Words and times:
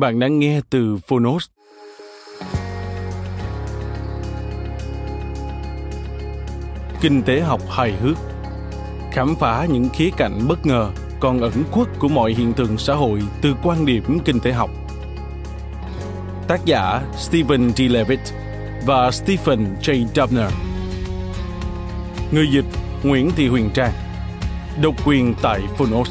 Bạn 0.00 0.18
đang 0.18 0.38
nghe 0.38 0.60
từ 0.70 0.96
Phonos. 0.96 1.46
Kinh 7.00 7.22
tế 7.22 7.40
học 7.40 7.60
hài 7.70 7.92
hước 7.92 8.16
Khám 9.12 9.34
phá 9.40 9.66
những 9.70 9.88
khía 9.88 10.10
cạnh 10.16 10.48
bất 10.48 10.66
ngờ, 10.66 10.90
còn 11.20 11.40
ẩn 11.40 11.52
khuất 11.70 11.88
của 11.98 12.08
mọi 12.08 12.32
hiện 12.32 12.52
tượng 12.52 12.78
xã 12.78 12.94
hội 12.94 13.22
từ 13.42 13.54
quan 13.62 13.86
điểm 13.86 14.18
kinh 14.24 14.40
tế 14.40 14.52
học. 14.52 14.70
Tác 16.48 16.64
giả 16.64 17.02
Stephen 17.16 17.72
D. 17.76 17.80
Levitt 17.80 18.20
và 18.86 19.10
Stephen 19.10 19.76
J. 19.82 20.06
Dubner 20.14 20.52
Người 22.32 22.46
dịch 22.52 22.66
Nguyễn 23.02 23.30
Thị 23.36 23.48
Huyền 23.48 23.70
Trang 23.74 23.92
Độc 24.82 25.06
quyền 25.06 25.34
tại 25.42 25.60
Phonos 25.78 26.10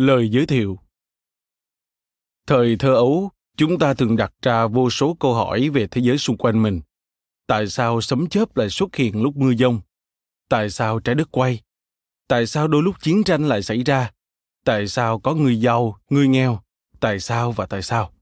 Lời 0.00 0.28
giới 0.28 0.46
thiệu 0.46 0.78
Thời 2.46 2.76
thơ 2.76 2.94
ấu, 2.94 3.30
chúng 3.56 3.78
ta 3.78 3.94
thường 3.94 4.16
đặt 4.16 4.32
ra 4.42 4.66
vô 4.66 4.90
số 4.90 5.16
câu 5.20 5.34
hỏi 5.34 5.68
về 5.68 5.86
thế 5.86 6.00
giới 6.00 6.18
xung 6.18 6.36
quanh 6.36 6.62
mình. 6.62 6.80
Tại 7.46 7.66
sao 7.66 8.00
sấm 8.00 8.28
chớp 8.28 8.56
lại 8.56 8.68
xuất 8.70 8.96
hiện 8.96 9.22
lúc 9.22 9.36
mưa 9.36 9.54
dông 9.54 9.80
Tại 10.48 10.70
sao 10.70 11.00
trái 11.00 11.14
đất 11.14 11.28
quay? 11.30 11.60
Tại 12.28 12.46
sao 12.46 12.68
đôi 12.68 12.82
lúc 12.82 12.94
chiến 13.02 13.24
tranh 13.24 13.48
lại 13.48 13.62
xảy 13.62 13.82
ra? 13.82 14.10
Tại 14.64 14.88
sao 14.88 15.20
có 15.20 15.34
người 15.34 15.60
giàu, 15.60 16.00
người 16.10 16.28
nghèo? 16.28 16.60
Tại 17.00 17.20
sao 17.20 17.52
và 17.52 17.66
tại 17.66 17.82
sao? 17.82 18.12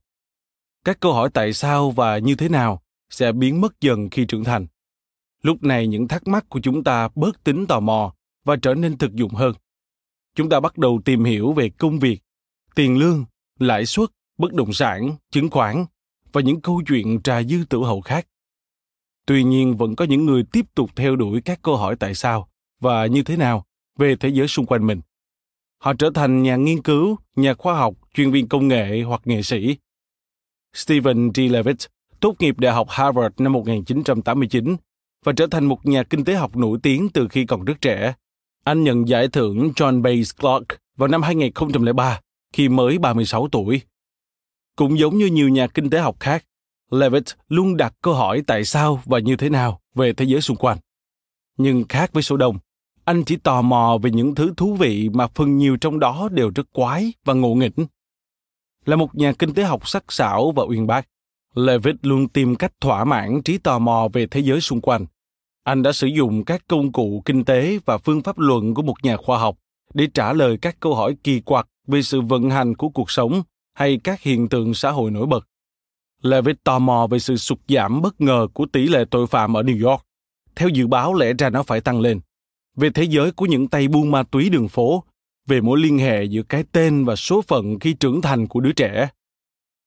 Các 0.85 0.99
câu 0.99 1.13
hỏi 1.13 1.29
tại 1.33 1.53
sao 1.53 1.91
và 1.91 2.17
như 2.17 2.35
thế 2.35 2.49
nào 2.49 2.81
sẽ 3.09 3.31
biến 3.31 3.61
mất 3.61 3.81
dần 3.81 4.09
khi 4.09 4.25
trưởng 4.25 4.43
thành. 4.43 4.67
Lúc 5.41 5.63
này 5.63 5.87
những 5.87 6.07
thắc 6.07 6.27
mắc 6.27 6.45
của 6.49 6.59
chúng 6.63 6.83
ta 6.83 7.09
bớt 7.15 7.43
tính 7.43 7.67
tò 7.67 7.79
mò 7.79 8.13
và 8.45 8.55
trở 8.61 8.73
nên 8.73 8.97
thực 8.97 9.13
dụng 9.13 9.33
hơn 9.33 9.53
chúng 10.35 10.49
ta 10.49 10.59
bắt 10.59 10.77
đầu 10.77 11.01
tìm 11.05 11.23
hiểu 11.23 11.53
về 11.53 11.69
công 11.69 11.99
việc, 11.99 12.19
tiền 12.75 12.97
lương, 12.97 13.25
lãi 13.59 13.85
suất, 13.85 14.09
bất 14.37 14.53
động 14.53 14.73
sản, 14.73 15.15
chứng 15.31 15.49
khoán 15.49 15.85
và 16.31 16.41
những 16.41 16.61
câu 16.61 16.81
chuyện 16.87 17.21
trà 17.21 17.43
dư 17.43 17.57
tử 17.69 17.79
hậu 17.79 18.01
khác. 18.01 18.27
Tuy 19.25 19.43
nhiên, 19.43 19.77
vẫn 19.77 19.95
có 19.95 20.05
những 20.05 20.25
người 20.25 20.43
tiếp 20.51 20.65
tục 20.75 20.89
theo 20.95 21.15
đuổi 21.15 21.41
các 21.41 21.59
câu 21.61 21.77
hỏi 21.77 21.95
tại 21.95 22.15
sao 22.15 22.49
và 22.79 23.05
như 23.05 23.23
thế 23.23 23.37
nào 23.37 23.65
về 23.97 24.15
thế 24.15 24.29
giới 24.29 24.47
xung 24.47 24.65
quanh 24.65 24.87
mình. 24.87 25.01
Họ 25.77 25.93
trở 25.93 26.09
thành 26.13 26.43
nhà 26.43 26.55
nghiên 26.55 26.81
cứu, 26.81 27.17
nhà 27.35 27.53
khoa 27.53 27.75
học, 27.77 27.93
chuyên 28.13 28.31
viên 28.31 28.47
công 28.47 28.67
nghệ 28.67 29.01
hoặc 29.01 29.21
nghệ 29.25 29.41
sĩ. 29.41 29.77
Stephen 30.73 31.31
D. 31.35 31.39
Levitt, 31.39 31.77
tốt 32.19 32.35
nghiệp 32.39 32.59
Đại 32.59 32.73
học 32.73 32.87
Harvard 32.89 33.35
năm 33.37 33.53
1989 33.53 34.75
và 35.25 35.33
trở 35.35 35.47
thành 35.51 35.65
một 35.65 35.85
nhà 35.85 36.03
kinh 36.03 36.23
tế 36.23 36.35
học 36.35 36.55
nổi 36.55 36.79
tiếng 36.83 37.09
từ 37.09 37.27
khi 37.27 37.45
còn 37.45 37.65
rất 37.65 37.81
trẻ 37.81 38.13
anh 38.69 38.83
nhận 38.83 39.07
giải 39.07 39.27
thưởng 39.27 39.71
John 39.75 40.01
Bates 40.01 40.31
Clark 40.39 40.65
vào 40.97 41.07
năm 41.07 41.21
2003 41.21 42.19
khi 42.53 42.69
mới 42.69 42.97
36 42.97 43.47
tuổi. 43.51 43.81
Cũng 44.75 44.99
giống 44.99 45.17
như 45.17 45.25
nhiều 45.25 45.49
nhà 45.49 45.67
kinh 45.67 45.89
tế 45.89 45.99
học 45.99 46.15
khác, 46.19 46.45
Levitt 46.91 47.25
luôn 47.47 47.77
đặt 47.77 47.93
câu 48.01 48.13
hỏi 48.13 48.43
tại 48.47 48.65
sao 48.65 49.01
và 49.05 49.19
như 49.19 49.35
thế 49.35 49.49
nào 49.49 49.79
về 49.95 50.13
thế 50.13 50.25
giới 50.25 50.41
xung 50.41 50.57
quanh. 50.57 50.77
Nhưng 51.57 51.83
khác 51.89 52.13
với 52.13 52.23
số 52.23 52.37
đông, 52.37 52.57
anh 53.05 53.23
chỉ 53.23 53.35
tò 53.35 53.61
mò 53.61 53.97
về 54.01 54.11
những 54.11 54.35
thứ 54.35 54.53
thú 54.57 54.75
vị 54.75 55.09
mà 55.13 55.27
phần 55.27 55.57
nhiều 55.57 55.77
trong 55.77 55.99
đó 55.99 56.29
đều 56.31 56.51
rất 56.55 56.73
quái 56.73 57.13
và 57.25 57.33
ngộ 57.33 57.53
nghĩnh. 57.53 57.85
Là 58.85 58.95
một 58.95 59.15
nhà 59.15 59.33
kinh 59.39 59.53
tế 59.53 59.63
học 59.63 59.87
sắc 59.87 60.03
sảo 60.09 60.51
và 60.51 60.63
uyên 60.63 60.87
bác, 60.87 61.07
Levitt 61.55 62.05
luôn 62.05 62.27
tìm 62.27 62.55
cách 62.55 62.73
thỏa 62.81 63.03
mãn 63.03 63.41
trí 63.41 63.57
tò 63.57 63.79
mò 63.79 64.07
về 64.13 64.27
thế 64.27 64.39
giới 64.39 64.61
xung 64.61 64.81
quanh 64.81 65.05
anh 65.63 65.83
đã 65.83 65.91
sử 65.91 66.07
dụng 66.07 66.45
các 66.45 66.63
công 66.67 66.91
cụ 66.91 67.21
kinh 67.25 67.45
tế 67.45 67.79
và 67.85 67.97
phương 67.97 68.21
pháp 68.21 68.39
luận 68.39 68.73
của 68.73 68.81
một 68.81 68.95
nhà 69.03 69.17
khoa 69.17 69.37
học 69.39 69.57
để 69.93 70.07
trả 70.13 70.33
lời 70.33 70.57
các 70.61 70.77
câu 70.79 70.95
hỏi 70.95 71.15
kỳ 71.23 71.39
quặc 71.39 71.67
về 71.87 72.01
sự 72.01 72.21
vận 72.21 72.49
hành 72.49 72.75
của 72.75 72.89
cuộc 72.89 73.11
sống 73.11 73.41
hay 73.73 73.99
các 74.03 74.21
hiện 74.21 74.49
tượng 74.49 74.73
xã 74.73 74.91
hội 74.91 75.11
nổi 75.11 75.25
bật. 75.27 75.47
Levitt 76.21 76.63
tò 76.63 76.79
mò 76.79 77.07
về 77.07 77.19
sự 77.19 77.37
sụt 77.37 77.59
giảm 77.67 78.01
bất 78.01 78.21
ngờ 78.21 78.47
của 78.53 78.65
tỷ 78.65 78.87
lệ 78.87 79.05
tội 79.11 79.27
phạm 79.27 79.57
ở 79.57 79.63
New 79.63 79.89
York. 79.89 80.01
Theo 80.55 80.69
dự 80.69 80.87
báo 80.87 81.13
lẽ 81.13 81.33
ra 81.33 81.49
nó 81.49 81.63
phải 81.63 81.81
tăng 81.81 82.01
lên. 82.01 82.19
Về 82.75 82.89
thế 82.89 83.03
giới 83.03 83.31
của 83.31 83.45
những 83.45 83.67
tay 83.67 83.87
buôn 83.87 84.11
ma 84.11 84.23
túy 84.23 84.49
đường 84.49 84.67
phố, 84.67 85.03
về 85.47 85.61
mối 85.61 85.79
liên 85.79 85.97
hệ 85.97 86.23
giữa 86.23 86.43
cái 86.43 86.63
tên 86.71 87.05
và 87.05 87.15
số 87.15 87.41
phận 87.41 87.79
khi 87.79 87.93
trưởng 87.93 88.21
thành 88.21 88.47
của 88.47 88.59
đứa 88.59 88.71
trẻ. 88.71 89.09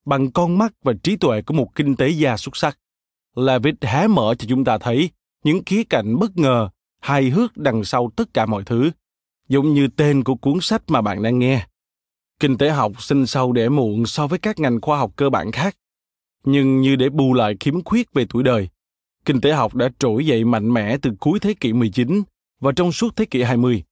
Bằng 0.05 0.31
con 0.31 0.59
mắt 0.59 0.73
và 0.85 0.93
trí 1.03 1.17
tuệ 1.17 1.43
của 1.43 1.55
một 1.55 1.75
kinh 1.75 1.97
tế 1.97 2.09
gia 2.09 2.37
xuất 2.37 2.57
sắc, 2.57 2.79
Levitt 3.37 3.85
hé 3.85 4.07
mở 4.07 4.35
cho 4.39 4.47
chúng 4.49 4.65
ta 4.65 4.79
thấy 4.79 5.11
những 5.45 5.65
khía 5.67 5.85
cạnh 5.85 6.19
bất 6.19 6.37
ngờ, 6.37 6.69
hài 7.01 7.31
hước 7.31 7.57
đằng 7.57 7.85
sau 7.85 8.11
tất 8.17 8.35
cả 8.35 8.47
mọi 8.47 8.63
thứ, 8.65 8.91
giống 9.49 9.75
như 9.75 9.89
tên 9.89 10.25
của 10.25 10.35
cuốn 10.35 10.59
sách 10.61 10.83
mà 10.89 11.03
bạn 11.03 11.23
đang 11.23 11.39
nghe. 11.39 11.67
Kinh 12.41 12.59
tế 12.59 12.71
học 12.71 13.03
sinh 13.03 13.27
sâu 13.27 13.53
để 13.53 13.69
muộn 13.69 14.07
so 14.07 14.27
với 14.27 14.39
các 14.39 14.59
ngành 14.59 14.81
khoa 14.81 14.99
học 14.99 15.13
cơ 15.17 15.31
bản 15.31 15.53
khác, 15.53 15.77
nhưng 16.45 16.81
như 16.81 16.97
để 16.97 17.09
bù 17.09 17.35
lại 17.35 17.57
khiếm 17.61 17.85
khuyết 17.85 18.13
về 18.13 18.27
tuổi 18.31 18.43
đời, 18.43 18.69
kinh 19.25 19.41
tế 19.41 19.53
học 19.53 19.75
đã 19.75 19.89
trỗi 19.99 20.27
dậy 20.27 20.45
mạnh 20.45 20.75
mẽ 20.75 20.97
từ 21.03 21.11
cuối 21.21 21.41
thế 21.41 21.55
kỷ 21.55 21.73
19 21.73 22.23
và 22.61 22.73
trong 22.73 22.93
suốt 22.93 23.17
thế 23.17 23.25
kỷ 23.25 23.43
20, 23.43 23.83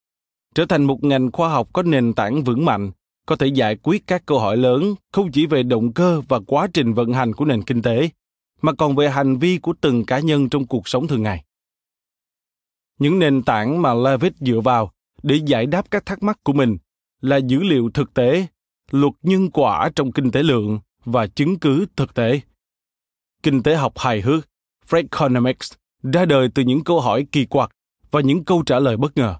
trở 0.55 0.67
thành 0.67 0.85
một 0.85 1.05
ngành 1.05 1.33
khoa 1.33 1.49
học 1.49 1.69
có 1.73 1.83
nền 1.83 2.13
tảng 2.13 2.45
vững 2.45 2.65
mạnh, 2.65 2.91
có 3.27 3.37
thể 3.37 3.47
giải 3.47 3.77
quyết 3.77 4.07
các 4.07 4.27
câu 4.27 4.39
hỏi 4.39 4.57
lớn 4.57 4.95
không 5.13 5.33
chỉ 5.33 5.47
về 5.47 5.63
động 5.63 5.93
cơ 5.93 6.23
và 6.29 6.41
quá 6.47 6.67
trình 6.73 6.95
vận 6.95 7.13
hành 7.13 7.35
của 7.35 7.45
nền 7.45 7.63
kinh 7.63 7.83
tế, 7.83 8.09
mà 8.63 8.73
còn 8.73 8.97
về 8.97 9.11
hành 9.11 9.39
vi 9.39 9.59
của 9.59 9.75
từng 9.81 10.05
cá 10.05 10.19
nhân 10.19 10.49
trong 10.49 10.67
cuộc 10.67 10.89
sống 10.89 11.07
thường 11.07 11.23
ngày. 11.23 11.45
Những 12.99 13.19
nền 13.19 13.43
tảng 13.43 13.83
mà 13.83 13.95
Levitt 13.95 14.37
dựa 14.41 14.61
vào 14.61 14.93
để 15.23 15.41
giải 15.47 15.67
đáp 15.67 15.91
các 15.91 16.07
thắc 16.07 16.23
mắc 16.23 16.39
của 16.45 16.53
mình 16.53 16.79
là 17.21 17.37
dữ 17.37 17.63
liệu 17.63 17.91
thực 17.95 18.15
tế, 18.15 18.47
luật 18.91 19.13
nhân 19.23 19.51
quả 19.51 19.91
trong 19.97 20.13
kinh 20.13 20.31
tế 20.31 20.43
lượng 20.43 20.81
và 21.05 21.27
chứng 21.27 21.59
cứ 21.59 21.87
thực 21.97 22.15
tế. 22.15 22.41
Kinh 23.43 23.63
tế 23.63 23.77
học 23.77 23.93
hài 23.97 24.21
hước, 24.21 24.49
Freakonomics 24.89 25.75
ra 26.13 26.25
đời 26.25 26.49
từ 26.55 26.63
những 26.63 26.85
câu 26.85 27.01
hỏi 27.01 27.27
kỳ 27.33 27.47
quặc 27.47 27.71
và 28.11 28.21
những 28.21 28.45
câu 28.45 28.63
trả 28.67 28.79
lời 28.79 28.97
bất 28.97 29.17
ngờ. 29.17 29.37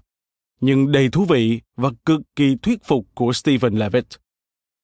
nhưng 0.61 0.91
đầy 0.91 1.09
thú 1.09 1.25
vị 1.25 1.61
và 1.75 1.89
cực 2.05 2.21
kỳ 2.35 2.55
thuyết 2.61 2.83
phục 2.83 3.07
của 3.15 3.33
Stephen 3.33 3.73
Levitt. 3.73 4.07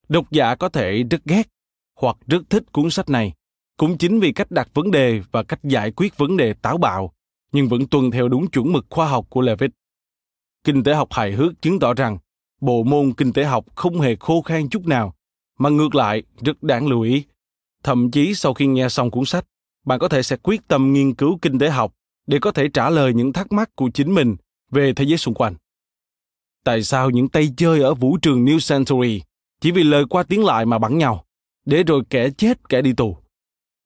Độc 0.10 0.32
giả 0.32 0.56
có 0.56 0.70
thể 0.70 1.04
rất 1.12 1.26
ghét 1.26 1.48
hoặc 1.96 2.18
rất 2.28 2.50
thích 2.50 2.64
cuốn 2.72 2.90
sách 2.90 3.10
này, 3.10 3.34
cũng 3.78 3.98
chính 3.98 4.20
vì 4.20 4.32
cách 4.32 4.52
đặt 4.52 4.70
vấn 4.74 4.92
đề 4.92 5.22
và 5.32 5.44
cách 5.44 5.60
giải 5.64 5.92
quyết 5.92 6.18
vấn 6.18 6.38
đề 6.38 6.54
táo 6.54 6.78
bạo, 6.78 7.14
nhưng 7.52 7.68
vẫn 7.68 7.88
tuân 7.88 8.12
theo 8.12 8.28
đúng 8.28 8.50
chuẩn 8.50 8.74
mực 8.74 8.86
khoa 8.90 9.08
học 9.08 9.26
của 9.30 9.42
Levitt. 9.42 9.74
Kinh 10.64 10.84
tế 10.84 10.94
học 10.94 11.08
hài 11.12 11.32
hước 11.32 11.62
chứng 11.62 11.80
tỏ 11.80 11.94
rằng 11.94 12.18
bộ 12.62 12.84
môn 12.84 13.14
kinh 13.14 13.34
tế 13.34 13.44
học 13.44 13.66
không 13.76 14.02
hề 14.02 14.16
khô 14.20 14.42
khan 14.42 14.70
chút 14.70 14.88
nào, 14.88 15.14
mà 15.60 15.70
ngược 15.70 15.96
lại 15.96 16.24
rất 16.42 16.64
đáng 16.64 16.88
lưu 16.88 17.02
ý. 17.02 17.24
Thậm 17.84 18.12
chí 18.12 18.36
sau 18.36 18.54
khi 18.54 18.68
nghe 18.68 18.90
xong 18.90 19.12
cuốn 19.12 19.26
sách, 19.26 19.46
bạn 19.86 20.00
có 20.00 20.08
thể 20.08 20.24
sẽ 20.24 20.38
quyết 20.38 20.68
tâm 20.68 20.94
nghiên 20.94 21.14
cứu 21.14 21.40
kinh 21.42 21.60
tế 21.60 21.70
học 21.70 21.94
để 22.28 22.40
có 22.40 22.52
thể 22.52 22.68
trả 22.74 22.90
lời 22.90 23.14
những 23.14 23.34
thắc 23.34 23.52
mắc 23.52 23.70
của 23.76 23.90
chính 23.94 24.16
mình 24.16 24.36
về 24.72 24.94
thế 24.94 25.06
giới 25.06 25.18
xung 25.18 25.34
quanh. 25.34 25.56
Tại 26.64 26.84
sao 26.84 27.10
những 27.10 27.30
tay 27.30 27.54
chơi 27.58 27.82
ở 27.82 27.94
vũ 27.94 28.18
trường 28.22 28.46
New 28.46 28.76
Century 28.76 29.22
chỉ 29.62 29.72
vì 29.72 29.84
lời 29.84 30.06
qua 30.10 30.24
tiếng 30.24 30.46
lại 30.46 30.66
mà 30.66 30.80
bắn 30.80 30.98
nhau, 30.98 31.26
để 31.66 31.84
rồi 31.84 32.02
kẻ 32.10 32.30
chết 32.30 32.70
kẻ 32.70 32.82
đi 32.82 32.94
tù? 32.94 33.18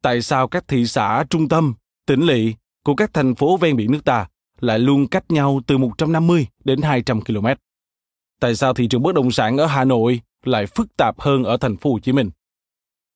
Tại 0.02 0.22
sao 0.22 0.48
các 0.48 0.68
thị 0.68 0.86
xã 0.86 1.26
trung 1.30 1.50
tâm, 1.50 1.74
tỉnh 2.06 2.22
lỵ 2.22 2.54
của 2.84 2.96
các 2.96 3.14
thành 3.14 3.36
phố 3.36 3.58
ven 3.58 3.76
biển 3.76 3.92
nước 3.92 4.06
ta 4.06 4.28
lại 4.60 4.80
luôn 4.80 5.08
cách 5.08 5.32
nhau 5.32 5.62
từ 5.68 5.78
150 5.78 6.48
đến 6.64 6.82
200 6.82 7.22
km? 7.22 7.48
Tại 8.40 8.56
sao 8.56 8.74
thị 8.74 8.88
trường 8.88 9.04
bất 9.04 9.16
động 9.16 9.32
sản 9.32 9.58
ở 9.58 9.66
Hà 9.66 9.84
Nội 9.84 10.22
lại 10.44 10.66
phức 10.66 10.98
tạp 10.98 11.22
hơn 11.22 11.44
ở 11.44 11.58
thành 11.58 11.78
phố 11.78 11.92
Hồ 11.92 12.00
Chí 12.00 12.12
Minh? 12.12 12.30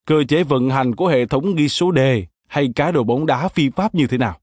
Cơ 0.07 0.23
chế 0.27 0.43
vận 0.43 0.69
hành 0.69 0.95
của 0.95 1.07
hệ 1.07 1.25
thống 1.25 1.55
ghi 1.55 1.69
số 1.69 1.91
đề 1.91 2.25
hay 2.47 2.69
cá 2.75 2.91
độ 2.91 3.03
bóng 3.03 3.25
đá 3.25 3.47
phi 3.47 3.69
pháp 3.69 3.95
như 3.95 4.07
thế 4.07 4.17
nào? 4.17 4.39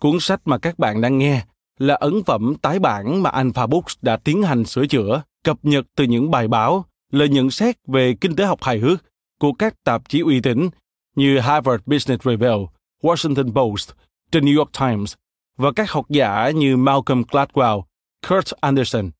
Cuốn 0.00 0.20
sách 0.20 0.40
mà 0.44 0.58
các 0.58 0.78
bạn 0.78 1.00
đang 1.00 1.18
nghe 1.18 1.44
là 1.78 1.94
ấn 1.94 2.22
phẩm 2.26 2.54
tái 2.62 2.78
bản 2.78 3.22
mà 3.22 3.30
Alpha 3.30 3.66
Books 3.66 3.96
đã 4.02 4.16
tiến 4.16 4.42
hành 4.42 4.64
sửa 4.64 4.86
chữa, 4.86 5.22
cập 5.44 5.58
nhật 5.62 5.86
từ 5.96 6.04
những 6.04 6.30
bài 6.30 6.48
báo, 6.48 6.84
lời 7.10 7.28
nhận 7.28 7.50
xét 7.50 7.76
về 7.86 8.14
kinh 8.20 8.36
tế 8.36 8.44
học 8.44 8.62
hài 8.62 8.78
hước 8.78 9.04
của 9.38 9.52
các 9.52 9.84
tạp 9.84 10.08
chí 10.08 10.20
uy 10.20 10.40
tín 10.40 10.68
như 11.16 11.38
Harvard 11.38 11.82
Business 11.86 12.26
Review, 12.26 12.66
Washington 13.02 13.52
Post, 13.52 13.90
The 14.32 14.40
New 14.40 14.58
York 14.58 14.70
Times 14.80 15.14
và 15.56 15.72
các 15.72 15.90
học 15.90 16.06
giả 16.08 16.50
như 16.50 16.76
Malcolm 16.76 17.22
Gladwell, 17.22 17.82
Kurt 18.28 18.52
Anderson. 18.60 19.10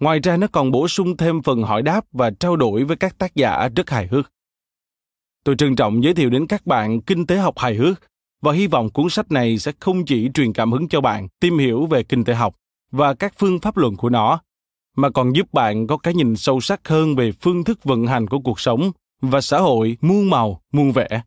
Ngoài 0.00 0.20
ra 0.20 0.36
nó 0.36 0.46
còn 0.52 0.70
bổ 0.70 0.88
sung 0.88 1.16
thêm 1.16 1.42
phần 1.42 1.62
hỏi 1.62 1.82
đáp 1.82 2.04
và 2.12 2.30
trao 2.30 2.56
đổi 2.56 2.84
với 2.84 2.96
các 2.96 3.18
tác 3.18 3.34
giả 3.34 3.68
rất 3.76 3.90
hài 3.90 4.06
hước. 4.06 4.32
Tôi 5.44 5.54
trân 5.58 5.76
trọng 5.76 6.04
giới 6.04 6.14
thiệu 6.14 6.30
đến 6.30 6.46
các 6.46 6.66
bạn 6.66 7.00
kinh 7.00 7.26
tế 7.26 7.36
học 7.36 7.58
hài 7.58 7.74
hước 7.74 8.00
và 8.42 8.52
hy 8.52 8.66
vọng 8.66 8.90
cuốn 8.90 9.10
sách 9.10 9.32
này 9.32 9.58
sẽ 9.58 9.72
không 9.80 10.04
chỉ 10.04 10.30
truyền 10.34 10.52
cảm 10.52 10.72
hứng 10.72 10.88
cho 10.88 11.00
bạn 11.00 11.28
tìm 11.40 11.58
hiểu 11.58 11.86
về 11.86 12.02
kinh 12.02 12.24
tế 12.24 12.34
học 12.34 12.56
và 12.90 13.14
các 13.14 13.34
phương 13.38 13.60
pháp 13.60 13.76
luận 13.76 13.96
của 13.96 14.10
nó, 14.10 14.40
mà 14.96 15.10
còn 15.10 15.36
giúp 15.36 15.52
bạn 15.52 15.86
có 15.86 15.96
cái 15.96 16.14
nhìn 16.14 16.36
sâu 16.36 16.60
sắc 16.60 16.88
hơn 16.88 17.16
về 17.16 17.32
phương 17.32 17.64
thức 17.64 17.84
vận 17.84 18.06
hành 18.06 18.26
của 18.26 18.38
cuộc 18.38 18.60
sống 18.60 18.92
và 19.30 19.40
xã 19.40 19.58
hội 19.58 19.96
muôn 20.00 20.30
màu, 20.30 20.62
muôn 20.72 20.92
vẻ. 20.92 21.22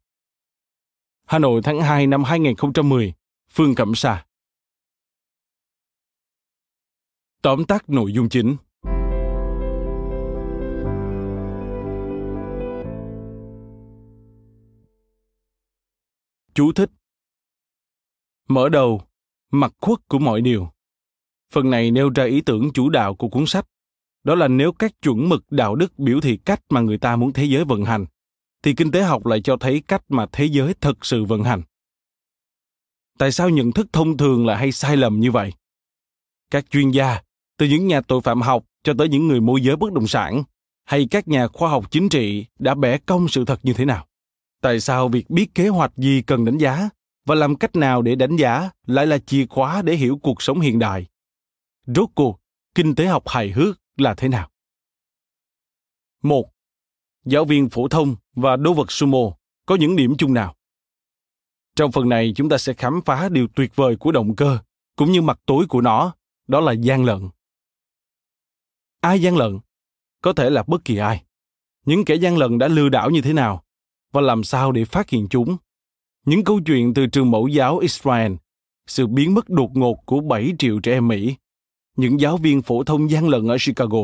Hà 1.25 1.39
Nội 1.39 1.61
tháng 1.63 1.81
2 1.81 2.07
năm 2.07 2.23
2010, 2.23 3.13
Phương 3.49 3.75
Cẩm 3.75 3.95
Sa. 3.95 4.25
Tóm 7.41 7.65
tắt 7.65 7.89
nội 7.89 8.13
dung 8.13 8.29
chính 8.29 8.57
Chú 16.53 16.71
thích 16.73 16.89
Mở 18.47 18.69
đầu, 18.69 19.01
mặt 19.51 19.73
khuất 19.81 19.99
của 20.07 20.19
mọi 20.19 20.41
điều. 20.41 20.69
Phần 21.51 21.69
này 21.69 21.91
nêu 21.91 22.09
ra 22.09 22.23
ý 22.23 22.41
tưởng 22.41 22.73
chủ 22.73 22.89
đạo 22.89 23.15
của 23.15 23.29
cuốn 23.29 23.45
sách. 23.45 23.65
Đó 24.27 24.35
là 24.35 24.47
nếu 24.47 24.71
các 24.71 25.01
chuẩn 25.01 25.29
mực 25.29 25.51
đạo 25.51 25.75
đức 25.75 25.99
biểu 25.99 26.21
thị 26.21 26.37
cách 26.45 26.61
mà 26.69 26.81
người 26.81 26.97
ta 26.97 27.15
muốn 27.15 27.33
thế 27.33 27.43
giới 27.45 27.65
vận 27.65 27.85
hành, 27.85 28.05
thì 28.63 28.73
kinh 28.73 28.91
tế 28.91 29.01
học 29.03 29.25
lại 29.25 29.41
cho 29.41 29.57
thấy 29.57 29.83
cách 29.87 30.01
mà 30.09 30.25
thế 30.31 30.45
giới 30.45 30.73
thực 30.73 31.05
sự 31.05 31.25
vận 31.25 31.43
hành. 31.43 31.61
Tại 33.17 33.31
sao 33.31 33.49
nhận 33.49 33.71
thức 33.71 33.87
thông 33.93 34.17
thường 34.17 34.45
lại 34.45 34.57
hay 34.57 34.71
sai 34.71 34.97
lầm 34.97 35.19
như 35.19 35.31
vậy? 35.31 35.53
Các 36.51 36.65
chuyên 36.69 36.91
gia, 36.91 37.21
từ 37.57 37.65
những 37.65 37.87
nhà 37.87 38.01
tội 38.01 38.21
phạm 38.21 38.41
học 38.41 38.65
cho 38.83 38.93
tới 38.97 39.09
những 39.09 39.27
người 39.27 39.41
môi 39.41 39.61
giới 39.61 39.75
bất 39.75 39.93
động 39.93 40.07
sản, 40.07 40.43
hay 40.85 41.07
các 41.11 41.27
nhà 41.27 41.47
khoa 41.47 41.69
học 41.69 41.91
chính 41.91 42.09
trị 42.09 42.45
đã 42.59 42.75
bẻ 42.75 42.97
cong 42.97 43.27
sự 43.27 43.45
thật 43.45 43.59
như 43.63 43.73
thế 43.73 43.85
nào? 43.85 44.07
Tại 44.61 44.79
sao 44.79 45.07
việc 45.07 45.29
biết 45.29 45.55
kế 45.55 45.67
hoạch 45.67 45.97
gì 45.97 46.21
cần 46.21 46.45
đánh 46.45 46.57
giá 46.57 46.89
và 47.25 47.35
làm 47.35 47.55
cách 47.55 47.75
nào 47.75 48.01
để 48.01 48.15
đánh 48.15 48.35
giá 48.35 48.69
lại 48.87 49.07
là 49.07 49.17
chìa 49.17 49.45
khóa 49.49 49.81
để 49.81 49.93
hiểu 49.93 50.19
cuộc 50.23 50.41
sống 50.41 50.59
hiện 50.59 50.79
đại 50.79 51.05
rốt 51.95 52.09
cuộc 52.15 52.39
kinh 52.75 52.95
tế 52.95 53.05
học 53.05 53.27
hài 53.27 53.51
hước 53.51 53.79
là 53.97 54.13
thế 54.17 54.27
nào? 54.27 54.49
Một 56.23 56.51
giáo 57.25 57.45
viên 57.45 57.69
phổ 57.69 57.87
thông 57.87 58.15
và 58.35 58.55
đô 58.55 58.73
vật 58.73 58.91
sumo 58.91 59.31
có 59.65 59.75
những 59.75 59.95
điểm 59.95 60.15
chung 60.17 60.33
nào? 60.33 60.55
Trong 61.75 61.91
phần 61.91 62.09
này 62.09 62.33
chúng 62.35 62.49
ta 62.49 62.57
sẽ 62.57 62.73
khám 62.73 63.01
phá 63.05 63.29
điều 63.29 63.47
tuyệt 63.55 63.75
vời 63.75 63.95
của 63.99 64.11
động 64.11 64.35
cơ 64.35 64.59
cũng 64.95 65.11
như 65.11 65.21
mặt 65.21 65.39
tối 65.45 65.65
của 65.69 65.81
nó 65.81 66.13
đó 66.47 66.59
là 66.59 66.71
gian 66.71 67.05
lận. 67.05 67.29
Ai 69.01 69.21
gian 69.21 69.37
lận? 69.37 69.59
Có 70.21 70.33
thể 70.33 70.49
là 70.49 70.63
bất 70.67 70.85
kỳ 70.85 70.97
ai. 70.97 71.23
Những 71.85 72.05
kẻ 72.05 72.15
gian 72.15 72.37
lận 72.37 72.57
đã 72.57 72.67
lừa 72.67 72.89
đảo 72.89 73.09
như 73.09 73.21
thế 73.21 73.33
nào 73.33 73.63
và 74.11 74.21
làm 74.21 74.43
sao 74.43 74.71
để 74.71 74.85
phát 74.85 75.09
hiện 75.09 75.27
chúng? 75.29 75.57
Những 76.25 76.43
câu 76.43 76.59
chuyện 76.65 76.93
từ 76.93 77.05
trường 77.05 77.31
mẫu 77.31 77.47
giáo 77.47 77.77
Israel, 77.77 78.33
sự 78.87 79.07
biến 79.07 79.33
mất 79.33 79.49
đột 79.49 79.75
ngột 79.75 80.05
của 80.05 80.21
7 80.21 80.53
triệu 80.59 80.79
trẻ 80.79 80.91
em 80.91 81.07
Mỹ, 81.07 81.35
những 81.97 82.19
giáo 82.19 82.37
viên 82.37 82.61
phổ 82.61 82.83
thông 82.83 83.11
gian 83.11 83.27
lận 83.27 83.47
ở 83.47 83.57
Chicago. 83.65 83.99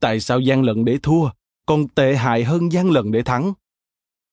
Tại 0.00 0.20
sao 0.20 0.40
gian 0.40 0.62
lận 0.62 0.84
để 0.84 0.98
thua 1.02 1.30
còn 1.66 1.88
tệ 1.88 2.16
hại 2.16 2.44
hơn 2.44 2.72
gian 2.72 2.90
lận 2.90 3.12
để 3.12 3.22
thắng? 3.22 3.52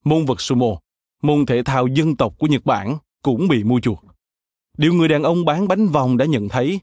Môn 0.05 0.25
vật 0.25 0.41
sumo, 0.41 0.79
môn 1.21 1.45
thể 1.45 1.63
thao 1.63 1.87
dân 1.87 2.15
tộc 2.15 2.33
của 2.37 2.47
Nhật 2.47 2.65
Bản 2.65 2.97
cũng 3.23 3.47
bị 3.47 3.63
mua 3.63 3.79
chuộc. 3.79 4.05
Điều 4.77 4.93
người 4.93 5.07
đàn 5.07 5.23
ông 5.23 5.45
bán 5.45 5.67
bánh 5.67 5.87
vòng 5.87 6.17
đã 6.17 6.25
nhận 6.25 6.49
thấy, 6.49 6.79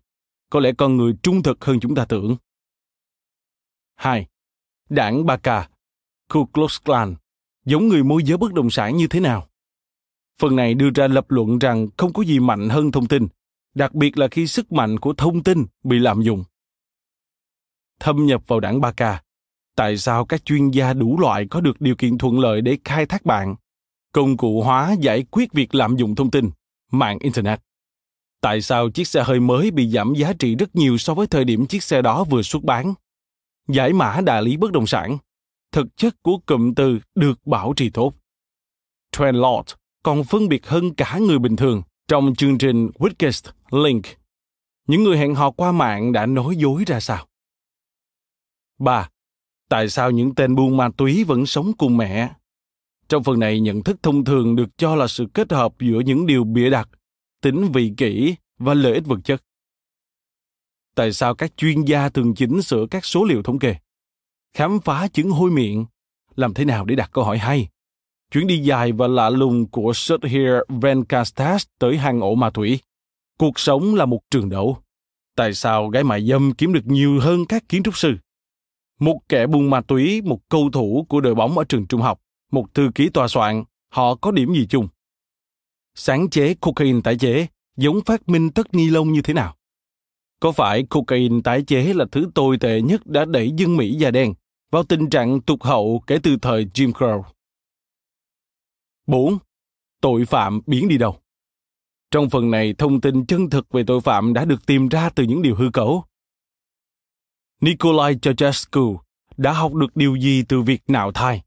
có 0.51 0.61
lẽ 0.61 0.73
con 0.79 0.97
người 0.97 1.15
trung 1.23 1.43
thực 1.43 1.65
hơn 1.65 1.81
chúng 1.81 1.95
ta 1.95 2.05
tưởng. 2.05 2.37
2. 3.95 4.27
Đảng 4.89 5.27
Baka, 5.27 5.69
Ku 6.29 6.45
Klux 6.45 6.83
Klan, 6.85 7.15
giống 7.65 7.89
người 7.89 8.05
môi 8.05 8.23
giới 8.23 8.37
bất 8.37 8.53
động 8.53 8.71
sản 8.71 8.97
như 8.97 9.07
thế 9.07 9.21
nào? 9.21 9.49
Phần 10.39 10.57
này 10.57 10.75
đưa 10.75 10.91
ra 10.95 11.09
lập 11.09 11.31
luận 11.31 11.59
rằng 11.59 11.89
không 11.97 12.13
có 12.13 12.23
gì 12.23 12.39
mạnh 12.39 12.69
hơn 12.69 12.93
thông 12.93 13.09
tin, 13.09 13.27
đặc 13.77 13.95
biệt 13.95 14.19
là 14.19 14.29
khi 14.29 14.47
sức 14.47 14.73
mạnh 14.73 14.99
của 14.99 15.13
thông 15.13 15.43
tin 15.43 15.67
bị 15.85 15.99
lạm 15.99 16.23
dụng. 16.23 16.45
Thâm 18.01 18.27
nhập 18.27 18.43
vào 18.47 18.61
đảng 18.61 18.81
Ba-ca, 18.81 19.23
tại 19.77 19.97
sao 19.99 20.25
các 20.25 20.45
chuyên 20.45 20.71
gia 20.71 20.93
đủ 20.93 21.19
loại 21.21 21.47
có 21.51 21.61
được 21.61 21.81
điều 21.81 21.97
kiện 21.97 22.19
thuận 22.19 22.39
lợi 22.39 22.61
để 22.61 22.79
khai 22.85 23.07
thác 23.07 23.25
bạn, 23.25 23.57
công 24.13 24.37
cụ 24.37 24.63
hóa 24.63 24.95
giải 25.01 25.25
quyết 25.31 25.53
việc 25.53 25.75
lạm 25.75 25.97
dụng 25.97 26.15
thông 26.15 26.31
tin, 26.31 26.51
mạng 26.93 27.19
Internet? 27.21 27.61
Tại 28.41 28.63
sao 28.63 28.91
chiếc 28.91 29.09
xe 29.09 29.23
hơi 29.23 29.41
mới 29.41 29.71
bị 29.71 29.91
giảm 29.91 30.15
giá 30.15 30.33
trị 30.33 30.55
rất 30.55 30.77
nhiều 30.77 30.99
so 30.99 31.15
với 31.15 31.27
thời 31.27 31.45
điểm 31.45 31.67
chiếc 31.67 31.83
xe 31.83 32.03
đó 32.03 32.25
vừa 32.25 32.43
xuất 32.43 32.65
bán? 32.65 32.95
Giải 33.69 33.93
mã 33.93 34.21
đại 34.25 34.43
lý 34.43 34.57
bất 34.57 34.73
động 34.73 34.87
sản, 34.87 35.19
thực 35.73 35.87
chất 35.97 36.15
của 36.23 36.39
cụm 36.47 36.75
từ 36.75 36.99
được 37.15 37.47
bảo 37.47 37.73
trì 37.77 37.91
tốt. 37.91 38.13
Trendlord 39.13 39.75
còn 40.03 40.25
phân 40.25 40.49
biệt 40.49 40.67
hơn 40.67 40.95
cả 40.95 41.19
người 41.19 41.39
bình 41.39 41.57
thường 41.57 41.83
trong 42.09 42.35
chương 42.35 42.59
trình 42.59 42.91
Weakest 42.99 43.51
Link. 43.77 44.05
Những 44.87 45.03
người 45.03 45.19
hẹn 45.19 45.35
hò 45.35 45.51
qua 45.51 45.73
mạng 45.73 46.13
đã 46.13 46.27
nói 46.27 46.57
dối 46.57 46.85
ra 46.87 47.01
sao? 47.01 47.27
3. 48.79 49.09
Tại 49.69 49.89
sao 49.89 50.11
những 50.11 50.35
tên 50.35 50.55
buôn 50.55 50.77
ma 50.77 50.89
túy 50.97 51.25
vẫn 51.25 51.47
sống 51.47 51.73
cùng 51.79 51.97
mẹ? 51.97 52.31
Trong 53.09 53.25
phần 53.25 53.41
này, 53.41 53.61
nhận 53.61 53.83
thức 53.83 54.03
thông 54.03 54.25
thường 54.25 54.57
được 54.57 54.79
cho 54.79 54.95
là 54.95 55.07
sự 55.07 55.27
kết 55.35 55.53
hợp 55.53 55.73
giữa 55.81 56.01
những 56.01 56.27
điều 56.27 56.45
bịa 56.45 56.71
đặt, 56.71 56.89
tính 57.43 57.73
vị 57.73 57.93
kỷ 57.97 58.35
và 58.59 58.75
lợi 58.75 58.95
ích 58.95 59.07
vật 59.07 59.19
chất. 59.25 59.43
Tại 60.95 61.13
sao 61.13 61.35
các 61.35 61.57
chuyên 61.57 61.85
gia 61.85 62.09
thường 62.09 62.35
chỉnh 62.35 62.63
sửa 62.63 62.87
các 62.91 63.05
số 63.05 63.25
liệu 63.25 63.43
thống 63.43 63.59
kê? 63.59 63.77
Khám 64.53 64.81
phá 64.81 65.09
chứng 65.09 65.31
hôi 65.31 65.51
miệng, 65.51 65.87
làm 66.35 66.55
thế 66.55 66.65
nào 66.65 66.85
để 66.85 66.95
đặt 66.95 67.11
câu 67.13 67.25
hỏi 67.25 67.39
hay? 67.39 67.69
chuyến 68.31 68.47
đi 68.47 68.59
dài 68.59 68.93
và 68.93 69.07
lạ 69.07 69.31
lùng 69.31 69.69
của 69.71 69.93
Sudhir 69.95 70.51
Venkastas 70.69 71.67
tới 71.79 71.97
hang 71.97 72.21
ổ 72.21 72.35
ma 72.35 72.51
túy. 72.51 72.81
Cuộc 73.39 73.61
sống 73.61 73.95
là 73.95 74.05
một 74.05 74.21
trường 74.31 74.49
đấu. 74.49 74.79
Tại 75.37 75.55
sao 75.55 75.89
gái 75.89 76.05
mại 76.05 76.27
dâm 76.27 76.53
kiếm 76.53 76.73
được 76.73 76.87
nhiều 76.87 77.21
hơn 77.21 77.47
các 77.47 77.69
kiến 77.69 77.83
trúc 77.83 77.97
sư? 77.97 78.17
Một 79.01 79.19
kẻ 79.29 79.47
buôn 79.47 79.71
ma 79.71 79.81
túy, 79.81 80.23
một 80.23 80.41
cầu 80.49 80.71
thủ 80.73 81.07
của 81.09 81.21
đội 81.21 81.35
bóng 81.35 81.59
ở 81.59 81.65
trường 81.65 81.87
trung 81.87 82.01
học, 82.01 82.21
một 82.53 82.75
thư 82.75 82.91
ký 82.95 83.09
tòa 83.09 83.29
soạn, 83.29 83.65
họ 83.89 84.15
có 84.15 84.31
điểm 84.31 84.55
gì 84.55 84.67
chung? 84.67 84.89
Sáng 85.95 86.31
chế 86.31 86.55
cocaine 86.55 87.01
tái 87.05 87.17
chế 87.19 87.47
giống 87.77 88.01
phát 88.07 88.29
minh 88.29 88.51
tất 88.51 88.75
ni 88.75 88.91
lông 88.91 89.13
như 89.13 89.23
thế 89.23 89.35
nào? 89.35 89.57
Có 90.41 90.53
phải 90.53 90.83
cocaine 90.83 91.41
tái 91.45 91.63
chế 91.67 91.93
là 91.95 92.05
thứ 92.13 92.31
tồi 92.35 92.59
tệ 92.59 92.81
nhất 92.81 93.07
đã 93.07 93.25
đẩy 93.25 93.53
dân 93.57 93.77
Mỹ 93.77 93.95
da 93.95 94.11
đen 94.11 94.35
vào 94.71 94.83
tình 94.83 95.11
trạng 95.11 95.41
tụt 95.41 95.63
hậu 95.63 96.03
kể 96.07 96.19
từ 96.23 96.37
thời 96.43 96.65
Jim 96.65 96.93
Crow? 96.93 97.23
4. 99.07 99.39
Tội 100.01 100.25
phạm 100.25 100.61
biến 100.67 100.89
đi 100.89 100.99
đâu? 100.99 101.21
Trong 102.17 102.31
phần 102.31 102.51
này, 102.51 102.75
thông 102.79 103.01
tin 103.01 103.27
chân 103.27 103.51
thực 103.51 103.73
về 103.73 103.83
tội 103.87 104.01
phạm 104.01 104.33
đã 104.33 104.45
được 104.45 104.67
tìm 104.67 104.89
ra 104.89 105.11
từ 105.11 105.25
những 105.25 105.43
điều 105.43 105.55
hư 105.55 105.71
cấu. 105.73 106.05
Nikolai 107.61 108.15
Ceausescu 108.23 109.01
đã 109.37 109.53
học 109.53 109.75
được 109.75 109.97
điều 109.97 110.17
gì 110.17 110.43
từ 110.49 110.63
việc 110.63 110.83
nạo 110.89 111.13
thai? 111.13 111.43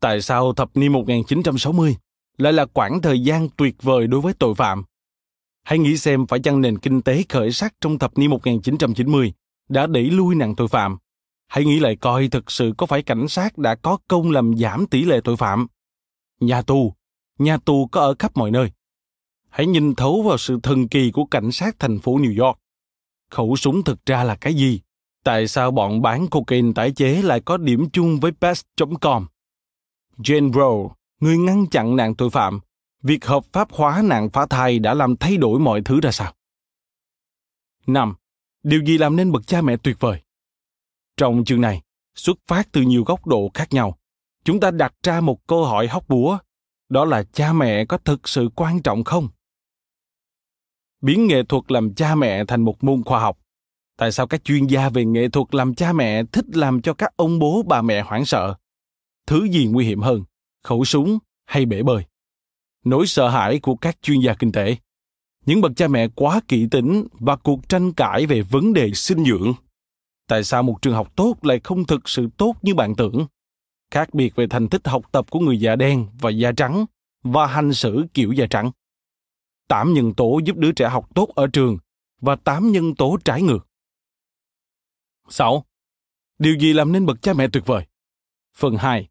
Tại 0.00 0.22
sao 0.22 0.52
thập 0.52 0.76
niên 0.76 0.92
1960 0.92 1.96
lại 2.38 2.52
là 2.52 2.64
quãng 2.64 3.02
thời 3.02 3.20
gian 3.20 3.48
tuyệt 3.56 3.82
vời 3.82 4.06
đối 4.06 4.20
với 4.20 4.34
tội 4.38 4.54
phạm? 4.54 4.84
Hãy 5.64 5.78
nghĩ 5.78 5.96
xem 5.96 6.26
phải 6.26 6.40
chăng 6.40 6.60
nền 6.60 6.78
kinh 6.78 7.02
tế 7.02 7.24
khởi 7.28 7.52
sắc 7.52 7.74
trong 7.80 7.98
thập 7.98 8.18
niên 8.18 8.30
1990 8.30 9.32
đã 9.68 9.86
đẩy 9.86 10.04
lui 10.04 10.34
nạn 10.34 10.56
tội 10.56 10.68
phạm. 10.68 10.98
Hãy 11.48 11.64
nghĩ 11.64 11.80
lại 11.80 11.96
coi 11.96 12.28
thực 12.28 12.50
sự 12.50 12.72
có 12.78 12.86
phải 12.86 13.02
cảnh 13.02 13.28
sát 13.28 13.58
đã 13.58 13.74
có 13.74 13.98
công 14.08 14.30
làm 14.30 14.58
giảm 14.58 14.86
tỷ 14.86 15.04
lệ 15.04 15.20
tội 15.24 15.36
phạm. 15.36 15.66
Nhà 16.40 16.62
tù, 16.62 16.94
nhà 17.38 17.58
tù 17.58 17.86
có 17.86 18.00
ở 18.00 18.14
khắp 18.18 18.36
mọi 18.36 18.50
nơi. 18.50 18.70
Hãy 19.52 19.66
nhìn 19.66 19.94
thấu 19.94 20.22
vào 20.22 20.38
sự 20.38 20.58
thần 20.62 20.88
kỳ 20.88 21.10
của 21.10 21.24
cảnh 21.24 21.52
sát 21.52 21.78
thành 21.78 21.98
phố 21.98 22.18
New 22.18 22.44
York. 22.44 22.58
Khẩu 23.30 23.56
súng 23.56 23.82
thực 23.82 24.06
ra 24.06 24.24
là 24.24 24.36
cái 24.36 24.54
gì? 24.54 24.80
Tại 25.24 25.48
sao 25.48 25.70
bọn 25.70 26.02
bán 26.02 26.26
cocaine 26.26 26.72
tái 26.74 26.92
chế 26.92 27.22
lại 27.22 27.40
có 27.40 27.56
điểm 27.56 27.90
chung 27.92 28.20
với 28.20 28.32
Best.com? 28.40 29.26
Jane 30.18 30.52
Roe, 30.52 30.94
người 31.20 31.38
ngăn 31.38 31.66
chặn 31.66 31.96
nạn 31.96 32.14
tội 32.14 32.30
phạm, 32.30 32.60
việc 33.02 33.24
hợp 33.24 33.44
pháp 33.52 33.72
hóa 33.72 34.02
nạn 34.04 34.30
phá 34.30 34.46
thai 34.46 34.78
đã 34.78 34.94
làm 34.94 35.16
thay 35.16 35.36
đổi 35.36 35.60
mọi 35.60 35.82
thứ 35.84 36.00
ra 36.00 36.10
sao? 36.10 36.34
5. 37.86 38.14
Điều 38.62 38.84
gì 38.84 38.98
làm 38.98 39.16
nên 39.16 39.32
bậc 39.32 39.46
cha 39.46 39.62
mẹ 39.62 39.76
tuyệt 39.76 39.96
vời? 40.00 40.22
Trong 41.16 41.44
chương 41.44 41.60
này, 41.60 41.82
xuất 42.14 42.38
phát 42.46 42.68
từ 42.72 42.82
nhiều 42.82 43.04
góc 43.04 43.26
độ 43.26 43.50
khác 43.54 43.72
nhau, 43.72 43.98
chúng 44.44 44.60
ta 44.60 44.70
đặt 44.70 44.94
ra 45.02 45.20
một 45.20 45.46
câu 45.46 45.64
hỏi 45.64 45.88
hóc 45.88 46.08
búa, 46.08 46.38
đó 46.88 47.04
là 47.04 47.22
cha 47.22 47.52
mẹ 47.52 47.84
có 47.84 47.98
thực 47.98 48.28
sự 48.28 48.48
quan 48.54 48.82
trọng 48.82 49.04
không? 49.04 49.28
Biến 51.02 51.26
nghệ 51.26 51.42
thuật 51.42 51.64
làm 51.68 51.94
cha 51.94 52.14
mẹ 52.14 52.44
thành 52.44 52.60
một 52.60 52.84
môn 52.84 53.02
khoa 53.04 53.20
học. 53.20 53.38
Tại 53.98 54.12
sao 54.12 54.26
các 54.26 54.44
chuyên 54.44 54.66
gia 54.66 54.88
về 54.88 55.04
nghệ 55.04 55.28
thuật 55.28 55.54
làm 55.54 55.74
cha 55.74 55.92
mẹ 55.92 56.22
thích 56.32 56.44
làm 56.56 56.82
cho 56.82 56.94
các 56.94 57.16
ông 57.16 57.38
bố 57.38 57.62
bà 57.62 57.82
mẹ 57.82 58.02
hoảng 58.02 58.24
sợ? 58.24 58.54
Thứ 59.26 59.44
gì 59.44 59.66
nguy 59.66 59.84
hiểm 59.84 60.00
hơn, 60.00 60.22
khẩu 60.64 60.84
súng 60.84 61.18
hay 61.46 61.66
bể 61.66 61.82
bơi? 61.82 62.04
Nỗi 62.84 63.06
sợ 63.06 63.28
hãi 63.28 63.58
của 63.58 63.74
các 63.74 64.02
chuyên 64.02 64.20
gia 64.20 64.34
kinh 64.34 64.52
tế 64.52 64.76
những 65.46 65.60
bậc 65.60 65.72
cha 65.76 65.88
mẹ 65.88 66.08
quá 66.08 66.40
kỹ 66.48 66.66
tính 66.70 67.06
và 67.12 67.36
cuộc 67.36 67.68
tranh 67.68 67.92
cãi 67.92 68.26
về 68.26 68.42
vấn 68.42 68.72
đề 68.72 68.90
sinh 68.94 69.24
dưỡng. 69.24 69.52
Tại 70.28 70.44
sao 70.44 70.62
một 70.62 70.82
trường 70.82 70.94
học 70.94 71.16
tốt 71.16 71.34
lại 71.42 71.60
không 71.64 71.84
thực 71.84 72.08
sự 72.08 72.28
tốt 72.36 72.54
như 72.62 72.74
bạn 72.74 72.94
tưởng? 72.96 73.26
Khác 73.90 74.14
biệt 74.14 74.36
về 74.36 74.46
thành 74.50 74.68
tích 74.68 74.88
học 74.88 75.02
tập 75.12 75.30
của 75.30 75.40
người 75.40 75.60
da 75.60 75.76
đen 75.76 76.06
và 76.20 76.30
da 76.30 76.52
trắng 76.52 76.86
và 77.24 77.46
hành 77.46 77.72
xử 77.72 78.06
kiểu 78.14 78.32
da 78.32 78.46
trắng. 78.46 78.70
Tám 79.68 79.92
nhân 79.92 80.14
tố 80.14 80.40
giúp 80.44 80.56
đứa 80.56 80.72
trẻ 80.72 80.88
học 80.88 81.08
tốt 81.14 81.28
ở 81.34 81.46
trường 81.46 81.78
và 82.20 82.36
tám 82.36 82.72
nhân 82.72 82.94
tố 82.94 83.18
trái 83.24 83.42
ngược. 83.42 83.68
6. 85.28 85.64
Điều 86.38 86.58
gì 86.58 86.72
làm 86.72 86.92
nên 86.92 87.06
bậc 87.06 87.22
cha 87.22 87.32
mẹ 87.32 87.48
tuyệt 87.52 87.66
vời? 87.66 87.86
Phần 88.56 88.76
2. 88.76 89.08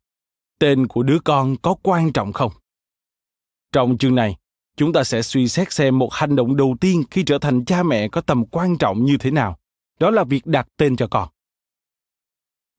Tên 0.60 0.88
của 0.88 1.04
đứa 1.04 1.20
con 1.20 1.56
có 1.62 1.76
quan 1.84 2.14
trọng 2.14 2.34
không? 2.34 2.52
Trong 3.72 3.98
chương 3.98 4.16
này, 4.16 4.38
chúng 4.76 4.94
ta 4.94 5.04
sẽ 5.04 5.22
suy 5.22 5.48
xét 5.48 5.72
xem 5.72 6.00
một 6.00 6.14
hành 6.14 6.36
động 6.36 6.56
đầu 6.56 6.76
tiên 6.82 7.04
khi 7.12 7.24
trở 7.24 7.38
thành 7.38 7.66
cha 7.66 7.84
mẹ 7.84 8.08
có 8.08 8.22
tầm 8.22 8.46
quan 8.46 8.78
trọng 8.78 9.06
như 9.06 9.18
thế 9.20 9.32
nào 9.32 9.58
đó 10.00 10.10
là 10.10 10.24
việc 10.24 10.46
đặt 10.46 10.68
tên 10.78 10.96
cho 10.96 11.08
con 11.08 11.30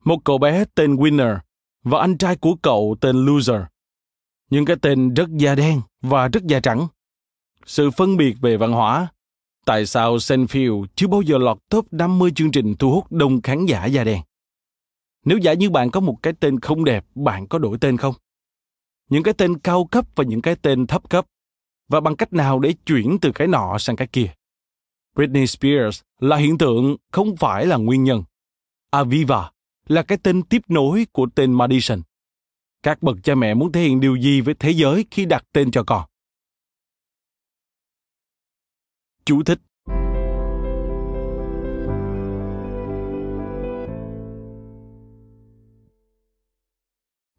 một 0.05 0.17
cậu 0.25 0.39
bé 0.39 0.65
tên 0.75 0.97
winner 0.97 1.39
và 1.83 2.01
anh 2.01 2.19
trai 2.19 2.37
của 2.37 2.55
cậu 2.63 2.97
tên 3.01 3.17
loser 3.27 3.63
những 4.51 4.65
cái 4.65 4.77
tên 4.83 5.15
rất 5.15 5.29
da 5.31 5.55
đen 5.55 5.81
và 6.01 6.29
rất 6.29 6.45
da 6.45 6.61
trắng 6.61 6.89
sự 7.67 7.91
phân 7.91 8.17
biệt 8.17 8.37
về 8.41 8.57
văn 8.57 8.73
hóa 8.73 9.09
tại 9.67 9.87
sao 9.87 10.17
Seinfeld 10.17 10.87
chưa 10.95 11.07
bao 11.07 11.23
giờ 11.23 11.39
lọt 11.39 11.59
top 11.69 11.93
50 11.93 12.31
chương 12.35 12.51
trình 12.51 12.75
thu 12.79 12.93
hút 12.93 13.13
đông 13.13 13.43
khán 13.43 13.67
giả 13.67 13.87
da 13.87 14.05
đen 14.05 14.21
nếu 15.25 15.39
giả 15.39 15.53
như 15.53 15.71
bạn 15.71 15.91
có 15.91 16.01
một 16.01 16.17
cái 16.23 16.33
tên 16.41 16.61
không 16.61 16.85
đẹp 16.85 17.05
bạn 17.15 17.47
có 17.47 17.59
đổi 17.59 17.79
tên 17.81 17.97
không 17.97 18.15
những 19.11 19.23
cái 19.23 19.35
tên 19.35 19.59
cao 19.59 19.85
cấp 19.85 20.07
và 20.15 20.25
những 20.25 20.43
cái 20.43 20.57
tên 20.57 20.87
thấp 20.87 21.11
cấp 21.11 21.27
và 21.89 22.01
bằng 22.01 22.17
cách 22.17 22.33
nào 22.33 22.59
để 22.59 22.75
chuyển 22.87 23.19
từ 23.21 23.33
cái 23.35 23.49
nọ 23.49 23.79
sang 23.79 23.97
cái 23.97 24.07
kia. 24.07 24.33
Britney 25.17 25.47
Spears 25.47 26.01
là 26.21 26.37
hiện 26.37 26.59
tượng, 26.59 26.97
không 27.11 27.37
phải 27.37 27.67
là 27.67 27.77
nguyên 27.77 28.05
nhân. 28.05 28.23
Aviva 28.91 29.51
là 29.89 30.03
cái 30.03 30.19
tên 30.23 30.43
tiếp 30.43 30.63
nối 30.69 31.07
của 31.13 31.27
tên 31.35 31.53
Madison. 31.53 32.01
Các 32.83 33.03
bậc 33.03 33.17
cha 33.23 33.35
mẹ 33.35 33.55
muốn 33.55 33.73
thể 33.73 33.81
hiện 33.81 34.01
điều 34.01 34.17
gì 34.17 34.41
với 34.41 34.55
thế 34.55 34.71
giới 34.71 35.05
khi 35.11 35.25
đặt 35.25 35.45
tên 35.53 35.71
cho 35.71 35.85
con? 35.85 36.09
Chú 39.25 39.43
thích 39.43 39.59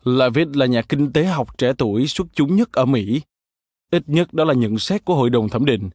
Levitt 0.03 0.55
là 0.55 0.65
nhà 0.65 0.81
kinh 0.81 1.13
tế 1.13 1.25
học 1.25 1.57
trẻ 1.57 1.73
tuổi 1.77 2.07
xuất 2.07 2.27
chúng 2.33 2.55
nhất 2.55 2.71
ở 2.71 2.85
Mỹ 2.85 3.21
Ít 3.91 4.03
nhất 4.07 4.33
đó 4.33 4.43
là 4.43 4.53
nhận 4.53 4.79
xét 4.79 5.05
của 5.05 5.15
hội 5.15 5.29
đồng 5.29 5.49
thẩm 5.49 5.65
định. 5.65 5.89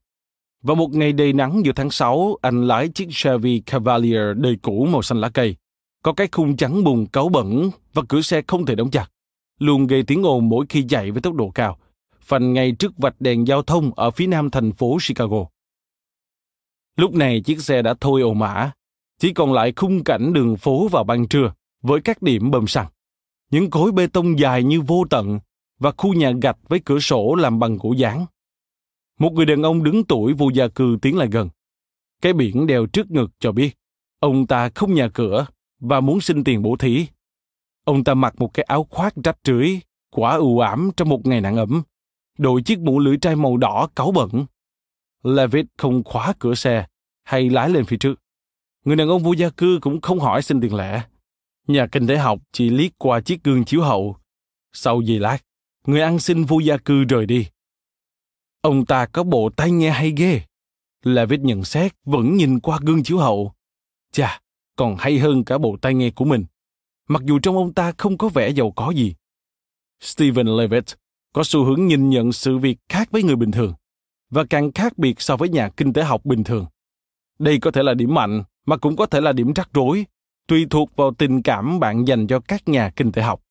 Vào 0.63 0.77
một 0.77 0.91
ngày 0.95 1.13
đầy 1.13 1.33
nắng 1.33 1.65
giữa 1.65 1.73
tháng 1.73 1.91
6, 1.91 2.37
anh 2.43 2.67
lái 2.67 2.89
chiếc 2.89 3.09
Chevy 3.11 3.61
Cavalier 3.61 4.37
đời 4.37 4.57
cũ 4.63 4.87
màu 4.91 5.03
xanh 5.03 5.21
lá 5.21 5.29
cây. 5.29 5.57
Có 6.03 6.13
cái 6.13 6.29
khung 6.33 6.57
trắng 6.57 6.85
bùn 6.85 7.07
cáu 7.07 7.29
bẩn 7.29 7.71
và 7.95 8.03
cửa 8.09 8.21
xe 8.21 8.43
không 8.47 8.67
thể 8.67 8.75
đóng 8.75 8.91
chặt. 8.91 9.07
Luôn 9.59 9.87
gây 9.87 10.03
tiếng 10.03 10.27
ồn 10.27 10.49
mỗi 10.49 10.67
khi 10.69 10.85
chạy 10.89 11.11
với 11.11 11.23
tốc 11.23 11.35
độ 11.35 11.51
cao. 11.51 11.79
Phanh 12.21 12.53
ngay 12.53 12.73
trước 12.73 12.99
vạch 12.99 13.21
đèn 13.21 13.47
giao 13.47 13.63
thông 13.63 13.91
ở 13.95 14.11
phía 14.11 14.27
nam 14.27 14.51
thành 14.51 14.73
phố 14.73 14.97
Chicago. 15.09 15.47
Lúc 16.99 17.15
này 17.15 17.41
chiếc 17.41 17.61
xe 17.61 17.83
đã 17.83 17.95
thôi 18.01 18.21
ồn 18.21 18.39
mã, 18.39 18.71
chỉ 19.19 19.33
còn 19.33 19.53
lại 19.53 19.73
khung 19.77 20.05
cảnh 20.05 20.33
đường 20.33 20.57
phố 20.57 20.89
vào 20.89 21.05
ban 21.05 21.29
trưa 21.29 21.53
với 21.83 22.01
các 22.01 22.23
điểm 22.23 22.51
bơm 22.51 22.67
xăng. 22.67 22.87
Những 23.51 23.71
khối 23.71 23.93
bê 23.93 24.07
tông 24.07 24.39
dài 24.39 24.63
như 24.63 24.81
vô 24.81 25.05
tận 25.11 25.39
và 25.79 25.93
khu 25.97 26.15
nhà 26.15 26.33
gạch 26.43 26.57
với 26.69 26.81
cửa 26.85 26.99
sổ 26.99 27.35
làm 27.35 27.59
bằng 27.59 27.79
gỗ 27.79 27.93
dán. 27.93 28.27
Một 29.19 29.33
người 29.33 29.47
đàn 29.47 29.63
ông 29.63 29.85
đứng 29.85 30.05
tuổi 30.05 30.33
vô 30.33 30.51
gia 30.55 30.69
cư 30.69 30.99
tiến 31.03 31.17
lại 31.17 31.29
gần. 31.33 31.49
Cái 32.23 32.33
biển 32.33 32.67
đeo 32.67 32.87
trước 32.87 33.11
ngực 33.11 33.31
cho 33.39 33.53
biết 33.53 33.77
ông 34.21 34.47
ta 34.47 34.71
không 34.75 34.95
nhà 34.95 35.09
cửa 35.15 35.47
và 35.81 36.01
muốn 36.01 36.21
xin 36.21 36.45
tiền 36.45 36.63
bổ 36.63 36.77
thí. 36.77 37.07
Ông 37.85 38.05
ta 38.05 38.15
mặc 38.15 38.35
một 38.39 38.55
cái 38.55 38.65
áo 38.65 38.87
khoác 38.91 39.15
rách 39.25 39.39
rưới, 39.45 39.81
quả 40.11 40.35
ưu 40.37 40.59
ảm 40.59 40.91
trong 40.97 41.09
một 41.09 41.27
ngày 41.27 41.41
nắng 41.41 41.57
ẩm 41.57 41.83
đội 42.39 42.63
chiếc 42.63 42.79
mũ 42.79 42.99
lưỡi 42.99 43.17
trai 43.17 43.37
màu 43.37 43.57
đỏ 43.57 43.89
cáu 43.97 44.13
bẩn. 44.13 44.47
Levitt 45.23 45.67
không 45.77 46.05
khóa 46.05 46.33
cửa 46.39 46.55
xe 46.55 46.87
hay 47.25 47.51
lái 47.51 47.71
lên 47.71 47.85
phía 47.85 47.97
trước. 47.97 48.21
Người 48.85 48.97
đàn 48.97 49.09
ông 49.09 49.23
vô 49.23 49.33
gia 49.33 49.51
cư 49.51 49.79
cũng 49.83 50.01
không 50.01 50.21
hỏi 50.21 50.43
xin 50.43 50.61
tiền 50.61 50.75
lẻ. 50.75 51.03
Nhà 51.67 51.87
kinh 51.93 52.07
tế 52.07 52.17
học 52.17 52.41
chỉ 52.53 52.71
liếc 52.71 52.93
qua 52.99 53.21
chiếc 53.21 53.45
gương 53.45 53.65
chiếu 53.65 53.83
hậu. 53.83 54.17
Sau 54.73 55.01
giây 55.01 55.19
lát, 55.19 55.39
người 55.87 56.01
ăn 56.01 56.19
xin 56.19 56.45
vô 56.45 56.59
gia 56.59 56.77
cư 56.77 57.05
rời 57.05 57.27
đi. 57.27 57.47
Ông 58.61 58.87
ta 58.87 59.07
có 59.07 59.23
bộ 59.23 59.51
tai 59.57 59.71
nghe 59.71 59.91
hay 59.91 60.13
ghê. 60.17 60.41
Levitt 61.03 61.41
nhận 61.41 61.65
xét 61.65 61.93
vẫn 62.05 62.37
nhìn 62.37 62.61
qua 62.61 62.79
gương 62.83 63.03
chiếu 63.03 63.19
hậu. 63.19 63.53
Chà, 64.13 64.41
còn 64.77 64.97
hay 64.99 65.19
hơn 65.19 65.45
cả 65.45 65.59
bộ 65.59 65.77
tai 65.81 65.95
nghe 65.95 66.11
của 66.11 66.25
mình. 66.25 66.45
Mặc 67.09 67.23
dù 67.25 67.39
trong 67.39 67.57
ông 67.57 67.75
ta 67.75 67.93
không 67.99 68.19
có 68.19 68.29
vẻ 68.29 68.51
giàu 68.51 68.71
có 68.71 68.91
gì. 68.91 69.15
Stephen 70.01 70.47
Levitt 70.47 70.95
có 71.33 71.45
xu 71.45 71.65
hướng 71.65 71.87
nhìn 71.87 72.11
nhận 72.11 72.33
sự 72.33 72.59
việc 72.59 72.79
khác 72.89 73.09
với 73.11 73.23
người 73.23 73.37
bình 73.37 73.51
thường 73.51 73.75
và 74.31 74.45
càng 74.51 74.73
khác 74.73 74.99
biệt 74.99 75.21
so 75.21 75.37
với 75.37 75.49
nhà 75.49 75.69
kinh 75.69 75.93
tế 75.93 76.03
học 76.03 76.25
bình 76.25 76.45
thường. 76.45 76.67
Đây 77.39 77.59
có 77.61 77.71
thể 77.71 77.83
là 77.83 77.95
điểm 77.95 78.15
mạnh 78.15 78.43
mà 78.67 78.77
cũng 78.77 78.97
có 78.97 79.07
thể 79.07 79.21
là 79.21 79.33
điểm 79.33 79.53
rắc 79.53 79.69
rối, 79.75 80.07
tùy 80.47 80.67
thuộc 80.71 80.97
vào 80.97 81.15
tình 81.15 81.43
cảm 81.43 81.81
bạn 81.81 82.05
dành 82.05 82.27
cho 82.27 82.41
các 82.41 82.69
nhà 82.69 82.91
kinh 82.97 83.13
tế 83.13 83.23
học. 83.23 83.43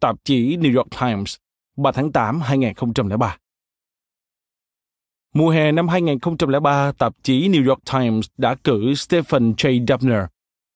Tạp 0.00 0.16
chí 0.24 0.56
New 0.56 0.76
York 0.76 0.88
Times 1.00 1.36
3 1.76 1.92
tháng 1.92 2.12
8 2.12 2.40
2003. 2.40 3.36
Mùa 5.34 5.50
hè 5.50 5.72
năm 5.72 5.88
2003, 5.88 6.92
tạp 6.92 7.12
chí 7.22 7.48
New 7.48 7.68
York 7.68 7.80
Times 7.92 8.26
đã 8.38 8.54
cử 8.54 8.94
Stephen 8.94 9.52
J. 9.52 9.86
Dubner, 9.88 10.24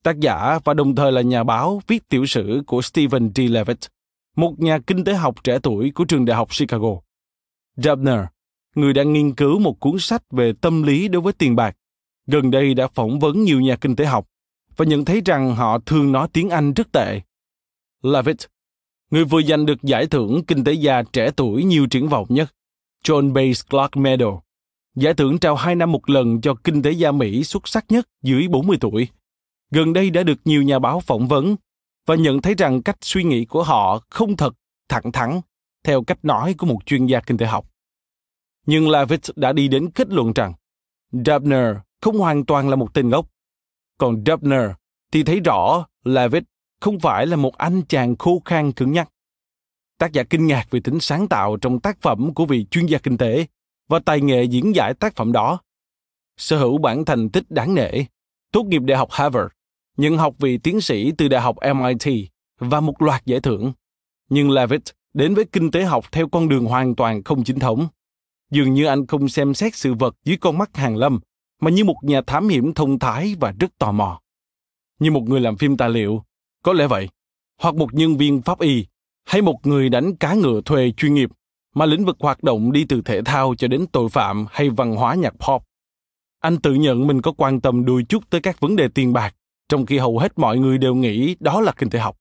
tác 0.02 0.20
giả 0.20 0.58
và 0.64 0.75
đồng 0.75 0.94
thời 0.94 1.12
là 1.12 1.20
nhà 1.20 1.44
báo 1.44 1.82
viết 1.87 2.08
tiểu 2.08 2.26
sử 2.26 2.62
của 2.66 2.82
Stephen 2.82 3.32
D. 3.35 3.38
Levitt, 3.38 3.87
một 4.37 4.54
nhà 4.58 4.78
kinh 4.78 5.04
tế 5.04 5.14
học 5.14 5.44
trẻ 5.44 5.58
tuổi 5.62 5.92
của 5.94 6.04
trường 6.04 6.25
đại 6.25 6.37
học 6.37 6.49
Chicago. 6.58 6.88
Dubner, 7.76 8.20
người 8.75 8.92
đang 8.92 9.12
nghiên 9.12 9.34
cứu 9.34 9.58
một 9.58 9.80
cuốn 9.80 9.98
sách 9.98 10.22
về 10.30 10.52
tâm 10.60 10.82
lý 10.82 11.08
đối 11.08 11.22
với 11.22 11.32
tiền 11.32 11.56
bạc, 11.56 11.76
gần 12.26 12.50
đây 12.50 12.75
đã 12.75 12.88
phỏng 12.88 13.18
vấn 13.18 13.44
nhiều 13.44 13.60
nhà 13.60 13.76
kinh 13.76 13.96
tế 13.96 14.04
học 14.04 14.28
và 14.76 14.84
nhận 14.84 15.04
thấy 15.04 15.22
rằng 15.25 15.54
họ 15.54 15.78
thường 15.78 16.12
nói 16.12 16.28
tiếng 16.32 16.50
Anh 16.50 16.72
rất 16.72 16.92
tệ. 16.92 17.20
Levitt 18.02 18.40
người 19.10 19.25
vừa 19.25 19.42
giành 19.42 19.66
được 19.66 19.82
giải 19.82 20.06
thưởng 20.06 20.44
kinh 20.46 20.64
tế 20.64 20.72
gia 20.72 21.02
trẻ 21.02 21.30
tuổi 21.37 21.64
nhiều 21.64 21.87
triển 21.87 22.08
vọng 22.08 22.26
nhất, 22.28 22.54
John 23.04 23.32
Bates 23.32 23.66
Clark 23.70 23.96
Medal. 23.96 24.28
Giải 24.94 25.14
thưởng 25.14 25.38
trao 25.38 25.56
hai 25.56 25.75
năm 25.75 25.92
một 25.92 26.10
lần 26.10 26.40
cho 26.40 26.54
kinh 26.64 26.82
tế 26.82 26.90
gia 26.90 27.12
Mỹ 27.12 27.44
xuất 27.44 27.68
sắc 27.68 27.84
nhất 27.88 28.08
dưới 28.22 28.48
40 28.48 28.76
tuổi. 28.80 29.08
Gần 29.70 29.92
đây 29.92 30.10
đã 30.10 30.22
được 30.22 30.40
nhiều 30.44 30.62
nhà 30.62 30.78
báo 30.78 31.00
phỏng 31.00 31.28
vấn 31.28 31.56
và 32.06 32.14
nhận 32.14 32.42
thấy 32.42 32.54
rằng 32.54 32.82
cách 32.82 32.96
suy 33.00 33.25
nghĩ 33.25 33.44
của 33.44 33.62
họ 33.62 34.00
không 34.10 34.37
thật, 34.37 34.54
thẳng 34.88 35.12
thắn, 35.12 35.40
theo 35.84 36.02
cách 36.02 36.25
nói 36.25 36.54
của 36.54 36.66
một 36.66 36.87
chuyên 36.87 37.06
gia 37.06 37.20
kinh 37.20 37.38
tế 37.38 37.46
học. 37.46 37.70
Nhưng 38.70 38.90
Levitt 38.90 39.22
đã 39.37 39.52
đi 39.52 39.68
đến 39.68 39.90
kết 39.90 40.08
luận 40.08 40.32
rằng 40.32 40.52
Dubner 41.12 41.76
không 42.00 42.18
hoàn 42.18 42.46
toàn 42.46 42.68
là 42.68 42.76
một 42.76 42.94
tên 42.94 43.08
ngốc. 43.08 43.26
Còn 43.98 44.25
Dubner 44.26 44.70
thì 45.12 45.22
thấy 45.22 45.40
rõ 45.40 45.87
Levitt 46.04 46.44
không 46.80 47.00
phải 47.00 47.26
là 47.26 47.37
một 47.37 47.56
anh 47.56 47.82
chàng 47.88 48.16
khô 48.16 48.42
khan 48.44 48.72
cứng 48.72 48.92
nhắc. 48.92 49.08
Tác 49.98 50.12
giả 50.12 50.22
kinh 50.22 50.46
ngạc 50.46 50.70
về 50.70 50.80
tính 50.84 51.00
sáng 51.00 51.28
tạo 51.28 51.56
trong 51.56 51.80
tác 51.80 52.00
phẩm 52.00 52.34
của 52.34 52.46
vị 52.46 52.66
chuyên 52.70 52.87
gia 52.87 52.98
kinh 52.98 53.18
tế 53.18 53.46
và 53.88 53.98
tài 53.98 54.20
nghệ 54.20 54.44
diễn 54.44 54.75
giải 54.75 54.94
tác 54.94 55.16
phẩm 55.16 55.32
đó. 55.32 55.60
Sở 56.37 56.58
hữu 56.58 56.78
bản 56.78 57.04
thành 57.04 57.30
tích 57.30 57.50
đáng 57.50 57.75
nể, 57.75 57.90
tốt 58.52 58.64
nghiệp 58.64 58.82
Đại 58.82 58.98
học 58.98 59.08
Harvard, 59.12 59.48
nhận 59.96 60.18
học 60.18 60.34
vị 60.38 60.58
tiến 60.58 60.80
sĩ 60.80 61.12
từ 61.18 61.28
Đại 61.28 61.40
học 61.40 61.56
MIT 61.75 62.14
và 62.58 62.80
một 62.80 63.02
loạt 63.02 63.26
giải 63.26 63.40
thưởng. 63.40 63.72
Nhưng 64.30 64.50
Levitt 64.50 64.84
đến 65.14 65.34
với 65.34 65.44
kinh 65.44 65.70
tế 65.70 65.84
học 65.84 66.04
theo 66.12 66.28
con 66.28 66.48
đường 66.48 66.64
hoàn 66.64 66.94
toàn 66.94 67.25
không 67.25 67.44
chính 67.44 67.58
thống. 67.58 67.88
Dường 68.50 68.75
như 68.75 68.87
anh 68.87 69.07
không 69.07 69.28
xem 69.28 69.55
xét 69.55 69.75
sự 69.75 69.95
vật 69.95 70.14
dưới 70.25 70.37
con 70.37 70.59
mắt 70.59 70.76
hàng 70.76 70.97
lâm, 70.97 71.21
mà 71.61 71.71
như 71.71 71.85
một 71.85 71.97
nhà 72.02 72.21
thám 72.26 72.49
hiểm 72.49 72.75
thông 72.75 72.99
thái 72.99 73.35
và 73.40 73.52
rất 73.61 73.78
tò 73.78 73.93
mò. 73.93 74.21
Như 75.00 75.11
một 75.11 75.23
người 75.23 75.40
làm 75.40 75.57
phim 75.57 75.76
tài 75.76 75.90
liệu, 75.90 76.23
có 76.62 76.73
lẽ 76.73 76.87
vậy, 76.87 77.09
hoặc 77.61 77.75
một 77.75 77.95
nhân 77.95 78.17
viên 78.17 78.43
pháp 78.43 78.61
y, 78.61 78.87
hay 79.25 79.43
một 79.43 79.67
người 79.67 79.88
đánh 79.88 80.17
cá 80.17 80.35
ngựa 80.35 80.61
thuê 80.64 80.93
chuyên 80.97 81.14
nghiệp, 81.14 81.31
mà 81.75 81.87
lĩnh 81.87 82.05
vực 82.05 82.17
hoạt 82.21 82.43
động 82.43 82.73
đi 82.73 82.85
từ 82.88 83.02
thể 83.05 83.23
thao 83.23 83.55
cho 83.59 83.69
đến 83.69 83.87
tội 83.93 84.09
phạm 84.09 84.47
hay 84.50 84.71
văn 84.71 84.97
hóa 84.97 85.14
nhạc 85.14 85.35
pop. 85.49 85.62
Anh 86.40 86.59
tự 86.61 86.75
nhận 86.75 87.07
mình 87.07 87.23
có 87.23 87.33
quan 87.33 87.61
tâm 87.61 87.85
đôi 87.85 88.05
chút 88.09 88.31
tới 88.31 88.40
các 88.40 88.61
vấn 88.61 88.76
đề 88.76 88.88
tiền 88.88 89.12
bạc, 89.12 89.35
trong 89.69 89.87
khi 89.87 89.99
hầu 89.99 90.19
hết 90.19 90.38
mọi 90.38 90.59
người 90.59 90.78
đều 90.78 90.95
nghĩ 90.95 91.37
đó 91.40 91.61
là 91.61 91.73
kinh 91.73 91.90
tế 91.90 91.99
học. 91.99 92.17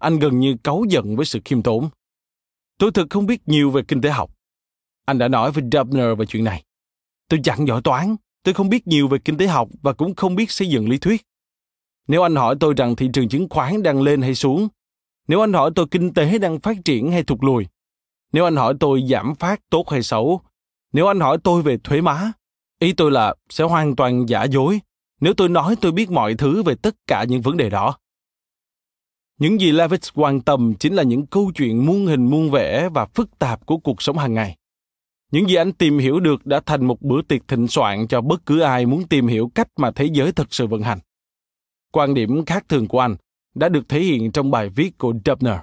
Anh 0.00 0.18
gần 0.18 0.40
như 0.40 0.56
cáu 0.64 0.84
giận 0.88 1.16
với 1.16 1.26
sự 1.26 1.40
khiêm 1.44 1.62
tốn. 1.62 1.88
Tôi 2.78 2.92
thực 2.92 3.06
không 3.10 3.26
biết 3.26 3.48
nhiều 3.48 3.70
về 3.70 3.82
kinh 3.88 4.00
tế 4.00 4.10
học. 4.10 4.31
Anh 5.04 5.18
đã 5.18 5.28
nói 5.28 5.52
với 5.52 5.64
Dubner 5.72 6.18
về 6.18 6.26
chuyện 6.26 6.44
này. 6.44 6.64
Tôi 7.28 7.40
chẳng 7.44 7.66
giỏi 7.66 7.82
toán, 7.82 8.16
tôi 8.42 8.54
không 8.54 8.68
biết 8.68 8.86
nhiều 8.86 9.08
về 9.08 9.18
kinh 9.18 9.36
tế 9.36 9.46
học 9.46 9.68
và 9.82 9.92
cũng 9.92 10.14
không 10.14 10.34
biết 10.34 10.50
xây 10.50 10.68
dựng 10.68 10.88
lý 10.88 10.98
thuyết. 10.98 11.22
Nếu 12.08 12.22
anh 12.22 12.34
hỏi 12.34 12.56
tôi 12.60 12.74
rằng 12.76 12.96
thị 12.96 13.08
trường 13.12 13.28
chứng 13.28 13.48
khoán 13.50 13.82
đang 13.82 14.02
lên 14.02 14.22
hay 14.22 14.34
xuống, 14.34 14.68
nếu 15.28 15.40
anh 15.40 15.52
hỏi 15.52 15.70
tôi 15.74 15.86
kinh 15.90 16.14
tế 16.14 16.38
đang 16.38 16.60
phát 16.60 16.76
triển 16.84 17.12
hay 17.12 17.22
thụt 17.22 17.38
lùi, 17.44 17.66
nếu 18.32 18.44
anh 18.44 18.56
hỏi 18.56 18.74
tôi 18.80 19.04
giảm 19.08 19.34
phát 19.34 19.60
tốt 19.70 19.90
hay 19.90 20.02
xấu, 20.02 20.40
nếu 20.92 21.06
anh 21.06 21.20
hỏi 21.20 21.38
tôi 21.44 21.62
về 21.62 21.76
thuế 21.84 22.00
má, 22.00 22.32
ý 22.78 22.92
tôi 22.92 23.10
là 23.10 23.34
sẽ 23.48 23.64
hoàn 23.64 23.96
toàn 23.96 24.28
giả 24.28 24.44
dối 24.44 24.80
nếu 25.22 25.34
tôi 25.34 25.48
nói 25.48 25.76
tôi 25.80 25.92
biết 25.92 26.10
mọi 26.10 26.34
thứ 26.34 26.62
về 26.62 26.74
tất 26.74 26.96
cả 27.06 27.24
những 27.28 27.42
vấn 27.42 27.56
đề 27.56 27.70
đó. 27.70 27.98
Những 29.38 29.60
gì 29.60 29.72
Levitt 29.72 30.14
quan 30.14 30.40
tâm 30.40 30.74
chính 30.74 30.94
là 30.94 31.02
những 31.02 31.26
câu 31.26 31.52
chuyện 31.54 31.86
muôn 31.86 32.06
hình 32.06 32.30
muôn 32.30 32.50
vẻ 32.50 32.88
và 32.88 33.06
phức 33.14 33.38
tạp 33.38 33.66
của 33.66 33.76
cuộc 33.76 34.02
sống 34.02 34.18
hàng 34.18 34.34
ngày. 34.34 34.56
Những 35.32 35.48
gì 35.48 35.54
anh 35.54 35.72
tìm 35.72 35.98
hiểu 35.98 36.20
được 36.20 36.46
đã 36.46 36.60
thành 36.66 36.84
một 36.84 37.02
bữa 37.02 37.22
tiệc 37.22 37.48
thịnh 37.48 37.68
soạn 37.68 38.08
cho 38.08 38.20
bất 38.20 38.46
cứ 38.46 38.60
ai 38.60 38.86
muốn 38.86 39.08
tìm 39.08 39.26
hiểu 39.26 39.50
cách 39.54 39.68
mà 39.76 39.90
thế 39.90 40.04
giới 40.12 40.32
thực 40.32 40.54
sự 40.54 40.66
vận 40.66 40.82
hành. 40.82 40.98
Quan 41.92 42.14
điểm 42.14 42.44
khác 42.44 42.64
thường 42.68 42.88
của 42.88 43.00
anh 43.00 43.16
đã 43.54 43.68
được 43.68 43.88
thể 43.88 44.00
hiện 44.00 44.32
trong 44.32 44.50
bài 44.50 44.68
viết 44.68 44.98
của 44.98 45.12
Dubner. 45.24 45.58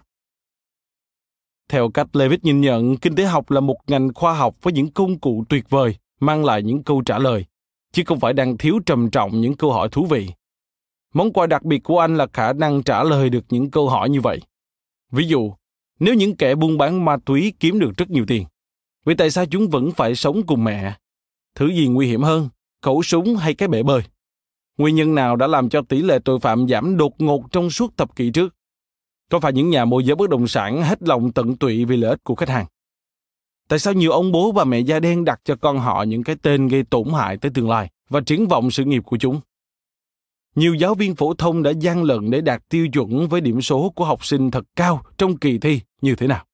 Theo 1.69 1.89
cách 1.89 2.15
Levitt 2.15 2.43
nhìn 2.43 2.61
nhận, 2.61 2.97
kinh 2.97 3.15
tế 3.15 3.25
học 3.25 3.51
là 3.51 3.59
một 3.59 3.77
ngành 3.87 4.13
khoa 4.13 4.33
học 4.33 4.55
với 4.61 4.73
những 4.73 4.91
công 4.91 5.19
cụ 5.19 5.45
tuyệt 5.49 5.69
vời, 5.69 5.95
mang 6.19 6.45
lại 6.45 6.63
những 6.63 6.83
câu 6.83 7.01
trả 7.01 7.19
lời, 7.19 7.45
chứ 7.91 8.03
không 8.05 8.19
phải 8.19 8.33
đang 8.33 8.57
thiếu 8.57 8.79
trầm 8.85 9.09
trọng 9.09 9.41
những 9.41 9.57
câu 9.57 9.71
hỏi 9.71 9.89
thú 9.91 10.05
vị. 10.05 10.27
Món 11.13 11.33
quà 11.33 11.47
đặc 11.47 11.63
biệt 11.63 11.83
của 11.83 11.99
anh 11.99 12.17
là 12.17 12.27
khả 12.33 12.53
năng 12.53 12.83
trả 12.83 13.03
lời 13.03 13.29
được 13.29 13.45
những 13.49 13.71
câu 13.71 13.89
hỏi 13.89 14.09
như 14.09 14.21
vậy. 14.21 14.41
Ví 15.11 15.27
dụ, 15.27 15.53
nếu 15.99 16.13
những 16.13 16.35
kẻ 16.35 16.55
buôn 16.55 16.77
bán 16.77 17.05
ma 17.05 17.17
túy 17.25 17.53
kiếm 17.59 17.79
được 17.79 17.97
rất 17.97 18.09
nhiều 18.09 18.25
tiền, 18.27 18.45
vì 19.05 19.15
tại 19.15 19.31
sao 19.31 19.45
chúng 19.45 19.69
vẫn 19.69 19.91
phải 19.91 20.15
sống 20.15 20.41
cùng 20.47 20.63
mẹ? 20.63 20.93
Thứ 21.55 21.67
gì 21.67 21.87
nguy 21.87 22.07
hiểm 22.07 22.21
hơn, 22.21 22.49
khẩu 22.81 23.03
súng 23.03 23.35
hay 23.35 23.53
cái 23.53 23.67
bể 23.67 23.83
bơi? 23.83 24.01
Nguyên 24.77 24.95
nhân 24.95 25.15
nào 25.15 25.35
đã 25.35 25.47
làm 25.47 25.69
cho 25.69 25.81
tỷ 25.81 26.01
lệ 26.01 26.19
tội 26.25 26.39
phạm 26.39 26.67
giảm 26.67 26.97
đột 26.97 27.13
ngột 27.21 27.51
trong 27.51 27.69
suốt 27.69 27.97
thập 27.97 28.15
kỷ 28.15 28.31
trước? 28.31 28.55
Có 29.31 29.39
phải 29.39 29.53
những 29.53 29.69
nhà 29.69 29.85
môi 29.85 30.03
giới 30.03 30.15
bất 30.15 30.29
động 30.29 30.47
sản 30.47 30.83
hết 30.83 31.03
lòng 31.03 31.31
tận 31.31 31.57
tụy 31.57 31.85
vì 31.85 31.97
lợi 31.97 32.09
ích 32.09 32.23
của 32.23 32.35
khách 32.35 32.49
hàng? 32.49 32.65
Tại 33.67 33.79
sao 33.79 33.93
nhiều 33.93 34.11
ông 34.11 34.31
bố 34.31 34.51
và 34.51 34.63
mẹ 34.63 34.79
da 34.79 34.99
đen 34.99 35.25
đặt 35.25 35.41
cho 35.43 35.55
con 35.55 35.79
họ 35.79 36.03
những 36.03 36.23
cái 36.23 36.35
tên 36.41 36.67
gây 36.67 36.83
tổn 36.83 37.07
hại 37.13 37.37
tới 37.37 37.51
tương 37.53 37.69
lai 37.69 37.89
và 38.09 38.21
triển 38.21 38.47
vọng 38.47 38.71
sự 38.71 38.85
nghiệp 38.85 39.03
của 39.05 39.17
chúng? 39.17 39.39
Nhiều 40.55 40.75
giáo 40.75 40.95
viên 40.95 41.15
phổ 41.15 41.33
thông 41.33 41.63
đã 41.63 41.71
gian 41.71 42.03
lận 42.03 42.31
để 42.31 42.41
đạt 42.41 42.69
tiêu 42.69 42.87
chuẩn 42.93 43.27
với 43.27 43.41
điểm 43.41 43.61
số 43.61 43.89
của 43.89 44.05
học 44.05 44.25
sinh 44.25 44.51
thật 44.51 44.65
cao 44.75 45.01
trong 45.17 45.37
kỳ 45.37 45.57
thi 45.57 45.81
như 46.01 46.15
thế 46.15 46.27
nào? 46.27 46.45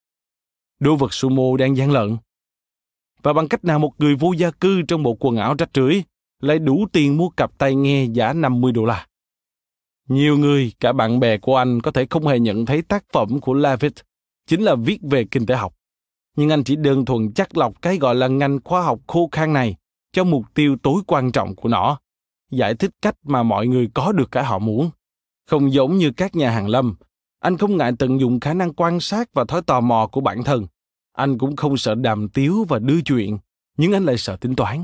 Đô 0.79 0.95
vật 0.95 1.13
sumo 1.13 1.57
đang 1.59 1.77
gian 1.77 1.91
lận. 1.91 2.17
Và 3.25 3.33
bằng 3.33 3.47
cách 3.47 3.65
nào 3.65 3.79
một 3.79 3.91
người 3.97 4.15
vô 4.15 4.33
gia 4.33 4.51
cư 4.51 4.81
trong 4.81 5.03
bộ 5.03 5.17
quần 5.19 5.35
áo 5.35 5.55
rách 5.57 5.69
rưới 5.73 6.03
lại 6.41 6.59
đủ 6.59 6.85
tiền 6.91 7.17
mua 7.17 7.29
cặp 7.29 7.57
tai 7.57 7.75
nghe 7.75 8.05
giá 8.05 8.33
50 8.33 8.71
đô 8.71 8.85
la? 8.85 9.07
Nhiều 10.09 10.37
người, 10.37 10.73
cả 10.79 10.93
bạn 10.93 11.19
bè 11.19 11.37
của 11.37 11.55
anh 11.55 11.81
có 11.81 11.91
thể 11.91 12.05
không 12.09 12.27
hề 12.27 12.39
nhận 12.39 12.65
thấy 12.65 12.81
tác 12.81 13.03
phẩm 13.13 13.39
của 13.39 13.53
Levitt 13.53 13.93
chính 14.47 14.61
là 14.61 14.75
viết 14.75 14.99
về 15.01 15.25
kinh 15.31 15.45
tế 15.45 15.55
học. 15.55 15.75
Nhưng 16.37 16.49
anh 16.49 16.63
chỉ 16.63 16.75
đơn 16.75 17.05
thuần 17.05 17.33
chắc 17.33 17.57
lọc 17.57 17.81
cái 17.81 17.97
gọi 17.97 18.15
là 18.15 18.27
ngành 18.27 18.59
khoa 18.63 18.81
học 18.81 18.99
khô 19.07 19.29
khan 19.31 19.53
này 19.53 19.75
cho 20.13 20.23
mục 20.23 20.45
tiêu 20.53 20.77
tối 20.83 21.01
quan 21.07 21.31
trọng 21.31 21.55
của 21.55 21.69
nó, 21.69 21.99
giải 22.51 22.75
thích 22.75 22.91
cách 23.01 23.15
mà 23.23 23.43
mọi 23.43 23.67
người 23.67 23.89
có 23.93 24.11
được 24.11 24.31
cái 24.31 24.43
họ 24.43 24.59
muốn. 24.59 24.89
Không 25.49 25.73
giống 25.73 25.97
như 25.97 26.11
các 26.11 26.35
nhà 26.35 26.51
hàng 26.51 26.67
lâm, 26.67 26.95
anh 27.39 27.57
không 27.57 27.77
ngại 27.77 27.91
tận 27.99 28.19
dụng 28.19 28.39
khả 28.39 28.53
năng 28.53 28.73
quan 28.73 28.99
sát 28.99 29.29
và 29.33 29.45
thói 29.45 29.61
tò 29.61 29.81
mò 29.81 30.07
của 30.11 30.21
bản 30.21 30.43
thân. 30.43 30.65
Anh 31.15 31.37
cũng 31.37 31.55
không 31.55 31.77
sợ 31.77 31.95
đàm 31.95 32.29
tiếu 32.29 32.65
và 32.69 32.79
đưa 32.79 33.01
chuyện, 33.01 33.37
nhưng 33.77 33.93
anh 33.93 34.05
lại 34.05 34.17
sợ 34.17 34.35
tính 34.35 34.55
toán. 34.55 34.83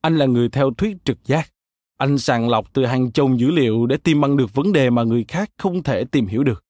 Anh 0.00 0.16
là 0.16 0.26
người 0.26 0.48
theo 0.48 0.70
thuyết 0.78 0.96
trực 1.04 1.24
giác. 1.24 1.52
Anh 1.96 2.18
sàng 2.18 2.48
lọc 2.48 2.72
từ 2.72 2.86
hàng 2.86 3.12
chồng 3.12 3.40
dữ 3.40 3.50
liệu 3.50 3.86
để 3.86 3.96
tìm 3.96 4.20
bằng 4.20 4.36
được 4.36 4.54
vấn 4.54 4.72
đề 4.72 4.90
mà 4.90 5.02
người 5.02 5.24
khác 5.28 5.50
không 5.56 5.82
thể 5.82 6.04
tìm 6.04 6.26
hiểu 6.26 6.44
được. 6.44 6.64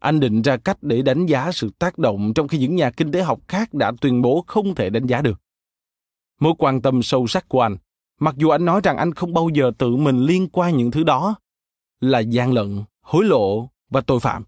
Anh 0.00 0.20
định 0.20 0.42
ra 0.42 0.56
cách 0.56 0.82
để 0.82 1.02
đánh 1.02 1.26
giá 1.26 1.52
sự 1.52 1.70
tác 1.78 1.98
động 1.98 2.32
trong 2.34 2.48
khi 2.48 2.58
những 2.58 2.76
nhà 2.76 2.90
kinh 2.90 3.12
tế 3.12 3.22
học 3.22 3.40
khác 3.48 3.74
đã 3.74 3.92
tuyên 4.00 4.22
bố 4.22 4.44
không 4.46 4.74
thể 4.74 4.90
đánh 4.90 5.06
giá 5.06 5.22
được. 5.22 5.40
Mối 6.40 6.52
quan 6.58 6.82
tâm 6.82 7.02
sâu 7.02 7.26
sắc 7.26 7.48
của 7.48 7.60
anh, 7.60 7.76
mặc 8.20 8.34
dù 8.38 8.48
anh 8.48 8.64
nói 8.64 8.80
rằng 8.84 8.96
anh 8.96 9.14
không 9.14 9.34
bao 9.34 9.48
giờ 9.54 9.72
tự 9.78 9.96
mình 9.96 10.18
liên 10.18 10.48
quan 10.52 10.76
những 10.76 10.90
thứ 10.90 11.02
đó, 11.02 11.34
là 12.00 12.18
gian 12.18 12.52
lận, 12.52 12.82
hối 13.00 13.24
lộ 13.24 13.68
và 13.90 14.00
tội 14.00 14.20
phạm. 14.20 14.44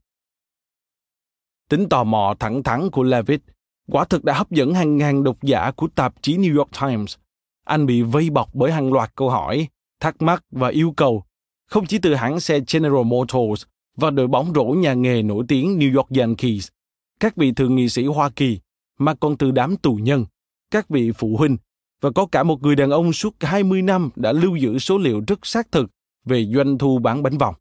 Tính 1.69 1.89
tò 1.89 2.05
mò 2.05 2.35
thẳng 2.39 2.63
thắn 2.63 2.91
của 2.91 3.03
Levitt 3.03 3.54
quả 3.91 4.05
thực 4.05 4.25
đã 4.25 4.35
hấp 4.35 4.51
dẫn 4.51 4.75
hàng 4.75 4.97
ngàn 4.97 5.25
độc 5.25 5.43
giả 5.43 5.71
của 5.77 5.89
tạp 5.95 6.23
chí 6.23 6.37
New 6.37 6.59
York 6.59 6.71
Times. 6.81 7.17
Anh 7.65 7.87
bị 7.87 8.03
vây 8.03 8.31
bọc 8.31 8.55
bởi 8.55 8.73
hàng 8.73 8.93
loạt 8.93 9.13
câu 9.15 9.31
hỏi 9.31 9.69
thắc 10.01 10.23
mắc 10.23 10.45
và 10.51 10.69
yêu 10.69 10.95
cầu, 10.97 11.25
không 11.67 11.87
chỉ 11.87 11.99
từ 11.99 12.15
hãng 12.15 12.41
xe 12.41 12.61
General 12.73 13.05
Motors 13.05 13.65
và 13.97 14.11
đội 14.11 14.27
bóng 14.27 14.53
rổ 14.55 14.65
nhà 14.65 14.95
nghề 14.95 15.23
nổi 15.23 15.45
tiếng 15.49 15.79
New 15.79 15.97
York 15.97 16.09
Yankees, 16.19 16.69
các 17.21 17.37
vị 17.37 17.53
thượng 17.53 17.77
nghị 17.77 17.89
sĩ 17.89 18.05
Hoa 18.05 18.31
Kỳ, 18.31 18.59
mà 18.99 19.15
còn 19.15 19.37
từ 19.37 19.51
đám 19.51 19.77
tù 19.77 19.95
nhân, 19.95 20.27
các 20.71 20.89
vị 20.89 21.13
phụ 21.13 21.37
huynh 21.37 21.57
và 22.01 22.11
có 22.11 22.27
cả 22.27 22.43
một 22.43 22.63
người 22.63 22.77
đàn 22.77 22.91
ông 22.91 23.13
suốt 23.13 23.35
20 23.41 23.83
năm 23.83 24.11
đã 24.17 24.33
lưu 24.33 24.57
giữ 24.57 24.79
số 24.79 24.99
liệu 24.99 25.23
rất 25.27 25.47
xác 25.47 25.73
thực 25.73 25.91
về 26.25 26.47
doanh 26.55 26.79
thu 26.79 26.99
bán 26.99 27.23
bánh 27.23 27.39
vòng. 27.39 27.55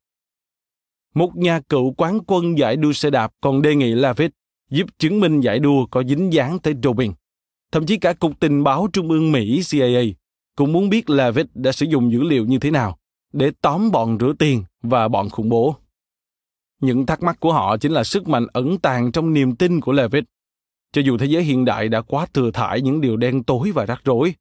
Một 1.16 1.36
nhà 1.36 1.60
cựu 1.70 1.94
quán 1.94 2.20
quân 2.28 2.58
giải 2.58 2.76
đua 2.76 2.94
xe 2.94 3.10
đạp 3.10 3.32
còn 3.42 3.62
đề 3.62 3.76
nghị 3.76 3.92
Lavitt 3.92 4.34
giúp 4.74 4.88
chứng 5.00 5.20
minh 5.20 5.42
giải 5.42 5.60
đua 5.60 5.86
có 5.86 6.04
dính 6.04 6.34
dáng 6.34 6.60
tới 6.60 6.74
doping. 6.84 7.14
Thậm 7.72 7.86
chí 7.86 7.98
cả 7.98 8.14
Cục 8.14 8.40
Tình 8.40 8.64
báo 8.64 8.88
Trung 8.94 9.10
ương 9.10 9.32
Mỹ 9.32 9.62
CIA 9.72 10.02
cũng 10.56 10.74
muốn 10.74 10.90
biết 10.90 11.10
Levitt 11.10 11.56
đã 11.56 11.72
sử 11.72 11.86
dụng 11.86 12.12
dữ 12.12 12.24
liệu 12.24 12.46
như 12.46 12.60
thế 12.60 12.72
nào 12.72 12.98
để 13.34 13.52
tóm 13.62 13.92
bọn 13.92 14.18
rửa 14.20 14.34
tiền 14.40 14.64
và 14.82 15.08
bọn 15.08 15.30
khủng 15.30 15.50
bố. 15.50 15.76
Những 16.82 17.06
thắc 17.06 17.24
mắc 17.24 17.40
của 17.40 17.54
họ 17.54 17.78
chính 17.78 17.92
là 17.92 18.04
sức 18.04 18.28
mạnh 18.28 18.48
ẩn 18.54 18.80
tàng 18.80 19.12
trong 19.12 19.34
niềm 19.34 19.56
tin 19.56 19.82
của 19.82 19.92
Levitt. 19.92 20.26
Cho 20.94 21.02
dù 21.02 21.18
thế 21.18 21.26
giới 21.26 21.44
hiện 21.44 21.66
đại 21.66 21.90
đã 21.90 22.02
quá 22.02 22.26
thừa 22.34 22.52
thải 22.52 22.82
những 22.82 23.02
điều 23.02 23.18
đen 23.18 23.44
tối 23.44 23.72
và 23.72 23.86
rắc 23.86 24.02
rối, 24.06 24.36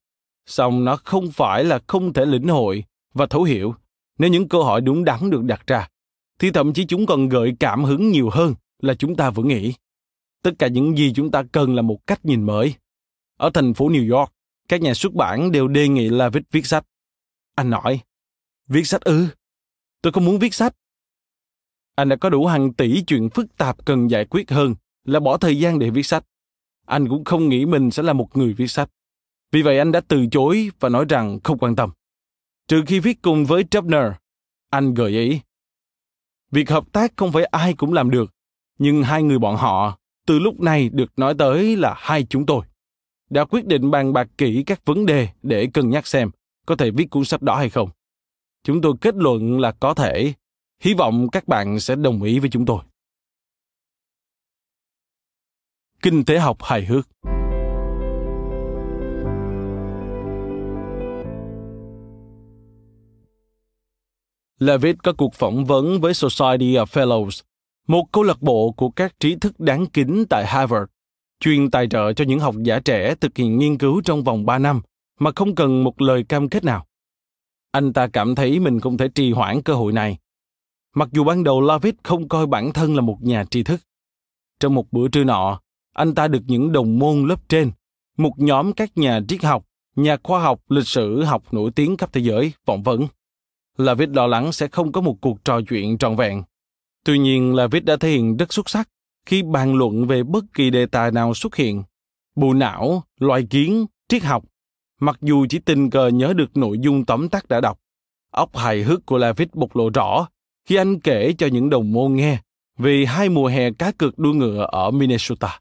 song 0.47 0.85
nó 0.85 0.97
không 0.97 1.31
phải 1.31 1.65
là 1.65 1.79
không 1.87 2.13
thể 2.13 2.27
lĩnh 2.27 2.49
hội 2.49 2.85
và 3.15 3.27
thấu 3.27 3.43
hiểu 3.43 3.75
nếu 4.19 4.31
những 4.31 4.49
câu 4.49 4.65
hỏi 4.65 4.81
đúng 4.81 5.05
đắn 5.05 5.31
được 5.31 5.45
đặt 5.45 5.67
ra, 5.67 5.89
thì 6.39 6.51
thậm 6.51 6.73
chí 6.73 6.85
chúng 6.85 7.07
còn 7.07 7.29
gợi 7.29 7.57
cảm 7.61 7.85
hứng 7.85 8.11
nhiều 8.11 8.31
hơn 8.31 8.55
là 8.83 8.95
chúng 8.95 9.17
ta 9.17 9.31
vẫn 9.31 9.49
nghĩ. 9.49 9.75
Tất 10.43 10.51
cả 10.59 10.69
những 10.69 10.99
gì 10.99 11.13
chúng 11.15 11.31
ta 11.31 11.43
cần 11.53 11.75
là 11.75 11.83
một 11.83 12.07
cách 12.07 12.25
nhìn 12.25 12.43
mới. 12.43 12.75
Ở 13.37 13.51
thành 13.55 13.75
phố 13.75 13.89
New 13.89 14.17
York, 14.17 14.33
các 14.69 14.81
nhà 14.81 14.95
xuất 14.95 15.15
bản 15.15 15.53
đều 15.53 15.69
đề 15.69 15.89
nghị 15.89 16.09
là 16.09 16.31
viết 16.51 16.67
sách. 16.67 16.87
Anh 17.55 17.71
nói, 17.71 18.01
viết 18.69 18.87
sách 18.87 19.01
ư? 19.01 19.27
Tôi 20.03 20.13
không 20.13 20.25
muốn 20.25 20.39
viết 20.39 20.55
sách. 20.55 20.77
Anh 21.95 22.09
đã 22.09 22.17
có 22.17 22.31
đủ 22.31 22.47
hàng 22.47 22.73
tỷ 22.73 23.03
chuyện 23.07 23.31
phức 23.31 23.57
tạp 23.57 23.85
cần 23.85 24.11
giải 24.11 24.25
quyết 24.25 24.51
hơn 24.51 24.75
là 25.05 25.21
bỏ 25.21 25.39
thời 25.39 25.59
gian 25.59 25.79
để 25.79 25.91
viết 25.91 26.03
sách. 26.03 26.25
Anh 26.87 27.09
cũng 27.09 27.25
không 27.25 27.49
nghĩ 27.49 27.67
mình 27.67 27.91
sẽ 27.91 28.03
là 28.03 28.13
một 28.13 28.37
người 28.37 28.55
viết 28.55 28.67
sách. 28.67 28.91
Vì 29.53 29.63
vậy 29.63 29.79
anh 29.79 29.93
đã 29.93 30.01
từ 30.09 30.27
chối 30.31 30.71
và 30.81 30.89
nói 30.89 31.05
rằng 31.09 31.39
không 31.45 31.59
quan 31.59 31.77
tâm. 31.77 31.91
Trừ 32.69 32.83
khi 32.87 33.01
viết 33.01 33.23
cùng 33.23 33.45
với 33.45 33.65
Dubner, 33.73 34.13
anh 34.71 34.95
gợi 34.95 35.11
ý. 35.11 35.41
Việc 36.51 36.71
hợp 36.71 36.93
tác 36.93 37.13
không 37.17 37.33
phải 37.33 37.45
ai 37.45 37.75
cũng 37.75 37.93
làm 37.93 38.11
được, 38.11 38.35
nhưng 38.79 39.03
hai 39.03 39.23
người 39.23 39.39
bọn 39.39 39.57
họ 39.57 39.99
từ 40.27 40.39
lúc 40.39 40.61
này 40.61 40.89
được 40.89 41.13
nói 41.17 41.35
tới 41.39 41.77
là 41.77 41.95
hai 41.99 42.27
chúng 42.31 42.47
tôi. 42.47 42.65
đã 43.31 43.45
quyết 43.45 43.67
định 43.67 43.91
bàn 43.91 44.13
bạc 44.13 44.29
kỹ 44.39 44.63
các 44.67 44.85
vấn 44.85 45.07
đề 45.07 45.29
để 45.43 45.69
cân 45.75 45.91
nhắc 45.91 46.07
xem 46.07 46.31
có 46.67 46.77
thể 46.77 46.91
viết 46.91 47.11
cuốn 47.11 47.25
sách 47.25 47.43
đó 47.43 47.57
hay 47.57 47.71
không. 47.71 47.91
Chúng 48.65 48.81
tôi 48.81 48.95
kết 49.01 49.15
luận 49.15 49.61
là 49.61 49.73
có 49.73 49.95
thể. 49.95 50.33
Hy 50.81 50.95
vọng 50.95 51.29
các 51.33 51.49
bạn 51.49 51.81
sẽ 51.81 51.97
đồng 51.97 52.23
ý 52.23 52.39
với 52.39 52.51
chúng 52.51 52.67
tôi. 52.67 52.83
Kinh 56.03 56.25
tế 56.25 56.39
học 56.39 56.63
hài 56.63 56.85
hước 56.85 57.09
Levitt 64.59 65.03
có 65.03 65.13
cuộc 65.13 65.35
phỏng 65.35 65.65
vấn 65.65 66.01
với 66.01 66.15
Society 66.15 66.75
of 66.75 66.87
Fellows, 66.87 67.43
một 67.89 68.13
câu 68.13 68.23
lạc 68.23 68.43
bộ 68.43 68.73
của 68.77 68.91
các 68.91 69.21
trí 69.21 69.37
thức 69.37 69.61
đáng 69.61 69.87
kính 69.87 70.25
tại 70.31 70.47
Harvard, 70.47 70.85
chuyên 71.41 71.71
tài 71.71 71.89
trợ 71.89 72.13
cho 72.13 72.25
những 72.25 72.41
học 72.41 72.55
giả 72.63 72.81
trẻ 72.81 73.15
thực 73.15 73.37
hiện 73.37 73.59
nghiên 73.59 73.79
cứu 73.79 74.01
trong 74.05 74.25
vòng 74.25 74.47
3 74.47 74.59
năm 74.59 74.81
mà 75.21 75.31
không 75.37 75.55
cần 75.55 75.85
một 75.85 76.01
lời 76.01 76.25
cam 76.29 76.49
kết 76.49 76.65
nào. 76.65 76.87
Anh 77.73 77.93
ta 77.93 78.07
cảm 78.07 78.35
thấy 78.35 78.61
mình 78.61 78.81
không 78.81 78.97
thể 78.97 79.09
trì 79.09 79.33
hoãn 79.33 79.63
cơ 79.63 79.75
hội 79.75 79.93
này. 79.93 80.19
Mặc 80.95 81.09
dù 81.13 81.25
ban 81.25 81.45
đầu 81.45 81.61
Levitt 81.61 82.05
không 82.05 82.29
coi 82.29 82.47
bản 82.47 82.73
thân 82.73 82.95
là 82.95 83.01
một 83.01 83.19
nhà 83.21 83.45
tri 83.45 83.63
thức. 83.63 83.81
Trong 84.61 84.75
một 84.75 84.93
bữa 84.93 85.09
trưa 85.09 85.25
nọ, 85.25 85.61
anh 85.95 86.15
ta 86.15 86.29
được 86.29 86.43
những 86.47 86.73
đồng 86.73 86.99
môn 86.99 87.29
lớp 87.29 87.49
trên, 87.49 87.71
một 88.19 88.33
nhóm 88.37 88.73
các 88.73 88.99
nhà 88.99 89.21
triết 89.29 89.45
học, 89.45 89.65
nhà 89.97 90.17
khoa 90.23 90.41
học, 90.43 90.61
lịch 90.69 90.87
sử 90.87 91.23
học 91.23 91.55
nổi 91.55 91.71
tiếng 91.75 91.97
khắp 91.97 92.13
thế 92.13 92.21
giới 92.21 92.53
phỏng 92.67 92.83
vấn 92.83 93.07
là 93.77 93.95
lo 94.13 94.27
lắng 94.27 94.53
sẽ 94.53 94.69
không 94.69 94.93
có 94.93 95.01
một 95.01 95.17
cuộc 95.21 95.45
trò 95.45 95.61
chuyện 95.69 95.99
trọn 95.99 96.17
vẹn. 96.17 96.43
Tuy 97.05 97.19
nhiên 97.19 97.55
là 97.55 97.69
đã 97.85 97.97
thể 97.97 98.11
hiện 98.11 98.37
rất 98.37 98.53
xuất 98.53 98.71
sắc 98.71 98.89
khi 99.27 99.43
bàn 99.43 99.75
luận 99.75 100.07
về 100.07 100.23
bất 100.23 100.45
kỳ 100.55 100.71
đề 100.71 100.87
tài 100.87 101.11
nào 101.11 101.35
xuất 101.35 101.57
hiện. 101.57 101.83
Bộ 102.35 102.55
não, 102.55 103.03
loài 103.21 103.47
kiến, 103.51 103.87
triết 104.09 104.23
học. 104.23 104.45
Mặc 105.01 105.19
dù 105.21 105.47
chỉ 105.49 105.59
tình 105.59 105.91
cờ 105.91 106.09
nhớ 106.09 106.33
được 106.37 106.57
nội 106.57 106.79
dung 106.79 107.05
tóm 107.05 107.29
tắt 107.29 107.49
đã 107.49 107.61
đọc, 107.61 107.79
óc 108.31 108.57
hài 108.57 108.83
hước 108.83 109.07
của 109.07 109.19
Lavid 109.19 109.49
bộc 109.53 109.77
lộ 109.77 109.91
rõ 109.91 110.29
khi 110.65 110.77
anh 110.77 111.01
kể 111.01 111.33
cho 111.39 111.47
những 111.47 111.71
đồng 111.71 111.93
môn 111.93 112.15
nghe 112.15 112.39
về 112.79 113.05
hai 113.07 113.29
mùa 113.29 113.47
hè 113.47 113.71
cá 113.71 113.93
cược 113.93 114.19
đua 114.19 114.33
ngựa 114.33 114.67
ở 114.73 114.91
Minnesota, 114.91 115.61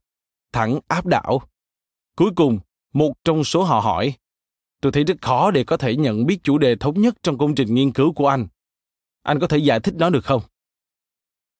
thẳng 0.53 0.79
áp 0.87 1.05
đảo. 1.05 1.41
Cuối 2.17 2.31
cùng, 2.35 2.59
một 2.93 3.13
trong 3.23 3.43
số 3.43 3.63
họ 3.63 3.79
hỏi, 3.79 4.13
tôi 4.81 4.91
thấy 4.91 5.03
rất 5.03 5.21
khó 5.21 5.51
để 5.51 5.63
có 5.63 5.77
thể 5.77 5.95
nhận 5.95 6.25
biết 6.25 6.39
chủ 6.43 6.57
đề 6.57 6.75
thống 6.75 7.01
nhất 7.01 7.15
trong 7.23 7.37
công 7.37 7.55
trình 7.55 7.73
nghiên 7.73 7.91
cứu 7.91 8.13
của 8.13 8.27
anh. 8.27 8.47
Anh 9.23 9.39
có 9.39 9.47
thể 9.47 9.57
giải 9.57 9.79
thích 9.79 9.93
nó 9.97 10.09
được 10.09 10.25
không? 10.25 10.41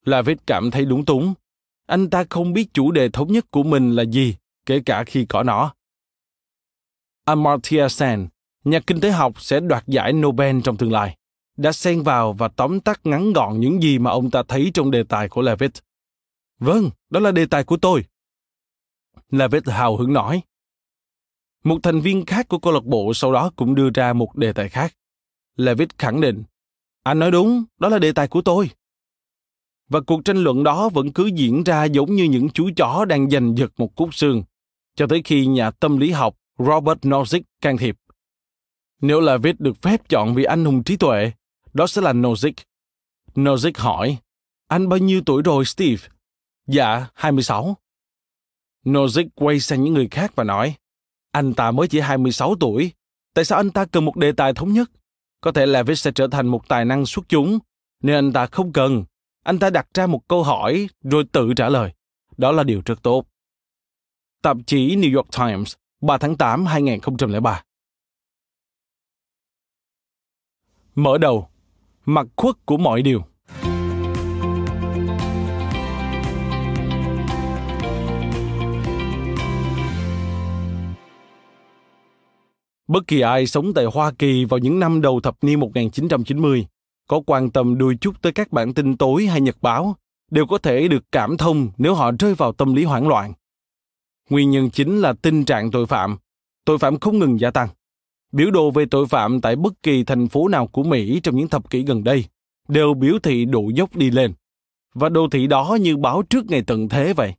Lavid 0.06 0.38
cảm 0.48 0.72
thấy 0.72 0.86
đúng 0.86 1.06
túng. 1.06 1.34
Anh 1.88 2.10
ta 2.10 2.24
không 2.30 2.54
biết 2.54 2.74
chủ 2.74 2.92
đề 2.92 3.10
thống 3.10 3.32
nhất 3.32 3.46
của 3.52 3.64
mình 3.64 3.92
là 3.92 4.04
gì, 4.04 4.36
kể 4.66 4.80
cả 4.86 5.04
khi 5.04 5.26
có 5.26 5.44
nó. 5.44 5.74
Amartya 7.26 7.90
Sen, 7.90 8.28
nhà 8.64 8.80
kinh 8.80 9.02
tế 9.02 9.12
học 9.12 9.42
sẽ 9.42 9.60
đoạt 9.60 9.88
giải 9.88 10.14
Nobel 10.14 10.60
trong 10.64 10.78
tương 10.78 10.92
lai, 10.92 11.18
đã 11.58 11.72
xen 11.72 12.04
vào 12.04 12.34
và 12.34 12.48
tóm 12.48 12.80
tắt 12.80 13.02
ngắn 13.04 13.34
gọn 13.34 13.60
những 13.60 13.82
gì 13.82 14.00
mà 14.00 14.12
ông 14.12 14.32
ta 14.32 14.44
thấy 14.48 14.72
trong 14.74 14.92
đề 14.92 15.04
tài 15.04 15.30
của 15.30 15.42
Levitt. 15.42 15.84
Vâng, 16.60 16.90
đó 17.10 17.20
là 17.20 17.32
đề 17.32 17.46
tài 17.46 17.64
của 17.64 17.78
tôi. 17.78 18.06
Levitt 19.30 19.68
hào 19.68 19.98
hứng 19.98 20.14
nói. 20.14 20.42
Một 21.64 21.78
thành 21.84 22.02
viên 22.02 22.26
khác 22.26 22.48
của 22.48 22.60
câu 22.60 22.74
lạc 22.74 22.84
bộ 22.84 23.14
sau 23.14 23.34
đó 23.34 23.52
cũng 23.56 23.76
đưa 23.76 23.90
ra 23.94 24.14
một 24.14 24.36
đề 24.36 24.54
tài 24.54 24.70
khác. 24.70 24.96
Levitt 25.56 25.98
khẳng 25.98 26.22
định, 26.22 26.44
anh 27.04 27.20
nói 27.20 27.32
đúng, 27.32 27.64
đó 27.80 27.90
là 27.90 28.00
đề 28.00 28.12
tài 28.12 28.28
của 28.28 28.42
tôi. 28.42 28.70
Và 29.92 30.02
cuộc 30.02 30.26
tranh 30.26 30.38
luận 30.38 30.64
đó 30.64 30.90
vẫn 30.90 31.14
cứ 31.14 31.26
diễn 31.26 31.64
ra 31.64 31.84
giống 31.84 32.16
như 32.16 32.24
những 32.24 32.50
chú 32.50 32.70
chó 32.76 33.06
đang 33.06 33.30
giành 33.30 33.58
giật 33.58 33.72
một 33.78 33.96
cút 33.96 34.10
xương, 34.12 34.44
cho 34.96 35.08
tới 35.08 35.22
khi 35.24 35.46
nhà 35.46 35.72
tâm 35.72 35.98
lý 35.98 36.12
học 36.12 36.36
Robert 36.58 37.00
Nozick 37.02 37.42
can 37.62 37.78
thiệp. 37.78 37.98
Nếu 39.02 39.20
là 39.20 39.38
viết 39.38 39.60
được 39.60 39.82
phép 39.82 40.10
chọn 40.10 40.36
vị 40.36 40.44
anh 40.44 40.66
hùng 40.66 40.84
trí 40.84 40.98
tuệ, 40.98 41.32
đó 41.74 41.88
sẽ 41.88 42.02
là 42.02 42.14
Nozick. 42.14 42.54
Nozick 43.36 43.72
hỏi, 43.76 44.18
anh 44.68 44.90
bao 44.90 45.00
nhiêu 45.00 45.22
tuổi 45.26 45.42
rồi 45.42 45.66
Steve? 45.66 46.08
Dạ, 46.68 47.08
26. 47.14 47.78
Nozick 48.86 49.28
quay 49.36 49.60
sang 49.60 49.84
những 49.84 49.94
người 49.94 50.08
khác 50.12 50.32
và 50.36 50.44
nói, 50.44 50.76
anh 51.32 51.54
ta 51.54 51.72
mới 51.72 51.88
chỉ 51.88 52.00
26 52.00 52.56
tuổi. 52.60 52.92
Tại 53.34 53.46
sao 53.46 53.58
anh 53.58 53.72
ta 53.72 53.86
cần 53.86 54.06
một 54.06 54.18
đề 54.18 54.32
tài 54.32 54.54
thống 54.54 54.74
nhất? 54.74 54.92
Có 55.42 55.52
thể 55.52 55.66
là 55.66 55.84
viết 55.84 55.96
sẽ 55.96 56.12
trở 56.16 56.28
thành 56.28 56.48
một 56.48 56.68
tài 56.68 56.86
năng 56.86 57.06
xuất 57.06 57.26
chúng, 57.30 57.60
nên 58.04 58.16
anh 58.16 58.34
ta 58.34 58.46
không 58.46 58.74
cần. 58.74 59.04
Anh 59.44 59.60
ta 59.60 59.70
đặt 59.70 59.88
ra 59.94 60.08
một 60.08 60.28
câu 60.28 60.44
hỏi 60.44 60.88
rồi 61.04 61.24
tự 61.32 61.54
trả 61.56 61.70
lời. 61.70 61.94
Đó 62.38 62.52
là 62.52 62.64
điều 62.64 62.82
rất 62.86 63.04
tốt. 63.04 63.26
Tạp 64.42 64.58
chí 64.66 64.96
New 64.96 65.16
York 65.16 65.28
Times, 65.38 65.74
3 66.02 66.18
tháng 66.18 66.38
8, 66.38 66.66
2003 66.66 67.64
Mở 70.96 71.18
đầu 71.18 71.48
Mặt 72.06 72.28
khuất 72.36 72.56
của 72.66 72.78
mọi 72.78 73.02
điều 73.02 73.24
Bất 82.88 83.08
kỳ 83.08 83.22
ai 83.22 83.48
sống 83.48 83.74
tại 83.74 83.86
Hoa 83.86 84.12
Kỳ 84.20 84.46
vào 84.46 84.58
những 84.58 84.80
năm 84.80 85.02
đầu 85.02 85.20
thập 85.20 85.36
niên 85.42 85.60
1990 85.60 86.68
có 87.08 87.22
quan 87.26 87.50
tâm 87.50 87.78
đôi 87.78 87.96
chút 88.02 88.22
tới 88.22 88.32
các 88.32 88.52
bản 88.52 88.74
tin 88.74 88.98
tối 88.98 89.26
hay 89.26 89.42
nhật 89.42 89.58
báo 89.62 89.96
đều 90.32 90.46
có 90.46 90.58
thể 90.58 90.88
được 90.88 91.04
cảm 91.12 91.38
thông 91.38 91.72
nếu 91.78 91.96
họ 91.96 92.12
rơi 92.20 92.36
vào 92.36 92.52
tâm 92.52 92.74
lý 92.74 92.84
hoảng 92.84 93.08
loạn. 93.08 93.34
Nguyên 94.30 94.52
nhân 94.52 94.70
chính 94.70 94.98
là 94.98 95.14
tình 95.14 95.46
trạng 95.46 95.72
tội 95.72 95.86
phạm. 95.86 96.18
Tội 96.66 96.78
phạm 96.78 97.00
không 97.00 97.20
ngừng 97.20 97.40
gia 97.40 97.52
tăng. 97.52 97.70
Biểu 98.32 98.52
đồ 98.52 98.72
về 98.72 98.86
tội 98.92 99.08
phạm 99.08 99.42
tại 99.42 99.56
bất 99.56 99.74
kỳ 99.84 100.04
thành 100.04 100.28
phố 100.28 100.48
nào 100.48 100.68
của 100.68 100.84
Mỹ 100.84 101.20
trong 101.24 101.36
những 101.36 101.48
thập 101.48 101.70
kỷ 101.70 101.84
gần 101.84 102.04
đây 102.04 102.26
đều 102.68 102.94
biểu 102.94 103.20
thị 103.24 103.46
độ 103.46 103.64
dốc 103.76 103.96
đi 103.96 104.12
lên. 104.12 104.34
Và 104.94 105.10
đô 105.10 105.28
thị 105.30 105.48
đó 105.48 105.78
như 105.82 105.98
báo 105.98 106.24
trước 106.30 106.46
ngày 106.46 106.64
tận 106.68 106.90
thế 106.90 107.14
vậy. 107.14 107.34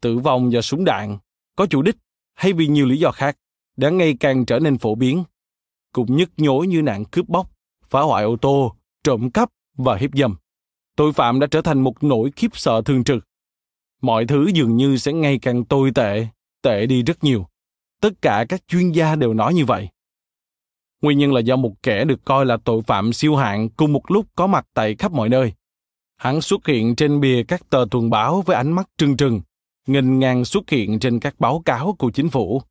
Tử 0.00 0.18
vong 0.18 0.52
do 0.52 0.60
súng 0.60 0.84
đạn, 0.84 1.18
có 1.56 1.66
chủ 1.66 1.82
đích 1.82 1.96
hay 2.34 2.52
vì 2.52 2.66
nhiều 2.66 2.86
lý 2.86 2.98
do 2.98 3.10
khác 3.10 3.38
đã 3.76 3.90
ngày 3.90 4.16
càng 4.20 4.46
trở 4.46 4.58
nên 4.58 4.78
phổ 4.78 4.94
biến, 4.94 5.24
cũng 5.92 6.16
nhức 6.16 6.30
nhối 6.36 6.66
như 6.66 6.82
nạn 6.82 7.04
cướp 7.04 7.28
bóc, 7.28 7.50
phá 7.88 8.00
hoại 8.00 8.24
ô 8.24 8.36
tô, 8.36 8.76
trộm 9.04 9.30
cắp 9.30 9.48
và 9.76 9.96
hiếp 9.96 10.10
dâm. 10.14 10.36
Tội 10.96 11.12
phạm 11.12 11.40
đã 11.40 11.46
trở 11.46 11.62
thành 11.62 11.80
một 11.80 12.02
nỗi 12.04 12.30
khiếp 12.36 12.48
sợ 12.54 12.82
thường 12.84 13.04
trực. 13.04 13.24
Mọi 14.02 14.26
thứ 14.26 14.46
dường 14.54 14.76
như 14.76 14.96
sẽ 14.96 15.12
ngày 15.12 15.38
càng 15.38 15.64
tồi 15.64 15.90
tệ, 15.94 16.26
tệ 16.62 16.86
đi 16.86 17.02
rất 17.02 17.24
nhiều. 17.24 17.46
Tất 18.00 18.10
cả 18.22 18.44
các 18.48 18.62
chuyên 18.68 18.92
gia 18.92 19.16
đều 19.16 19.34
nói 19.34 19.54
như 19.54 19.64
vậy. 19.64 19.88
Nguyên 21.02 21.18
nhân 21.18 21.32
là 21.32 21.40
do 21.40 21.56
một 21.56 21.72
kẻ 21.82 22.04
được 22.04 22.24
coi 22.24 22.46
là 22.46 22.56
tội 22.64 22.82
phạm 22.86 23.12
siêu 23.12 23.36
hạng 23.36 23.68
cùng 23.68 23.92
một 23.92 24.10
lúc 24.10 24.26
có 24.34 24.46
mặt 24.46 24.66
tại 24.74 24.94
khắp 24.94 25.12
mọi 25.12 25.28
nơi. 25.28 25.52
Hắn 26.16 26.40
xuất 26.40 26.66
hiện 26.66 26.96
trên 26.96 27.20
bìa 27.20 27.42
các 27.48 27.70
tờ 27.70 27.84
tuần 27.90 28.10
báo 28.10 28.42
với 28.42 28.56
ánh 28.56 28.72
mắt 28.72 28.88
trừng 28.98 29.16
trừng, 29.16 29.40
nghìn 29.86 30.18
ngàn 30.18 30.44
xuất 30.44 30.70
hiện 30.70 30.98
trên 30.98 31.20
các 31.20 31.40
báo 31.40 31.62
cáo 31.64 31.96
của 31.98 32.10
chính 32.10 32.28
phủ. 32.28 32.62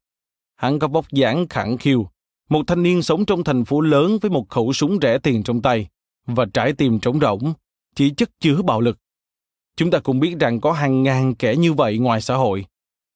Hắn 0.55 0.79
có 0.79 0.87
vóc 0.87 1.11
dáng 1.11 1.47
khẳng 1.47 1.77
khiu, 1.77 2.07
một 2.49 2.67
thanh 2.67 2.83
niên 2.83 3.01
sống 3.01 3.25
trong 3.25 3.43
thành 3.43 3.65
phố 3.65 3.81
lớn 3.81 4.17
với 4.21 4.31
một 4.31 4.49
khẩu 4.49 4.73
súng 4.73 4.97
rẻ 5.01 5.17
tiền 5.17 5.43
trong 5.43 5.61
tay 5.61 5.87
và 6.25 6.45
trái 6.53 6.73
tim 6.73 6.99
trống 6.99 7.19
rỗng, 7.19 7.53
chỉ 7.95 8.09
chất 8.09 8.29
chứa 8.39 8.61
bạo 8.61 8.81
lực. 8.81 8.97
Chúng 9.75 9.91
ta 9.91 9.99
cũng 9.99 10.19
biết 10.19 10.35
rằng 10.39 10.61
có 10.61 10.71
hàng 10.71 11.03
ngàn 11.03 11.35
kẻ 11.35 11.55
như 11.55 11.73
vậy 11.73 11.97
ngoài 11.97 12.21
xã 12.21 12.35
hội. 12.35 12.65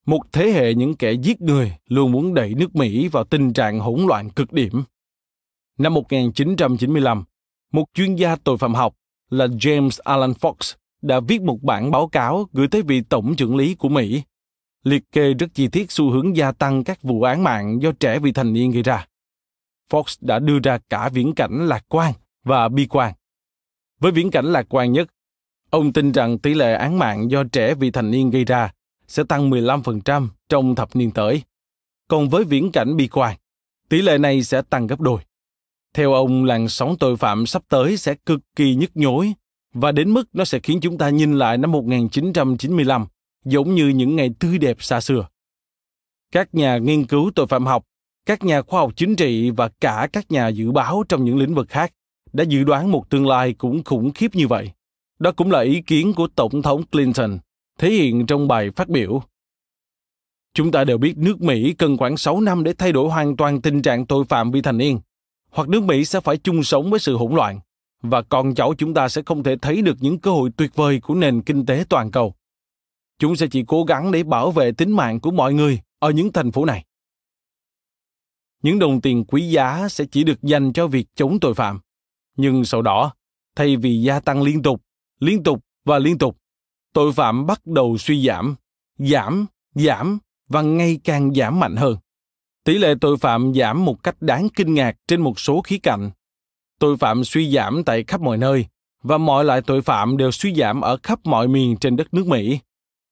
Một 0.06 0.22
thế 0.32 0.52
hệ 0.52 0.74
những 0.74 0.96
kẻ 0.96 1.12
giết 1.12 1.42
người 1.42 1.74
luôn 1.88 2.12
muốn 2.12 2.34
đẩy 2.34 2.54
nước 2.54 2.76
Mỹ 2.76 3.08
vào 3.08 3.24
tình 3.24 3.54
trạng 3.54 3.80
hỗn 3.80 4.02
loạn 4.08 4.30
cực 4.30 4.54
điểm. 4.54 4.84
Năm 5.78 5.94
1995, 5.94 7.24
một 7.72 7.86
chuyên 7.94 8.16
gia 8.16 8.36
tội 8.36 8.58
phạm 8.58 8.74
học 8.74 8.96
là 9.30 9.46
James 9.46 10.00
Alan 10.04 10.32
Fox 10.32 10.76
đã 11.02 11.20
viết 11.20 11.42
một 11.42 11.64
bản 11.64 11.92
báo 11.92 12.08
cáo 12.08 12.48
gửi 12.54 12.68
tới 12.68 12.82
vị 12.82 13.02
tổng 13.10 13.36
trưởng 13.36 13.56
lý 13.56 13.76
của 13.76 13.90
Mỹ 13.90 14.24
liệt 14.88 15.12
kê 15.12 15.34
rất 15.34 15.48
chi 15.54 15.68
tiết 15.68 15.92
xu 15.92 16.12
hướng 16.12 16.38
gia 16.38 16.52
tăng 16.52 16.84
các 16.84 17.04
vụ 17.04 17.22
án 17.22 17.44
mạng 17.44 17.82
do 17.82 17.92
trẻ 18.00 18.20
vị 18.20 18.32
thành 18.32 18.54
niên 18.54 18.72
gây 18.72 18.84
ra. 18.84 19.08
Fox 19.92 20.18
đã 20.22 20.40
đưa 20.40 20.60
ra 20.60 20.80
cả 20.90 21.10
viễn 21.10 21.36
cảnh 21.36 21.68
lạc 21.68 21.86
quan 21.88 22.14
và 22.48 22.70
bi 22.70 22.88
quan. 22.90 23.14
Với 24.00 24.12
viễn 24.12 24.32
cảnh 24.32 24.46
lạc 24.46 24.66
quan 24.70 24.92
nhất, 24.92 25.08
ông 25.70 25.94
tin 25.94 26.12
rằng 26.12 26.40
tỷ 26.40 26.54
lệ 26.54 26.74
án 26.74 27.00
mạng 27.00 27.32
do 27.32 27.44
trẻ 27.44 27.74
vị 27.74 27.92
thành 27.92 28.12
niên 28.12 28.30
gây 28.30 28.46
ra 28.46 28.72
sẽ 29.08 29.24
tăng 29.24 29.50
15% 29.50 30.28
trong 30.50 30.76
thập 30.76 30.96
niên 30.96 31.12
tới. 31.12 31.44
Còn 32.08 32.30
với 32.30 32.44
viễn 32.44 32.72
cảnh 32.72 32.96
bi 32.96 33.08
quan, 33.08 33.38
tỷ 33.90 34.02
lệ 34.02 34.18
này 34.18 34.44
sẽ 34.44 34.62
tăng 34.62 34.88
gấp 34.88 35.00
đôi. 35.00 35.22
Theo 35.94 36.14
ông, 36.14 36.46
làn 36.46 36.68
sóng 36.68 36.96
tội 37.00 37.18
phạm 37.18 37.46
sắp 37.46 37.64
tới 37.70 37.98
sẽ 37.98 38.16
cực 38.26 38.40
kỳ 38.56 38.76
nhức 38.76 38.98
nhối 38.98 39.34
và 39.74 39.92
đến 39.92 40.12
mức 40.12 40.24
nó 40.34 40.46
sẽ 40.46 40.60
khiến 40.60 40.80
chúng 40.82 40.98
ta 40.98 41.10
nhìn 41.10 41.34
lại 41.34 41.58
năm 41.58 41.72
1995 41.72 43.06
giống 43.46 43.76
như 43.76 43.88
những 43.88 44.16
ngày 44.16 44.30
tươi 44.40 44.58
đẹp 44.58 44.78
xa 44.80 45.02
xưa. 45.02 45.28
Các 46.32 46.56
nhà 46.56 46.78
nghiên 46.78 47.06
cứu 47.06 47.32
tội 47.36 47.48
phạm 47.48 47.66
học, 47.66 47.84
các 48.26 48.44
nhà 48.44 48.62
khoa 48.62 48.80
học 48.80 48.94
chính 48.96 49.16
trị 49.16 49.50
và 49.50 49.70
cả 49.82 50.08
các 50.14 50.32
nhà 50.32 50.48
dự 50.48 50.72
báo 50.72 51.04
trong 51.10 51.26
những 51.26 51.38
lĩnh 51.38 51.56
vực 51.56 51.70
khác 51.70 51.94
đã 52.34 52.44
dự 52.44 52.64
đoán 52.64 52.92
một 52.92 53.10
tương 53.10 53.28
lai 53.28 53.54
cũng 53.54 53.84
khủng 53.84 54.12
khiếp 54.14 54.36
như 54.36 54.48
vậy. 54.48 54.72
Đó 55.20 55.32
cũng 55.32 55.52
là 55.52 55.60
ý 55.60 55.82
kiến 55.82 56.14
của 56.14 56.28
Tổng 56.36 56.62
thống 56.62 56.84
Clinton, 56.84 57.38
thể 57.80 57.90
hiện 57.90 58.26
trong 58.26 58.48
bài 58.48 58.72
phát 58.72 58.90
biểu. 58.90 59.22
Chúng 60.54 60.72
ta 60.72 60.84
đều 60.84 60.98
biết 60.98 61.18
nước 61.18 61.42
Mỹ 61.42 61.74
cần 61.74 61.98
khoảng 61.98 62.18
6 62.18 62.42
năm 62.42 62.64
để 62.64 62.74
thay 62.74 62.92
đổi 62.92 63.10
hoàn 63.10 63.38
toàn 63.38 63.62
tình 63.62 63.82
trạng 63.82 64.06
tội 64.06 64.26
phạm 64.26 64.52
vị 64.52 64.62
thành 64.62 64.78
niên, 64.78 65.00
hoặc 65.52 65.70
nước 65.70 65.84
Mỹ 65.84 66.06
sẽ 66.06 66.20
phải 66.20 66.38
chung 66.38 66.64
sống 66.64 66.90
với 66.90 67.00
sự 67.00 67.18
hỗn 67.18 67.36
loạn, 67.36 67.60
và 68.02 68.22
con 68.22 68.56
cháu 68.56 68.74
chúng 68.78 68.94
ta 68.94 69.10
sẽ 69.10 69.22
không 69.26 69.44
thể 69.44 69.56
thấy 69.56 69.82
được 69.82 69.98
những 70.00 70.20
cơ 70.20 70.32
hội 70.32 70.50
tuyệt 70.58 70.76
vời 70.76 71.00
của 71.00 71.16
nền 71.16 71.42
kinh 71.42 71.66
tế 71.66 71.86
toàn 71.90 72.12
cầu. 72.12 72.34
Chúng 73.20 73.36
sẽ 73.36 73.48
chỉ 73.48 73.64
cố 73.68 73.84
gắng 73.84 74.12
để 74.12 74.24
bảo 74.24 74.52
vệ 74.52 74.72
tính 74.72 74.92
mạng 74.92 75.20
của 75.20 75.32
mọi 75.32 75.54
người 75.54 75.80
ở 76.00 76.10
những 76.10 76.32
thành 76.32 76.52
phố 76.52 76.66
này. 76.66 76.84
Những 78.64 78.80
đồng 78.80 79.02
tiền 79.02 79.26
quý 79.26 79.50
giá 79.50 79.88
sẽ 79.90 80.06
chỉ 80.12 80.24
được 80.24 80.44
dành 80.44 80.74
cho 80.74 80.88
việc 80.88 81.08
chống 81.16 81.40
tội 81.40 81.54
phạm. 81.54 81.80
Nhưng 82.38 82.66
sau 82.66 82.82
đó, 82.82 83.14
thay 83.56 83.76
vì 83.76 84.02
gia 84.02 84.20
tăng 84.20 84.42
liên 84.42 84.64
tục, 84.64 84.82
liên 85.20 85.44
tục 85.44 85.64
và 85.86 86.00
liên 86.00 86.18
tục, 86.18 86.38
tội 86.94 87.14
phạm 87.14 87.46
bắt 87.46 87.66
đầu 87.66 87.98
suy 87.98 88.26
giảm, 88.26 88.56
giảm, 88.98 89.46
giảm 89.76 90.18
và 90.48 90.62
ngày 90.62 91.00
càng 91.04 91.34
giảm 91.34 91.60
mạnh 91.60 91.76
hơn. 91.76 91.98
Tỷ 92.64 92.78
lệ 92.78 92.94
tội 93.02 93.18
phạm 93.18 93.54
giảm 93.54 93.86
một 93.86 94.04
cách 94.04 94.22
đáng 94.22 94.50
kinh 94.50 94.74
ngạc 94.74 94.96
trên 95.08 95.22
một 95.22 95.40
số 95.40 95.62
khía 95.62 95.78
cạnh. 95.78 96.12
Tội 96.80 96.98
phạm 96.98 97.24
suy 97.24 97.52
giảm 97.52 97.84
tại 97.84 98.04
khắp 98.04 98.22
mọi 98.22 98.38
nơi 98.38 98.66
và 99.04 99.18
mọi 99.18 99.46
loại 99.46 99.62
tội 99.62 99.82
phạm 99.82 100.18
đều 100.18 100.32
suy 100.32 100.56
giảm 100.56 100.82
ở 100.82 100.98
khắp 101.04 101.20
mọi 101.24 101.48
miền 101.48 101.78
trên 101.78 101.96
đất 101.96 102.14
nước 102.14 102.28
Mỹ. 102.28 102.60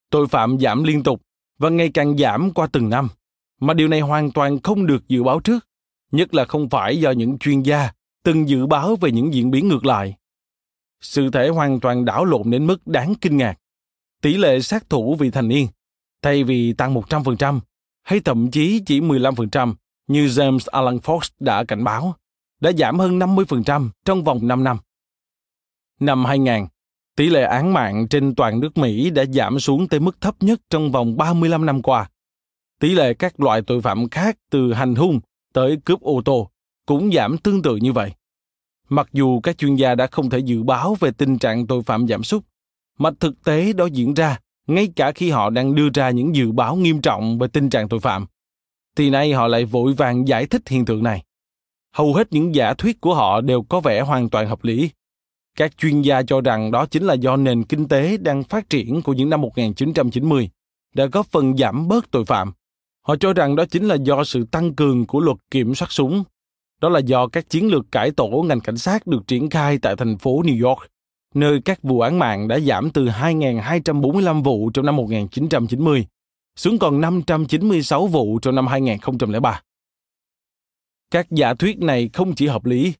Tội 0.09 0.27
phạm 0.27 0.59
giảm 0.59 0.83
liên 0.83 1.03
tục 1.03 1.21
và 1.57 1.69
ngày 1.69 1.91
càng 1.93 2.17
giảm 2.17 2.51
qua 2.51 2.67
từng 2.71 2.89
năm, 2.89 3.07
mà 3.61 3.73
điều 3.73 3.87
này 3.87 3.99
hoàn 3.99 4.31
toàn 4.31 4.61
không 4.61 4.85
được 4.85 5.07
dự 5.07 5.23
báo 5.23 5.39
trước, 5.39 5.67
nhất 6.11 6.33
là 6.33 6.45
không 6.45 6.69
phải 6.69 6.99
do 6.99 7.11
những 7.11 7.37
chuyên 7.37 7.61
gia 7.61 7.91
từng 8.25 8.49
dự 8.49 8.65
báo 8.65 8.95
về 8.95 9.11
những 9.11 9.33
diễn 9.33 9.51
biến 9.51 9.67
ngược 9.67 9.85
lại. 9.85 10.15
Sự 11.01 11.29
thể 11.29 11.49
hoàn 11.49 11.79
toàn 11.79 12.05
đảo 12.05 12.25
lộn 12.25 12.51
đến 12.51 12.67
mức 12.67 12.87
đáng 12.87 13.15
kinh 13.21 13.37
ngạc. 13.37 13.55
Tỷ 14.21 14.37
lệ 14.37 14.61
sát 14.61 14.89
thủ 14.89 15.15
vị 15.15 15.31
thành 15.31 15.47
niên, 15.47 15.67
thay 16.21 16.43
vì 16.43 16.73
tăng 16.73 16.93
100%, 16.93 17.59
hay 18.03 18.19
thậm 18.19 18.51
chí 18.51 18.81
chỉ 18.85 19.01
15% 19.01 19.73
như 20.07 20.25
James 20.25 20.59
Alan 20.71 20.97
Fox 20.97 21.19
đã 21.39 21.63
cảnh 21.63 21.83
báo, 21.83 22.15
đã 22.61 22.71
giảm 22.71 22.99
hơn 22.99 23.19
50% 23.19 23.89
trong 24.05 24.23
vòng 24.23 24.47
5 24.47 24.63
năm. 24.63 24.77
Năm 25.99 26.25
2000, 26.25 26.65
tỷ 27.15 27.29
lệ 27.29 27.43
án 27.43 27.73
mạng 27.73 28.07
trên 28.09 28.35
toàn 28.35 28.59
nước 28.59 28.77
Mỹ 28.77 29.09
đã 29.09 29.25
giảm 29.25 29.59
xuống 29.59 29.87
tới 29.87 29.99
mức 29.99 30.21
thấp 30.21 30.35
nhất 30.39 30.61
trong 30.69 30.91
vòng 30.91 31.17
35 31.17 31.65
năm 31.65 31.81
qua. 31.81 32.09
Tỷ 32.79 32.89
lệ 32.89 33.13
các 33.13 33.39
loại 33.39 33.61
tội 33.61 33.81
phạm 33.81 34.09
khác 34.09 34.37
từ 34.49 34.73
hành 34.73 34.95
hung 34.95 35.19
tới 35.53 35.77
cướp 35.85 36.01
ô 36.01 36.21
tô 36.25 36.51
cũng 36.85 37.11
giảm 37.11 37.37
tương 37.37 37.61
tự 37.61 37.75
như 37.75 37.93
vậy. 37.93 38.11
Mặc 38.89 39.09
dù 39.13 39.39
các 39.39 39.57
chuyên 39.57 39.75
gia 39.75 39.95
đã 39.95 40.07
không 40.07 40.29
thể 40.29 40.39
dự 40.39 40.63
báo 40.63 40.95
về 40.99 41.11
tình 41.11 41.37
trạng 41.37 41.67
tội 41.67 41.83
phạm 41.83 42.07
giảm 42.07 42.23
sút, 42.23 42.43
mà 42.97 43.11
thực 43.19 43.43
tế 43.43 43.73
đó 43.73 43.85
diễn 43.85 44.13
ra 44.13 44.39
ngay 44.67 44.89
cả 44.95 45.11
khi 45.11 45.29
họ 45.29 45.49
đang 45.49 45.75
đưa 45.75 45.89
ra 45.93 46.09
những 46.09 46.35
dự 46.35 46.51
báo 46.51 46.75
nghiêm 46.75 47.01
trọng 47.01 47.39
về 47.39 47.47
tình 47.47 47.69
trạng 47.69 47.89
tội 47.89 47.99
phạm, 47.99 48.25
thì 48.95 49.09
nay 49.09 49.33
họ 49.33 49.47
lại 49.47 49.65
vội 49.65 49.93
vàng 49.93 50.27
giải 50.27 50.45
thích 50.45 50.69
hiện 50.69 50.85
tượng 50.85 51.03
này. 51.03 51.23
Hầu 51.93 52.13
hết 52.13 52.27
những 52.31 52.55
giả 52.55 52.73
thuyết 52.73 53.01
của 53.01 53.15
họ 53.15 53.41
đều 53.41 53.61
có 53.61 53.79
vẻ 53.79 54.01
hoàn 54.01 54.29
toàn 54.29 54.47
hợp 54.47 54.63
lý. 54.63 54.89
Các 55.57 55.77
chuyên 55.77 56.01
gia 56.01 56.21
cho 56.21 56.41
rằng 56.41 56.71
đó 56.71 56.85
chính 56.85 57.03
là 57.03 57.13
do 57.13 57.37
nền 57.37 57.63
kinh 57.63 57.87
tế 57.87 58.17
đang 58.17 58.43
phát 58.43 58.69
triển 58.69 59.01
của 59.01 59.13
những 59.13 59.29
năm 59.29 59.41
1990 59.41 60.49
đã 60.95 61.05
góp 61.05 61.27
phần 61.27 61.57
giảm 61.57 61.87
bớt 61.87 62.11
tội 62.11 62.25
phạm. 62.25 62.51
Họ 63.01 63.15
cho 63.15 63.33
rằng 63.33 63.55
đó 63.55 63.65
chính 63.65 63.87
là 63.87 63.95
do 63.95 64.23
sự 64.23 64.45
tăng 64.51 64.73
cường 64.75 65.05
của 65.05 65.19
luật 65.19 65.37
kiểm 65.51 65.75
soát 65.75 65.91
súng. 65.91 66.23
Đó 66.81 66.89
là 66.89 66.99
do 66.99 67.27
các 67.27 67.49
chiến 67.49 67.67
lược 67.67 67.85
cải 67.91 68.11
tổ 68.11 68.27
ngành 68.27 68.59
cảnh 68.59 68.77
sát 68.77 69.07
được 69.07 69.27
triển 69.27 69.49
khai 69.49 69.77
tại 69.81 69.95
thành 69.95 70.17
phố 70.17 70.41
New 70.41 70.67
York 70.67 70.79
nơi 71.35 71.61
các 71.65 71.83
vụ 71.83 71.99
án 71.99 72.19
mạng 72.19 72.47
đã 72.47 72.59
giảm 72.59 72.89
từ 72.89 73.05
2.245 73.05 74.43
vụ 74.43 74.69
trong 74.69 74.85
năm 74.85 74.95
1990 74.95 76.05
xuống 76.55 76.79
còn 76.79 77.01
596 77.01 78.07
vụ 78.07 78.39
trong 78.39 78.55
năm 78.55 78.67
2003. 78.67 79.61
Các 81.11 81.27
giả 81.31 81.53
thuyết 81.53 81.79
này 81.79 82.09
không 82.13 82.35
chỉ 82.35 82.47
hợp 82.47 82.65
lý, 82.65 82.93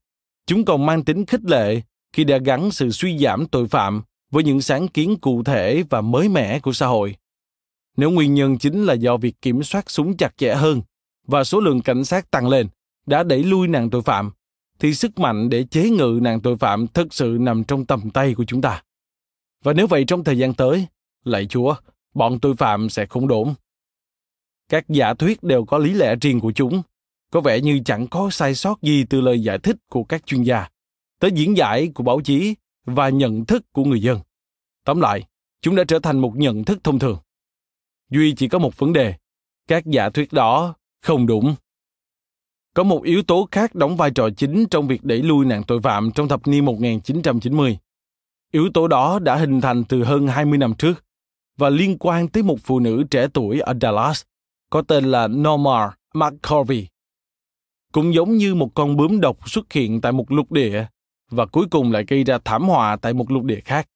chúng 0.46 0.64
còn 0.64 0.86
mang 0.86 1.04
tính 1.04 1.26
khích 1.26 1.44
lệ 1.44 1.80
khi 2.12 2.24
đã 2.24 2.38
gắn 2.38 2.70
sự 2.70 2.90
suy 2.90 3.18
giảm 3.18 3.46
tội 3.46 3.68
phạm 3.68 4.02
với 4.30 4.44
những 4.44 4.60
sáng 4.60 4.88
kiến 4.88 5.16
cụ 5.20 5.42
thể 5.42 5.82
và 5.90 6.00
mới 6.00 6.28
mẻ 6.28 6.58
của 6.58 6.72
xã 6.72 6.86
hội. 6.86 7.16
Nếu 7.96 8.10
nguyên 8.10 8.34
nhân 8.34 8.58
chính 8.58 8.84
là 8.84 8.94
do 8.94 9.16
việc 9.16 9.34
kiểm 9.42 9.62
soát 9.62 9.90
súng 9.90 10.16
chặt 10.16 10.36
chẽ 10.36 10.54
hơn 10.54 10.82
và 11.26 11.44
số 11.44 11.60
lượng 11.60 11.82
cảnh 11.82 12.04
sát 12.04 12.30
tăng 12.30 12.48
lên 12.48 12.66
đã 13.06 13.22
đẩy 13.22 13.42
lui 13.42 13.68
nạn 13.68 13.90
tội 13.90 14.02
phạm, 14.02 14.30
thì 14.78 14.94
sức 14.94 15.18
mạnh 15.18 15.48
để 15.48 15.64
chế 15.64 15.90
ngự 15.90 16.18
nạn 16.22 16.40
tội 16.40 16.56
phạm 16.56 16.86
thực 16.86 17.14
sự 17.14 17.36
nằm 17.40 17.64
trong 17.64 17.84
tầm 17.84 18.10
tay 18.10 18.34
của 18.34 18.44
chúng 18.44 18.60
ta. 18.60 18.82
Và 19.64 19.72
nếu 19.72 19.86
vậy 19.86 20.04
trong 20.06 20.24
thời 20.24 20.38
gian 20.38 20.54
tới, 20.54 20.86
lạy 21.24 21.46
Chúa, 21.46 21.74
bọn 22.14 22.40
tội 22.40 22.56
phạm 22.56 22.88
sẽ 22.88 23.06
không 23.06 23.28
đổn. 23.28 23.54
Các 24.68 24.84
giả 24.88 25.14
thuyết 25.14 25.42
đều 25.42 25.64
có 25.64 25.78
lý 25.78 25.92
lẽ 25.92 26.16
riêng 26.20 26.40
của 26.40 26.52
chúng, 26.52 26.82
có 27.32 27.40
vẻ 27.40 27.60
như 27.60 27.80
chẳng 27.84 28.08
có 28.08 28.30
sai 28.30 28.54
sót 28.54 28.82
gì 28.82 29.04
từ 29.10 29.20
lời 29.20 29.42
giải 29.42 29.58
thích 29.58 29.76
của 29.90 30.04
các 30.04 30.26
chuyên 30.26 30.42
gia, 30.42 30.68
tới 31.20 31.30
diễn 31.34 31.56
giải 31.56 31.90
của 31.94 32.04
báo 32.04 32.20
chí 32.20 32.54
và 32.84 33.08
nhận 33.08 33.44
thức 33.44 33.72
của 33.72 33.84
người 33.84 34.02
dân. 34.02 34.20
Tóm 34.84 35.00
lại, 35.00 35.24
chúng 35.60 35.76
đã 35.76 35.84
trở 35.88 35.98
thành 35.98 36.18
một 36.18 36.32
nhận 36.36 36.64
thức 36.64 36.84
thông 36.84 36.98
thường. 36.98 37.18
Duy 38.10 38.34
chỉ 38.36 38.48
có 38.48 38.58
một 38.58 38.78
vấn 38.78 38.92
đề, 38.92 39.14
các 39.68 39.86
giả 39.86 40.10
thuyết 40.10 40.32
đó 40.32 40.74
không 41.02 41.26
đúng. 41.26 41.54
Có 42.76 42.82
một 42.82 43.02
yếu 43.02 43.22
tố 43.22 43.48
khác 43.52 43.74
đóng 43.74 43.96
vai 43.96 44.10
trò 44.10 44.30
chính 44.30 44.66
trong 44.70 44.86
việc 44.86 45.04
đẩy 45.04 45.22
lui 45.22 45.46
nạn 45.46 45.62
tội 45.62 45.80
phạm 45.82 46.10
trong 46.10 46.28
thập 46.28 46.46
niên 46.46 46.64
1990. 46.64 47.78
Yếu 48.52 48.70
tố 48.74 48.88
đó 48.88 49.18
đã 49.18 49.36
hình 49.36 49.60
thành 49.60 49.84
từ 49.84 50.04
hơn 50.04 50.28
20 50.28 50.58
năm 50.58 50.74
trước 50.74 51.04
và 51.58 51.70
liên 51.70 51.96
quan 51.98 52.28
tới 52.28 52.42
một 52.42 52.56
phụ 52.64 52.80
nữ 52.80 53.04
trẻ 53.10 53.28
tuổi 53.32 53.60
ở 53.60 53.74
Dallas 53.80 54.22
có 54.70 54.82
tên 54.82 55.04
là 55.04 55.28
Norma 55.28 55.90
McCorvey. 56.14 56.86
Cũng 57.92 58.14
giống 58.14 58.36
như 58.36 58.54
một 58.54 58.74
con 58.74 58.96
bướm 58.96 59.20
độc 59.20 59.50
xuất 59.50 59.72
hiện 59.72 60.00
tại 60.00 60.12
một 60.12 60.32
lục 60.32 60.52
địa 60.52 60.86
và 61.30 61.46
cuối 61.46 61.66
cùng 61.70 61.92
lại 61.92 62.04
gây 62.08 62.24
ra 62.24 62.38
thảm 62.44 62.62
họa 62.68 62.96
tại 62.96 63.12
một 63.12 63.30
lục 63.30 63.44
địa 63.44 63.60
khác. 63.60 63.88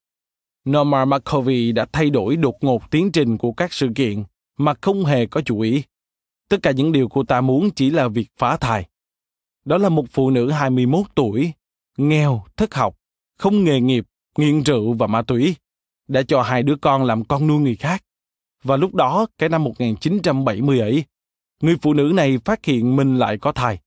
Norma 0.70 1.04
McCorvey 1.04 1.72
đã 1.72 1.86
thay 1.92 2.10
đổi 2.10 2.36
đột 2.36 2.56
ngột 2.60 2.90
tiến 2.90 3.12
trình 3.12 3.38
của 3.38 3.52
các 3.52 3.72
sự 3.72 3.88
kiện 3.94 4.24
mà 4.58 4.74
không 4.80 5.04
hề 5.04 5.26
có 5.26 5.40
chủ 5.40 5.60
ý. 5.60 5.82
Tất 6.50 6.62
cả 6.62 6.70
những 6.70 6.92
điều 6.92 7.08
cô 7.08 7.24
ta 7.24 7.40
muốn 7.40 7.70
chỉ 7.70 7.90
là 7.90 8.08
việc 8.08 8.28
phá 8.38 8.56
thai. 8.56 8.86
Đó 9.64 9.78
là 9.78 9.88
một 9.88 10.04
phụ 10.10 10.30
nữ 10.30 10.50
21 10.50 11.06
tuổi, 11.14 11.52
nghèo, 11.96 12.44
thất 12.56 12.74
học, 12.74 12.96
không 13.38 13.64
nghề 13.64 13.80
nghiệp, 13.80 14.06
nghiện 14.38 14.62
rượu 14.62 14.92
và 14.92 15.06
ma 15.06 15.22
túy, 15.22 15.54
đã 16.08 16.22
cho 16.22 16.42
hai 16.42 16.62
đứa 16.62 16.76
con 16.76 17.04
làm 17.04 17.24
con 17.24 17.46
nuôi 17.46 17.60
người 17.60 17.76
khác. 17.76 18.04
Và 18.64 18.76
lúc 18.76 18.94
đó, 18.94 19.26
cái 19.38 19.48
năm 19.48 19.64
1970 19.64 20.80
ấy, 20.80 21.04
người 21.60 21.76
phụ 21.82 21.94
nữ 21.94 22.12
này 22.14 22.38
phát 22.44 22.64
hiện 22.64 22.96
mình 22.96 23.16
lại 23.16 23.38
có 23.38 23.52
thai. 23.52 23.78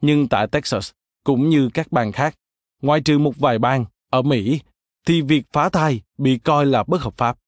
Nhưng 0.00 0.28
tại 0.28 0.46
Texas, 0.46 0.90
cũng 1.24 1.48
như 1.48 1.70
các 1.74 1.92
bang 1.92 2.12
khác, 2.12 2.34
ngoài 2.82 3.00
trừ 3.00 3.18
một 3.18 3.36
vài 3.36 3.58
bang 3.58 3.84
ở 4.10 4.22
Mỹ, 4.22 4.60
thì 5.06 5.22
việc 5.22 5.42
phá 5.52 5.68
thai 5.68 6.00
bị 6.18 6.38
coi 6.38 6.66
là 6.66 6.84
bất 6.86 7.00
hợp 7.02 7.16
pháp. 7.16 7.38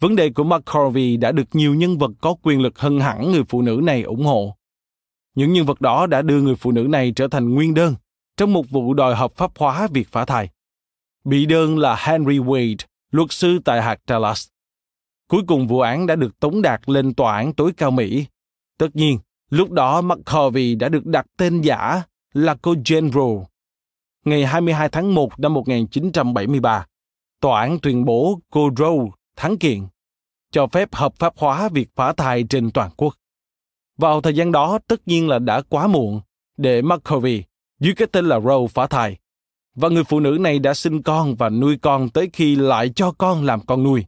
Vấn 0.00 0.16
đề 0.16 0.30
của 0.30 0.44
McCorvey 0.44 1.16
đã 1.16 1.32
được 1.32 1.48
nhiều 1.52 1.74
nhân 1.74 1.98
vật 1.98 2.10
có 2.20 2.34
quyền 2.42 2.60
lực 2.60 2.78
hơn 2.78 3.00
hẳn 3.00 3.32
người 3.32 3.42
phụ 3.48 3.62
nữ 3.62 3.80
này 3.82 4.02
ủng 4.02 4.24
hộ. 4.24 4.56
Những 5.34 5.52
nhân 5.52 5.66
vật 5.66 5.80
đó 5.80 6.06
đã 6.06 6.22
đưa 6.22 6.40
người 6.40 6.56
phụ 6.56 6.72
nữ 6.72 6.82
này 6.82 7.12
trở 7.16 7.28
thành 7.28 7.54
nguyên 7.54 7.74
đơn 7.74 7.94
trong 8.36 8.52
một 8.52 8.70
vụ 8.70 8.94
đòi 8.94 9.14
hợp 9.14 9.32
pháp 9.36 9.50
hóa 9.58 9.88
việc 9.92 10.08
phá 10.12 10.24
thai. 10.24 10.48
Bị 11.24 11.46
đơn 11.46 11.78
là 11.78 11.96
Henry 11.98 12.38
Wade, 12.38 12.76
luật 13.10 13.32
sư 13.32 13.58
tại 13.64 13.82
hạt 13.82 14.00
Dallas. 14.08 14.48
Cuối 15.28 15.42
cùng 15.46 15.66
vụ 15.66 15.80
án 15.80 16.06
đã 16.06 16.16
được 16.16 16.40
tống 16.40 16.62
đạt 16.62 16.80
lên 16.86 17.14
tòa 17.14 17.36
án 17.36 17.54
tối 17.54 17.72
cao 17.76 17.90
Mỹ. 17.90 18.26
Tất 18.78 18.96
nhiên, 18.96 19.18
lúc 19.50 19.70
đó 19.70 20.00
McCorvey 20.00 20.74
đã 20.74 20.88
được 20.88 21.06
đặt 21.06 21.26
tên 21.36 21.60
giả 21.60 22.02
là 22.32 22.56
cô 22.62 22.74
Jane 22.74 23.10
Roe. 23.10 23.46
Ngày 24.24 24.46
22 24.46 24.88
tháng 24.88 25.14
1 25.14 25.40
năm 25.40 25.54
1973, 25.54 26.86
tòa 27.40 27.60
án 27.60 27.78
tuyên 27.82 28.04
bố 28.04 28.40
cô 28.50 28.70
Roe 28.76 29.10
thắng 29.36 29.58
kiện, 29.58 29.86
cho 30.50 30.66
phép 30.66 30.94
hợp 30.94 31.14
pháp 31.18 31.32
hóa 31.36 31.68
việc 31.68 31.88
phá 31.94 32.12
thai 32.12 32.44
trên 32.48 32.70
toàn 32.70 32.90
quốc. 32.96 33.14
Vào 33.98 34.20
thời 34.20 34.34
gian 34.34 34.52
đó 34.52 34.78
tất 34.86 35.08
nhiên 35.08 35.28
là 35.28 35.38
đã 35.38 35.62
quá 35.68 35.86
muộn 35.86 36.20
để 36.56 36.82
McCovey 36.82 37.44
dưới 37.80 37.94
cái 37.94 38.08
tên 38.12 38.26
là 38.26 38.40
Roe 38.40 38.66
phá 38.70 38.86
thai. 38.86 39.16
Và 39.74 39.88
người 39.88 40.04
phụ 40.04 40.20
nữ 40.20 40.38
này 40.40 40.58
đã 40.58 40.74
sinh 40.74 41.02
con 41.02 41.34
và 41.34 41.48
nuôi 41.48 41.78
con 41.82 42.08
tới 42.08 42.30
khi 42.32 42.56
lại 42.56 42.88
cho 42.96 43.12
con 43.12 43.44
làm 43.44 43.60
con 43.60 43.82
nuôi. 43.82 44.04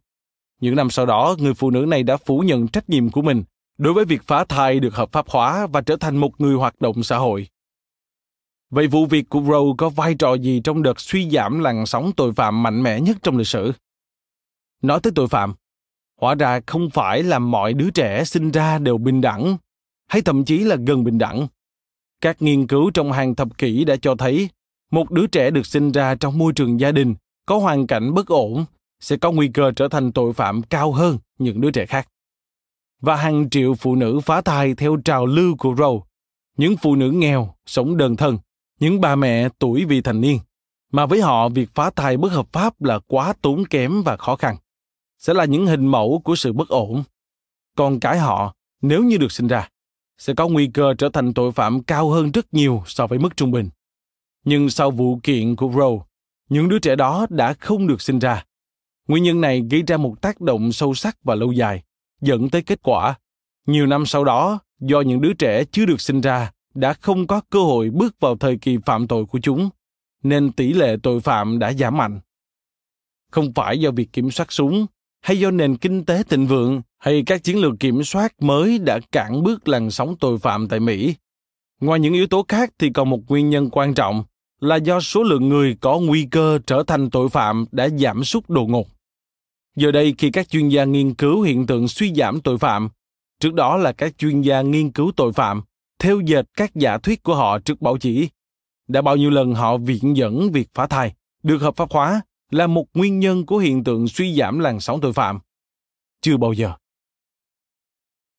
Những 0.60 0.76
năm 0.76 0.90
sau 0.90 1.06
đó, 1.06 1.36
người 1.38 1.54
phụ 1.54 1.70
nữ 1.70 1.84
này 1.88 2.02
đã 2.02 2.16
phủ 2.16 2.40
nhận 2.40 2.68
trách 2.68 2.90
nhiệm 2.90 3.10
của 3.10 3.22
mình 3.22 3.44
đối 3.78 3.92
với 3.92 4.04
việc 4.04 4.22
phá 4.26 4.44
thai 4.44 4.80
được 4.80 4.94
hợp 4.94 5.12
pháp 5.12 5.28
hóa 5.28 5.66
và 5.66 5.80
trở 5.80 5.96
thành 5.96 6.16
một 6.16 6.40
người 6.40 6.54
hoạt 6.54 6.80
động 6.80 7.02
xã 7.02 7.18
hội. 7.18 7.48
Vậy 8.70 8.86
vụ 8.86 9.06
việc 9.06 9.28
của 9.28 9.40
Roe 9.40 9.74
có 9.78 9.88
vai 9.88 10.14
trò 10.14 10.34
gì 10.34 10.60
trong 10.64 10.82
đợt 10.82 11.00
suy 11.00 11.30
giảm 11.30 11.58
làn 11.58 11.86
sóng 11.86 12.12
tội 12.16 12.32
phạm 12.32 12.62
mạnh 12.62 12.82
mẽ 12.82 13.00
nhất 13.00 13.16
trong 13.22 13.36
lịch 13.36 13.46
sử? 13.46 13.72
Nói 14.82 15.00
tới 15.02 15.12
tội 15.14 15.28
phạm, 15.28 15.54
hóa 16.20 16.34
ra 16.34 16.60
không 16.66 16.90
phải 16.90 17.22
là 17.22 17.38
mọi 17.38 17.72
đứa 17.74 17.90
trẻ 17.90 18.24
sinh 18.24 18.50
ra 18.50 18.78
đều 18.78 18.98
bình 18.98 19.20
đẳng, 19.20 19.56
hay 20.08 20.22
thậm 20.22 20.44
chí 20.44 20.58
là 20.58 20.76
gần 20.86 21.04
bình 21.04 21.18
đẳng. 21.18 21.46
Các 22.20 22.42
nghiên 22.42 22.66
cứu 22.66 22.90
trong 22.90 23.12
hàng 23.12 23.34
thập 23.34 23.58
kỷ 23.58 23.84
đã 23.84 23.96
cho 24.02 24.14
thấy 24.14 24.50
một 24.90 25.10
đứa 25.10 25.26
trẻ 25.26 25.50
được 25.50 25.66
sinh 25.66 25.92
ra 25.92 26.14
trong 26.14 26.38
môi 26.38 26.52
trường 26.52 26.80
gia 26.80 26.92
đình 26.92 27.14
có 27.46 27.58
hoàn 27.58 27.86
cảnh 27.86 28.14
bất 28.14 28.26
ổn 28.26 28.64
sẽ 29.00 29.16
có 29.16 29.32
nguy 29.32 29.48
cơ 29.48 29.72
trở 29.76 29.88
thành 29.88 30.12
tội 30.12 30.32
phạm 30.32 30.62
cao 30.62 30.92
hơn 30.92 31.18
những 31.38 31.60
đứa 31.60 31.70
trẻ 31.70 31.86
khác. 31.86 32.08
và 33.00 33.16
hàng 33.16 33.50
triệu 33.50 33.74
phụ 33.74 33.94
nữ 33.94 34.20
phá 34.20 34.40
thai 34.40 34.74
theo 34.74 34.96
trào 35.04 35.26
lưu 35.26 35.56
của 35.56 35.74
Roe. 35.78 35.88
Những 36.56 36.76
phụ 36.76 36.96
nữ 36.96 37.10
nghèo, 37.10 37.54
sống 37.66 37.96
đơn 37.96 38.16
thân, 38.16 38.38
những 38.80 39.00
bà 39.00 39.16
mẹ 39.16 39.48
tuổi 39.58 39.84
vị 39.84 40.00
thành 40.00 40.20
niên, 40.20 40.38
mà 40.92 41.06
với 41.06 41.20
họ 41.20 41.48
việc 41.48 41.70
phá 41.74 41.90
thai 41.96 42.16
bất 42.16 42.32
hợp 42.32 42.46
pháp 42.52 42.82
là 42.82 42.98
quá 43.06 43.34
tốn 43.42 43.64
kém 43.64 44.02
và 44.02 44.16
khó 44.16 44.36
khăn. 44.36 44.56
Sẽ 45.26 45.34
là 45.34 45.44
những 45.44 45.66
hình 45.66 45.86
mẫu 45.86 46.20
của 46.24 46.36
sự 46.36 46.52
bất 46.52 46.68
ổn. 46.68 47.02
Con 47.76 48.00
cái 48.00 48.18
họ, 48.18 48.54
nếu 48.82 49.04
như 49.04 49.16
được 49.16 49.32
sinh 49.32 49.46
ra, 49.46 49.68
sẽ 50.18 50.34
có 50.34 50.48
nguy 50.48 50.66
cơ 50.66 50.94
trở 50.98 51.08
thành 51.12 51.34
tội 51.34 51.52
phạm 51.52 51.82
cao 51.82 52.10
hơn 52.10 52.30
rất 52.30 52.54
nhiều 52.54 52.82
so 52.86 53.06
với 53.06 53.18
mức 53.18 53.36
trung 53.36 53.50
bình. 53.50 53.68
Nhưng 54.44 54.70
sau 54.70 54.90
vụ 54.90 55.20
kiện 55.22 55.56
của 55.56 55.72
Roe, 55.72 56.06
những 56.48 56.68
đứa 56.68 56.78
trẻ 56.78 56.96
đó 56.96 57.26
đã 57.30 57.52
không 57.52 57.86
được 57.86 58.00
sinh 58.00 58.18
ra. 58.18 58.44
Nguyên 59.08 59.24
nhân 59.24 59.40
này 59.40 59.62
gây 59.70 59.82
ra 59.82 59.96
một 59.96 60.20
tác 60.20 60.40
động 60.40 60.72
sâu 60.72 60.94
sắc 60.94 61.16
và 61.24 61.34
lâu 61.34 61.52
dài, 61.52 61.82
dẫn 62.20 62.50
tới 62.50 62.62
kết 62.62 62.82
quả. 62.82 63.14
Nhiều 63.66 63.86
năm 63.86 64.06
sau 64.06 64.24
đó, 64.24 64.58
do 64.80 65.00
những 65.00 65.20
đứa 65.20 65.32
trẻ 65.32 65.64
chưa 65.64 65.86
được 65.86 66.00
sinh 66.00 66.20
ra 66.20 66.52
đã 66.74 66.92
không 66.92 67.26
có 67.26 67.40
cơ 67.50 67.58
hội 67.58 67.90
bước 67.90 68.20
vào 68.20 68.36
thời 68.36 68.56
kỳ 68.56 68.78
phạm 68.86 69.06
tội 69.06 69.24
của 69.24 69.38
chúng, 69.42 69.68
nên 70.22 70.52
tỷ 70.52 70.72
lệ 70.72 70.96
tội 71.02 71.20
phạm 71.20 71.58
đã 71.58 71.72
giảm 71.72 71.96
mạnh. 71.96 72.20
Không 73.30 73.54
phải 73.54 73.80
do 73.80 73.90
việc 73.90 74.12
kiểm 74.12 74.30
soát 74.30 74.52
súng, 74.52 74.86
hay 75.20 75.40
do 75.40 75.50
nền 75.50 75.76
kinh 75.76 76.04
tế 76.04 76.22
thịnh 76.22 76.46
vượng, 76.46 76.82
hay 76.98 77.22
các 77.26 77.44
chiến 77.44 77.58
lược 77.58 77.72
kiểm 77.80 78.04
soát 78.04 78.42
mới 78.42 78.78
đã 78.78 78.98
cản 79.12 79.42
bước 79.42 79.68
làn 79.68 79.90
sóng 79.90 80.16
tội 80.20 80.38
phạm 80.38 80.68
tại 80.68 80.80
Mỹ. 80.80 81.14
Ngoài 81.80 82.00
những 82.00 82.14
yếu 82.14 82.26
tố 82.26 82.44
khác 82.48 82.70
thì 82.78 82.90
còn 82.90 83.10
một 83.10 83.20
nguyên 83.28 83.50
nhân 83.50 83.70
quan 83.72 83.94
trọng 83.94 84.24
là 84.60 84.76
do 84.76 85.00
số 85.00 85.22
lượng 85.22 85.48
người 85.48 85.76
có 85.80 85.98
nguy 85.98 86.26
cơ 86.30 86.58
trở 86.66 86.82
thành 86.86 87.10
tội 87.10 87.28
phạm 87.28 87.64
đã 87.72 87.88
giảm 87.88 88.24
sút 88.24 88.44
đột 88.48 88.68
ngột. 88.68 88.86
Giờ 89.76 89.92
đây 89.92 90.14
khi 90.18 90.30
các 90.30 90.48
chuyên 90.48 90.68
gia 90.68 90.84
nghiên 90.84 91.14
cứu 91.14 91.42
hiện 91.42 91.66
tượng 91.66 91.88
suy 91.88 92.14
giảm 92.14 92.40
tội 92.40 92.58
phạm, 92.58 92.88
trước 93.40 93.54
đó 93.54 93.76
là 93.76 93.92
các 93.92 94.18
chuyên 94.18 94.40
gia 94.40 94.60
nghiên 94.60 94.90
cứu 94.90 95.12
tội 95.16 95.32
phạm, 95.32 95.62
theo 95.98 96.20
dệt 96.20 96.46
các 96.56 96.74
giả 96.74 96.98
thuyết 96.98 97.22
của 97.22 97.34
họ 97.34 97.58
trước 97.58 97.80
báo 97.80 97.98
chí. 97.98 98.28
Đã 98.88 99.02
bao 99.02 99.16
nhiêu 99.16 99.30
lần 99.30 99.54
họ 99.54 99.76
viện 99.76 100.16
dẫn 100.16 100.52
việc 100.52 100.68
phá 100.74 100.86
thai 100.86 101.12
được 101.42 101.58
hợp 101.58 101.76
pháp 101.76 101.90
hóa 101.90 102.20
là 102.50 102.66
một 102.66 102.86
nguyên 102.94 103.18
nhân 103.18 103.46
của 103.46 103.58
hiện 103.58 103.84
tượng 103.84 104.08
suy 104.08 104.34
giảm 104.34 104.58
làn 104.58 104.80
sóng 104.80 105.00
tội 105.00 105.12
phạm. 105.12 105.40
Chưa 106.20 106.36
bao 106.36 106.52
giờ. 106.52 106.72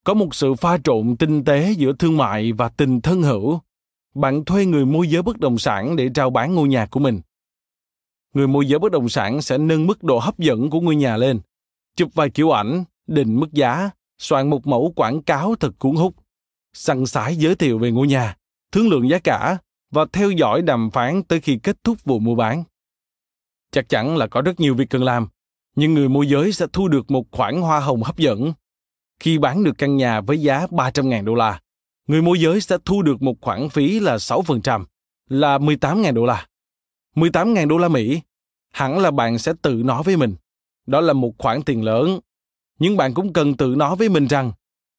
Có 0.04 0.14
một 0.14 0.36
sự 0.36 0.54
pha 0.54 0.78
trộn 0.84 1.16
tinh 1.18 1.44
tế 1.44 1.72
giữa 1.78 1.94
thương 2.00 2.18
mại 2.18 2.52
và 2.52 2.70
tình 2.70 3.02
thân 3.02 3.22
hữu 3.22 3.60
bạn 4.18 4.46
thuê 4.46 4.66
người 4.66 4.86
môi 4.86 5.08
giới 5.08 5.22
bất 5.22 5.40
động 5.40 5.58
sản 5.58 5.96
để 5.96 6.10
trao 6.14 6.30
bán 6.30 6.56
ngôi 6.56 6.68
nhà 6.68 6.86
của 6.86 7.00
mình. 7.00 7.22
Người 8.34 8.48
môi 8.48 8.68
giới 8.68 8.80
bất 8.80 8.92
động 8.92 9.10
sản 9.10 9.42
sẽ 9.42 9.58
nâng 9.58 9.88
mức 9.88 10.04
độ 10.04 10.20
hấp 10.20 10.40
dẫn 10.40 10.70
của 10.70 10.82
ngôi 10.82 10.96
nhà 10.96 11.18
lên, 11.18 11.40
chụp 11.96 12.10
vài 12.14 12.30
kiểu 12.30 12.52
ảnh, 12.52 12.84
định 13.08 13.40
mức 13.40 13.54
giá, 13.54 13.90
soạn 14.18 14.50
một 14.50 14.68
mẫu 14.68 14.94
quảng 14.96 15.22
cáo 15.22 15.56
thật 15.56 15.72
cuốn 15.80 15.96
hút, 15.96 16.16
săn 16.74 17.06
sái 17.06 17.36
giới 17.36 17.56
thiệu 17.56 17.80
về 17.80 17.92
ngôi 17.92 18.08
nhà, 18.08 18.36
thương 18.72 18.90
lượng 18.90 19.10
giá 19.10 19.20
cả 19.20 19.58
và 19.92 20.06
theo 20.14 20.32
dõi 20.32 20.62
đàm 20.62 20.90
phán 20.92 21.24
tới 21.24 21.40
khi 21.40 21.60
kết 21.64 21.84
thúc 21.84 21.98
vụ 22.04 22.20
mua 22.20 22.36
bán. 22.36 22.64
Chắc 23.72 23.90
chắn 23.90 24.18
là 24.18 24.28
có 24.28 24.42
rất 24.42 24.60
nhiều 24.60 24.76
việc 24.76 24.90
cần 24.90 25.04
làm, 25.04 25.28
nhưng 25.76 25.94
người 25.94 26.10
môi 26.10 26.28
giới 26.28 26.52
sẽ 26.52 26.66
thu 26.74 26.88
được 26.88 27.12
một 27.12 27.26
khoản 27.32 27.62
hoa 27.62 27.80
hồng 27.80 28.04
hấp 28.04 28.18
dẫn. 28.18 28.54
Khi 29.20 29.38
bán 29.38 29.64
được 29.64 29.78
căn 29.78 29.98
nhà 29.98 30.22
với 30.22 30.42
giá 30.42 30.68
300.000 30.68 31.26
đô 31.26 31.36
la, 31.36 31.60
người 32.08 32.22
môi 32.22 32.40
giới 32.40 32.62
sẽ 32.62 32.78
thu 32.86 33.02
được 33.02 33.22
một 33.22 33.36
khoản 33.42 33.70
phí 33.70 34.00
là 34.00 34.16
6%, 34.16 34.86
là 35.30 35.58
18.000 35.58 36.14
đô 36.14 36.26
la. 36.26 36.46
18.000 37.16 37.68
đô 37.68 37.78
la 37.78 37.88
Mỹ, 37.88 38.22
hẳn 38.74 39.00
là 39.00 39.12
bạn 39.12 39.38
sẽ 39.38 39.54
tự 39.62 39.74
nói 39.74 40.04
với 40.04 40.18
mình. 40.18 40.36
Đó 40.86 41.02
là 41.02 41.14
một 41.14 41.32
khoản 41.38 41.62
tiền 41.62 41.84
lớn. 41.84 42.20
Nhưng 42.80 42.98
bạn 42.98 43.14
cũng 43.14 43.34
cần 43.34 43.58
tự 43.58 43.76
nói 43.78 43.96
với 43.96 44.10
mình 44.10 44.28
rằng 44.28 44.52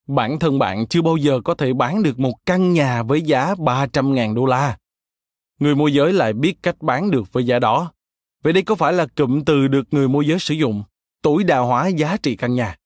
bản 0.07 0.39
thân 0.39 0.59
bạn 0.59 0.87
chưa 0.87 1.03
bao 1.03 1.17
giờ 1.17 1.41
có 1.45 1.55
thể 1.55 1.73
bán 1.73 2.03
được 2.03 2.19
một 2.19 2.35
căn 2.47 2.73
nhà 2.73 3.03
với 3.03 3.23
giá 3.23 3.55
300.000 3.55 4.35
đô 4.35 4.47
la. 4.47 4.79
Người 5.61 5.75
môi 5.75 5.93
giới 5.93 6.13
lại 6.13 6.33
biết 6.33 6.63
cách 6.63 6.77
bán 6.81 7.11
được 7.11 7.33
với 7.33 7.47
giá 7.47 7.59
đó. 7.59 7.93
Vậy 8.43 8.53
đây 8.53 8.63
có 8.63 8.75
phải 8.75 8.93
là 8.93 9.07
cụm 9.17 9.45
từ 9.45 9.69
được 9.69 9.87
người 9.91 10.09
môi 10.09 10.27
giới 10.27 10.39
sử 10.39 10.55
dụng, 10.55 10.83
tối 11.23 11.45
đa 11.45 11.59
hóa 11.59 11.89
giá 11.89 12.17
trị 12.17 12.37
căn 12.37 12.55
nhà? 12.55 12.77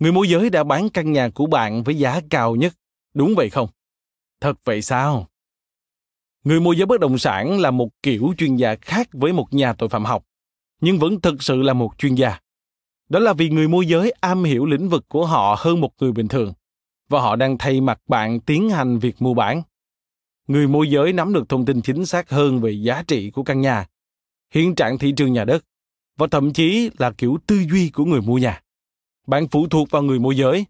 Người 0.00 0.12
môi 0.12 0.28
giới 0.28 0.50
đã 0.50 0.64
bán 0.64 0.88
căn 0.88 1.12
nhà 1.12 1.28
của 1.28 1.46
bạn 1.46 1.82
với 1.82 1.98
giá 1.98 2.20
cao 2.30 2.56
nhất 2.56 2.74
Đúng 3.14 3.34
vậy 3.36 3.50
không? 3.50 3.68
Thật 4.40 4.64
vậy 4.64 4.82
sao? 4.82 5.28
Người 6.44 6.60
môi 6.60 6.76
giới 6.76 6.86
bất 6.86 7.00
động 7.00 7.18
sản 7.18 7.60
là 7.60 7.70
một 7.70 7.88
kiểu 8.02 8.34
chuyên 8.38 8.56
gia 8.56 8.74
khác 8.74 9.08
với 9.12 9.32
một 9.32 9.54
nhà 9.54 9.72
tội 9.72 9.88
phạm 9.88 10.04
học, 10.04 10.24
nhưng 10.80 10.98
vẫn 10.98 11.20
thực 11.20 11.42
sự 11.42 11.62
là 11.62 11.72
một 11.72 11.98
chuyên 11.98 12.14
gia. 12.14 12.38
Đó 13.08 13.18
là 13.18 13.32
vì 13.32 13.50
người 13.50 13.68
môi 13.68 13.86
giới 13.86 14.10
am 14.20 14.44
hiểu 14.44 14.66
lĩnh 14.66 14.88
vực 14.88 15.04
của 15.08 15.26
họ 15.26 15.56
hơn 15.58 15.80
một 15.80 15.90
người 16.00 16.12
bình 16.12 16.28
thường, 16.28 16.52
và 17.08 17.20
họ 17.20 17.36
đang 17.36 17.58
thay 17.58 17.80
mặt 17.80 18.00
bạn 18.08 18.40
tiến 18.40 18.70
hành 18.70 18.98
việc 18.98 19.22
mua 19.22 19.34
bán. 19.34 19.62
Người 20.46 20.66
môi 20.66 20.90
giới 20.90 21.12
nắm 21.12 21.32
được 21.32 21.48
thông 21.48 21.64
tin 21.64 21.82
chính 21.82 22.06
xác 22.06 22.30
hơn 22.30 22.60
về 22.60 22.70
giá 22.70 23.02
trị 23.06 23.30
của 23.30 23.42
căn 23.42 23.60
nhà, 23.60 23.86
hiện 24.54 24.74
trạng 24.74 24.98
thị 24.98 25.12
trường 25.16 25.32
nhà 25.32 25.44
đất, 25.44 25.64
và 26.18 26.26
thậm 26.30 26.52
chí 26.52 26.90
là 26.98 27.10
kiểu 27.10 27.38
tư 27.46 27.64
duy 27.70 27.90
của 27.90 28.04
người 28.04 28.20
mua 28.20 28.38
nhà. 28.38 28.62
Bạn 29.26 29.48
phụ 29.48 29.68
thuộc 29.68 29.90
vào 29.90 30.02
người 30.02 30.18
môi 30.18 30.36
giới, 30.36 30.64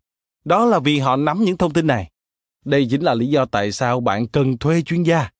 đó 0.45 0.65
là 0.65 0.79
vì 0.79 0.99
họ 0.99 1.17
nắm 1.17 1.45
những 1.45 1.57
thông 1.57 1.73
tin 1.73 1.87
này. 1.87 2.11
Đây 2.65 2.87
chính 2.91 3.03
là 3.03 3.15
lý 3.15 3.27
do 3.27 3.45
tại 3.45 3.73
sao 3.73 4.01
bạn 4.01 4.27
cần 4.27 4.59
thuê 4.59 4.83
chuyên 4.83 5.03
gia. 5.03 5.31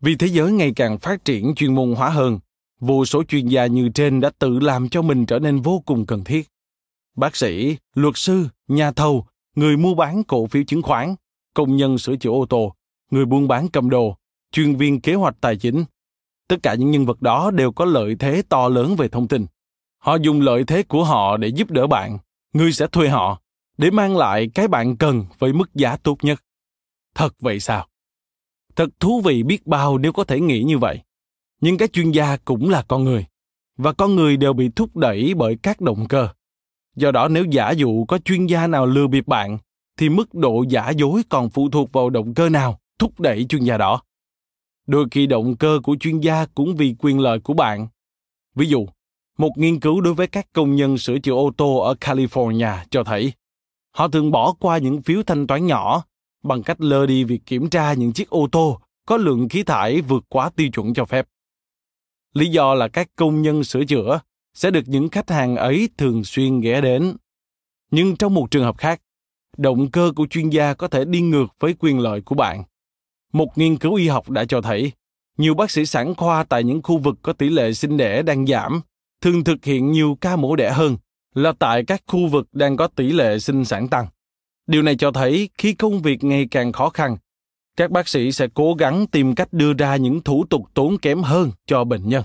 Vì 0.00 0.16
thế 0.16 0.26
giới 0.26 0.52
ngày 0.52 0.72
càng 0.76 0.98
phát 0.98 1.24
triển 1.24 1.54
chuyên 1.54 1.74
môn 1.74 1.94
hóa 1.94 2.10
hơn, 2.10 2.38
vô 2.80 3.04
số 3.04 3.22
chuyên 3.24 3.48
gia 3.48 3.66
như 3.66 3.88
trên 3.88 4.20
đã 4.20 4.30
tự 4.38 4.58
làm 4.58 4.88
cho 4.88 5.02
mình 5.02 5.26
trở 5.26 5.38
nên 5.38 5.60
vô 5.60 5.82
cùng 5.86 6.06
cần 6.06 6.24
thiết. 6.24 6.48
Bác 7.16 7.36
sĩ, 7.36 7.76
luật 7.94 8.14
sư, 8.16 8.46
nhà 8.68 8.92
thầu, 8.92 9.26
người 9.54 9.76
mua 9.76 9.94
bán 9.94 10.24
cổ 10.24 10.46
phiếu 10.46 10.62
chứng 10.66 10.82
khoán, 10.82 11.14
công 11.54 11.76
nhân 11.76 11.98
sửa 11.98 12.16
chữa 12.16 12.30
ô 12.30 12.46
tô, 12.48 12.74
người 13.10 13.24
buôn 13.24 13.48
bán 13.48 13.68
cầm 13.68 13.90
đồ, 13.90 14.16
chuyên 14.52 14.76
viên 14.76 15.00
kế 15.00 15.14
hoạch 15.14 15.36
tài 15.40 15.56
chính. 15.56 15.84
Tất 16.48 16.56
cả 16.62 16.74
những 16.74 16.90
nhân 16.90 17.06
vật 17.06 17.22
đó 17.22 17.50
đều 17.50 17.72
có 17.72 17.84
lợi 17.84 18.16
thế 18.18 18.42
to 18.48 18.68
lớn 18.68 18.96
về 18.96 19.08
thông 19.08 19.28
tin. 19.28 19.46
Họ 19.98 20.16
dùng 20.16 20.40
lợi 20.40 20.64
thế 20.64 20.82
của 20.82 21.04
họ 21.04 21.36
để 21.36 21.48
giúp 21.48 21.70
đỡ 21.70 21.86
bạn. 21.86 22.18
Ngươi 22.52 22.72
sẽ 22.72 22.86
thuê 22.86 23.08
họ 23.08 23.40
để 23.78 23.90
mang 23.90 24.16
lại 24.16 24.50
cái 24.54 24.68
bạn 24.68 24.96
cần 24.96 25.24
với 25.38 25.52
mức 25.52 25.74
giá 25.74 25.96
tốt 25.96 26.18
nhất. 26.22 26.42
Thật 27.14 27.34
vậy 27.40 27.60
sao? 27.60 27.86
Thật 28.76 28.88
thú 29.00 29.20
vị 29.20 29.42
biết 29.42 29.66
bao 29.66 29.98
nếu 29.98 30.12
có 30.12 30.24
thể 30.24 30.40
nghĩ 30.40 30.62
như 30.62 30.78
vậy. 30.78 31.00
Nhưng 31.60 31.78
các 31.78 31.92
chuyên 31.92 32.10
gia 32.10 32.36
cũng 32.36 32.70
là 32.70 32.82
con 32.88 33.04
người, 33.04 33.26
và 33.76 33.92
con 33.92 34.16
người 34.16 34.36
đều 34.36 34.52
bị 34.52 34.68
thúc 34.76 34.96
đẩy 34.96 35.34
bởi 35.34 35.56
các 35.62 35.80
động 35.80 36.08
cơ. 36.08 36.28
Do 36.96 37.10
đó 37.10 37.28
nếu 37.28 37.44
giả 37.44 37.70
dụ 37.70 38.04
có 38.04 38.18
chuyên 38.18 38.46
gia 38.46 38.66
nào 38.66 38.86
lừa 38.86 39.06
bịp 39.06 39.26
bạn, 39.26 39.58
thì 39.98 40.08
mức 40.08 40.34
độ 40.34 40.64
giả 40.68 40.90
dối 40.90 41.22
còn 41.28 41.50
phụ 41.50 41.70
thuộc 41.70 41.92
vào 41.92 42.10
động 42.10 42.34
cơ 42.34 42.48
nào 42.48 42.78
thúc 42.98 43.20
đẩy 43.20 43.44
chuyên 43.44 43.62
gia 43.62 43.78
đó. 43.78 44.02
Đôi 44.86 45.06
khi 45.10 45.26
động 45.26 45.56
cơ 45.56 45.80
của 45.82 45.96
chuyên 46.00 46.20
gia 46.20 46.46
cũng 46.54 46.76
vì 46.76 46.94
quyền 46.98 47.20
lợi 47.20 47.40
của 47.40 47.54
bạn. 47.54 47.88
Ví 48.54 48.66
dụ, 48.66 48.86
một 49.38 49.50
nghiên 49.56 49.80
cứu 49.80 50.00
đối 50.00 50.14
với 50.14 50.26
các 50.26 50.46
công 50.52 50.76
nhân 50.76 50.98
sửa 50.98 51.18
chữa 51.18 51.32
ô 51.32 51.52
tô 51.56 51.76
ở 51.76 51.94
California 52.00 52.76
cho 52.90 53.04
thấy 53.04 53.32
Họ 53.96 54.08
thường 54.08 54.30
bỏ 54.30 54.54
qua 54.60 54.78
những 54.78 55.02
phiếu 55.02 55.22
thanh 55.22 55.46
toán 55.46 55.66
nhỏ 55.66 56.04
bằng 56.42 56.62
cách 56.62 56.80
lơ 56.80 57.06
đi 57.06 57.24
việc 57.24 57.40
kiểm 57.46 57.70
tra 57.70 57.92
những 57.92 58.12
chiếc 58.12 58.30
ô 58.30 58.48
tô 58.52 58.80
có 59.06 59.16
lượng 59.16 59.48
khí 59.48 59.62
thải 59.62 60.00
vượt 60.00 60.24
quá 60.28 60.50
tiêu 60.56 60.68
chuẩn 60.68 60.94
cho 60.94 61.04
phép. 61.04 61.26
Lý 62.34 62.46
do 62.46 62.74
là 62.74 62.88
các 62.88 63.08
công 63.16 63.42
nhân 63.42 63.64
sửa 63.64 63.84
chữa 63.84 64.20
sẽ 64.54 64.70
được 64.70 64.82
những 64.86 65.08
khách 65.08 65.30
hàng 65.30 65.56
ấy 65.56 65.88
thường 65.98 66.24
xuyên 66.24 66.60
ghé 66.60 66.80
đến. 66.80 67.16
Nhưng 67.90 68.16
trong 68.16 68.34
một 68.34 68.50
trường 68.50 68.64
hợp 68.64 68.78
khác, 68.78 69.02
động 69.56 69.90
cơ 69.90 70.12
của 70.16 70.26
chuyên 70.26 70.50
gia 70.50 70.74
có 70.74 70.88
thể 70.88 71.04
đi 71.04 71.20
ngược 71.20 71.46
với 71.58 71.74
quyền 71.78 71.98
lợi 71.98 72.20
của 72.20 72.34
bạn. 72.34 72.64
Một 73.36 73.58
nghiên 73.58 73.76
cứu 73.76 73.94
y 73.94 74.08
học 74.08 74.30
đã 74.30 74.44
cho 74.44 74.60
thấy, 74.60 74.92
nhiều 75.38 75.54
bác 75.54 75.70
sĩ 75.70 75.86
sản 75.86 76.14
khoa 76.14 76.44
tại 76.44 76.64
những 76.64 76.82
khu 76.82 76.98
vực 76.98 77.14
có 77.22 77.32
tỷ 77.32 77.48
lệ 77.48 77.72
sinh 77.72 77.96
đẻ 77.96 78.22
đang 78.22 78.46
giảm, 78.46 78.80
thường 79.22 79.44
thực 79.44 79.64
hiện 79.64 79.92
nhiều 79.92 80.18
ca 80.20 80.36
mổ 80.36 80.56
đẻ 80.56 80.72
hơn 80.72 80.96
là 81.34 81.52
tại 81.58 81.84
các 81.84 82.02
khu 82.06 82.26
vực 82.26 82.48
đang 82.52 82.76
có 82.76 82.86
tỷ 82.86 83.12
lệ 83.12 83.38
sinh 83.38 83.64
sản 83.64 83.88
tăng. 83.88 84.06
Điều 84.66 84.82
này 84.82 84.96
cho 84.96 85.12
thấy 85.12 85.48
khi 85.58 85.72
công 85.72 86.02
việc 86.02 86.24
ngày 86.24 86.46
càng 86.50 86.72
khó 86.72 86.88
khăn, 86.88 87.16
các 87.76 87.90
bác 87.90 88.08
sĩ 88.08 88.32
sẽ 88.32 88.48
cố 88.54 88.74
gắng 88.74 89.06
tìm 89.06 89.34
cách 89.34 89.52
đưa 89.52 89.72
ra 89.72 89.96
những 89.96 90.22
thủ 90.22 90.44
tục 90.50 90.62
tốn 90.74 90.98
kém 90.98 91.22
hơn 91.22 91.50
cho 91.66 91.84
bệnh 91.84 92.08
nhân. 92.08 92.24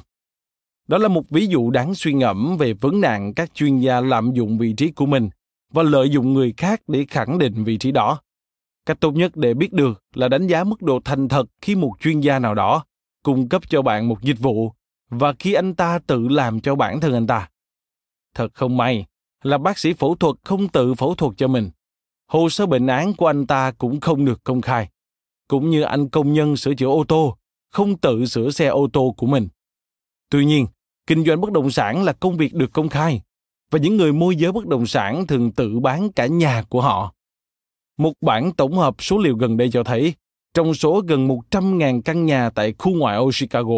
Đó 0.87 0.97
là 0.97 1.07
một 1.07 1.29
ví 1.29 1.47
dụ 1.47 1.69
đáng 1.69 1.95
suy 1.95 2.13
ngẫm 2.13 2.57
về 2.57 2.73
vấn 2.73 3.01
nạn 3.01 3.33
các 3.33 3.53
chuyên 3.53 3.79
gia 3.79 4.01
lạm 4.01 4.33
dụng 4.33 4.57
vị 4.57 4.73
trí 4.73 4.91
của 4.91 5.05
mình 5.05 5.29
và 5.73 5.83
lợi 5.83 6.09
dụng 6.09 6.33
người 6.33 6.53
khác 6.57 6.81
để 6.87 7.05
khẳng 7.09 7.37
định 7.37 7.63
vị 7.63 7.77
trí 7.77 7.91
đó. 7.91 8.19
Cách 8.85 8.99
tốt 8.99 9.11
nhất 9.11 9.35
để 9.35 9.53
biết 9.53 9.73
được 9.73 10.03
là 10.15 10.27
đánh 10.27 10.47
giá 10.47 10.63
mức 10.63 10.81
độ 10.81 10.99
thành 11.05 11.27
thật 11.27 11.45
khi 11.61 11.75
một 11.75 11.93
chuyên 11.99 12.19
gia 12.19 12.39
nào 12.39 12.55
đó 12.55 12.85
cung 13.23 13.49
cấp 13.49 13.69
cho 13.69 13.81
bạn 13.81 14.07
một 14.07 14.21
dịch 14.21 14.39
vụ 14.39 14.73
và 15.09 15.33
khi 15.39 15.53
anh 15.53 15.75
ta 15.75 15.99
tự 16.07 16.27
làm 16.27 16.61
cho 16.61 16.75
bản 16.75 16.99
thân 17.01 17.13
anh 17.13 17.27
ta. 17.27 17.49
Thật 18.35 18.53
không 18.53 18.77
may 18.77 19.05
là 19.43 19.57
bác 19.57 19.77
sĩ 19.77 19.93
phẫu 19.93 20.15
thuật 20.15 20.35
không 20.43 20.67
tự 20.67 20.93
phẫu 20.93 21.15
thuật 21.15 21.33
cho 21.37 21.47
mình. 21.47 21.69
Hồ 22.27 22.49
sơ 22.49 22.65
bệnh 22.65 22.87
án 22.87 23.13
của 23.13 23.27
anh 23.27 23.47
ta 23.47 23.71
cũng 23.71 23.99
không 23.99 24.25
được 24.25 24.43
công 24.43 24.61
khai. 24.61 24.89
Cũng 25.47 25.69
như 25.69 25.81
anh 25.81 26.09
công 26.09 26.33
nhân 26.33 26.57
sửa 26.57 26.73
chữa 26.73 26.87
ô 26.87 27.03
tô, 27.07 27.37
không 27.71 27.97
tự 27.97 28.25
sửa 28.25 28.49
xe 28.49 28.67
ô 28.67 28.87
tô 28.93 29.15
của 29.17 29.27
mình. 29.27 29.47
Tuy 30.29 30.45
nhiên, 30.45 30.67
kinh 31.07 31.25
doanh 31.25 31.41
bất 31.41 31.51
động 31.51 31.71
sản 31.71 32.03
là 32.03 32.13
công 32.13 32.37
việc 32.37 32.53
được 32.53 32.73
công 32.73 32.89
khai. 32.89 33.21
và 33.71 33.79
những 33.79 33.97
người 33.97 34.13
môi 34.13 34.35
giới 34.35 34.51
bất 34.51 34.67
động 34.67 34.85
sản 34.85 35.27
thường 35.27 35.51
tự 35.51 35.79
bán 35.79 36.11
cả 36.11 36.27
nhà 36.27 36.63
của 36.69 36.81
họ. 36.81 37.13
Một 38.01 38.13
bản 38.21 38.51
tổng 38.51 38.77
hợp 38.77 38.95
số 38.99 39.17
liệu 39.17 39.35
gần 39.35 39.57
đây 39.57 39.71
cho 39.71 39.83
thấy, 39.83 40.13
trong 40.53 40.73
số 40.73 41.01
gần 41.07 41.27
100.000 41.27 42.01
căn 42.01 42.25
nhà 42.25 42.49
tại 42.49 42.73
khu 42.77 42.93
ngoại 42.93 43.17
ô 43.17 43.29
Chicago, 43.39 43.75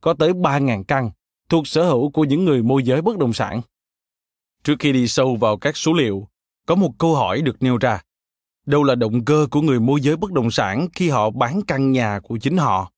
có 0.00 0.14
tới 0.14 0.32
3.000 0.32 0.84
căn 0.84 1.10
thuộc 1.48 1.66
sở 1.66 1.84
hữu 1.84 2.10
của 2.10 2.24
những 2.24 2.44
người 2.44 2.62
môi 2.62 2.82
giới 2.82 3.02
bất 3.02 3.18
động 3.18 3.32
sản. 3.32 3.60
Trước 4.64 4.74
khi 4.78 4.92
đi 4.92 5.08
sâu 5.08 5.36
vào 5.36 5.56
các 5.56 5.76
số 5.76 5.92
liệu, 5.92 6.28
có 6.66 6.74
một 6.74 6.90
câu 6.98 7.14
hỏi 7.14 7.42
được 7.42 7.62
nêu 7.62 7.76
ra. 7.76 8.02
Đâu 8.66 8.82
là 8.82 8.94
động 8.94 9.24
cơ 9.24 9.46
của 9.50 9.60
người 9.60 9.80
môi 9.80 10.00
giới 10.00 10.16
bất 10.16 10.32
động 10.32 10.50
sản 10.50 10.88
khi 10.94 11.10
họ 11.10 11.30
bán 11.30 11.60
căn 11.66 11.92
nhà 11.92 12.20
của 12.22 12.38
chính 12.38 12.56
họ? 12.56 12.92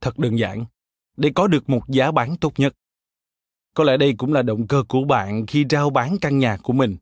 Thật 0.00 0.18
đơn 0.18 0.38
giản, 0.38 0.64
để 1.16 1.30
có 1.34 1.46
được 1.46 1.70
một 1.70 1.88
giá 1.88 2.10
bán 2.10 2.36
tốt 2.36 2.52
nhất. 2.56 2.74
Có 3.74 3.84
lẽ 3.84 3.96
đây 3.96 4.14
cũng 4.18 4.32
là 4.32 4.42
động 4.42 4.66
cơ 4.66 4.84
của 4.88 5.04
bạn 5.04 5.46
khi 5.46 5.64
rao 5.70 5.90
bán 5.90 6.18
căn 6.20 6.38
nhà 6.38 6.56
của 6.62 6.72
mình. 6.72 6.96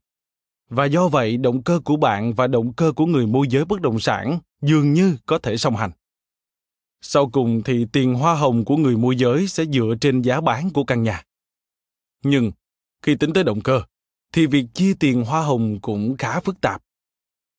Và 0.69 0.85
do 0.85 1.09
vậy, 1.09 1.37
động 1.37 1.63
cơ 1.63 1.81
của 1.85 1.97
bạn 1.97 2.33
và 2.35 2.47
động 2.47 2.73
cơ 2.73 2.93
của 2.93 3.07
người 3.07 3.27
môi 3.27 3.47
giới 3.49 3.65
bất 3.65 3.81
động 3.81 4.01
sản 4.01 4.39
dường 4.63 4.93
như 4.93 5.17
có 5.27 5.39
thể 5.39 5.57
song 5.57 5.77
hành. 5.77 5.91
Sau 7.01 7.31
cùng 7.31 7.63
thì 7.63 7.87
tiền 7.93 8.15
hoa 8.15 8.35
hồng 8.35 8.65
của 8.65 8.77
người 8.77 8.97
môi 8.97 9.17
giới 9.17 9.47
sẽ 9.47 9.65
dựa 9.65 9.95
trên 10.01 10.23
giá 10.23 10.41
bán 10.41 10.71
của 10.71 10.85
căn 10.85 11.03
nhà. 11.03 11.23
Nhưng 12.25 12.51
khi 13.03 13.17
tính 13.17 13.33
tới 13.33 13.45
động 13.45 13.61
cơ, 13.61 13.83
thì 14.33 14.47
việc 14.47 14.67
chia 14.75 14.95
tiền 15.01 15.25
hoa 15.25 15.41
hồng 15.43 15.81
cũng 15.81 16.17
khá 16.17 16.41
phức 16.41 16.61
tạp. 16.61 16.83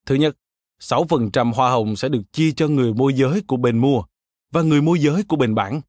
Thứ 0.06 0.16
nhất, 0.16 0.38
6% 0.82 1.54
hoa 1.54 1.70
hồng 1.70 1.96
sẽ 1.96 2.10
được 2.10 2.22
chia 2.32 2.52
cho 2.52 2.68
người 2.68 2.94
môi 2.94 3.14
giới 3.14 3.42
của 3.48 3.58
bên 3.58 3.78
mua 3.78 4.04
và 4.52 4.62
người 4.62 4.82
môi 4.82 5.00
giới 5.00 5.24
của 5.24 5.36
bên 5.36 5.56
bán. 5.56 5.82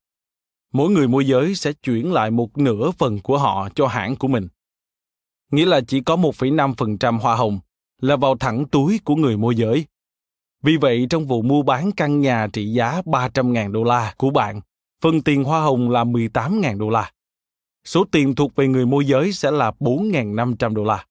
Mỗi 0.73 0.91
người 0.91 1.09
môi 1.09 1.27
giới 1.27 1.55
sẽ 1.55 1.73
chuyển 1.73 2.13
lại 2.13 2.31
một 2.31 2.59
nửa 2.59 2.91
phần 2.91 3.19
của 3.21 3.39
họ 3.39 3.69
cho 3.75 3.87
hãng 3.87 4.17
của 4.17 4.29
mình. 4.29 4.49
Nghĩa 5.51 5.67
là 5.67 5.81
chỉ 5.81 6.01
có 6.01 6.17
1,5% 6.17 7.19
hoa 7.19 7.37
hồng 7.37 7.59
là 8.01 8.17
vào 8.17 8.37
thẳng 8.37 8.65
túi 8.69 9.01
của 9.05 9.17
người 9.17 9.37
môi 9.37 9.55
giới. 9.55 9.87
Vì 10.63 10.77
vậy, 10.77 11.07
trong 11.11 11.27
vụ 11.27 11.43
mua 11.43 11.63
bán 11.63 11.93
căn 11.93 12.21
nhà 12.21 12.47
trị 12.53 12.73
giá 12.73 13.03
300.000 13.05 13.73
đô 13.73 13.85
la 13.85 14.15
của 14.17 14.31
bạn, 14.31 14.61
phần 15.01 15.23
tiền 15.23 15.45
hoa 15.45 15.61
hồng 15.61 15.91
là 15.91 16.05
18.000 16.05 16.79
đô 16.79 16.91
la. 16.91 17.13
Số 17.85 18.05
tiền 18.13 18.35
thuộc 18.35 18.55
về 18.55 18.69
người 18.69 18.87
môi 18.87 19.05
giới 19.05 19.33
sẽ 19.33 19.51
là 19.51 19.73
4.500 19.81 20.75
đô 20.75 20.85
la. 20.85 21.05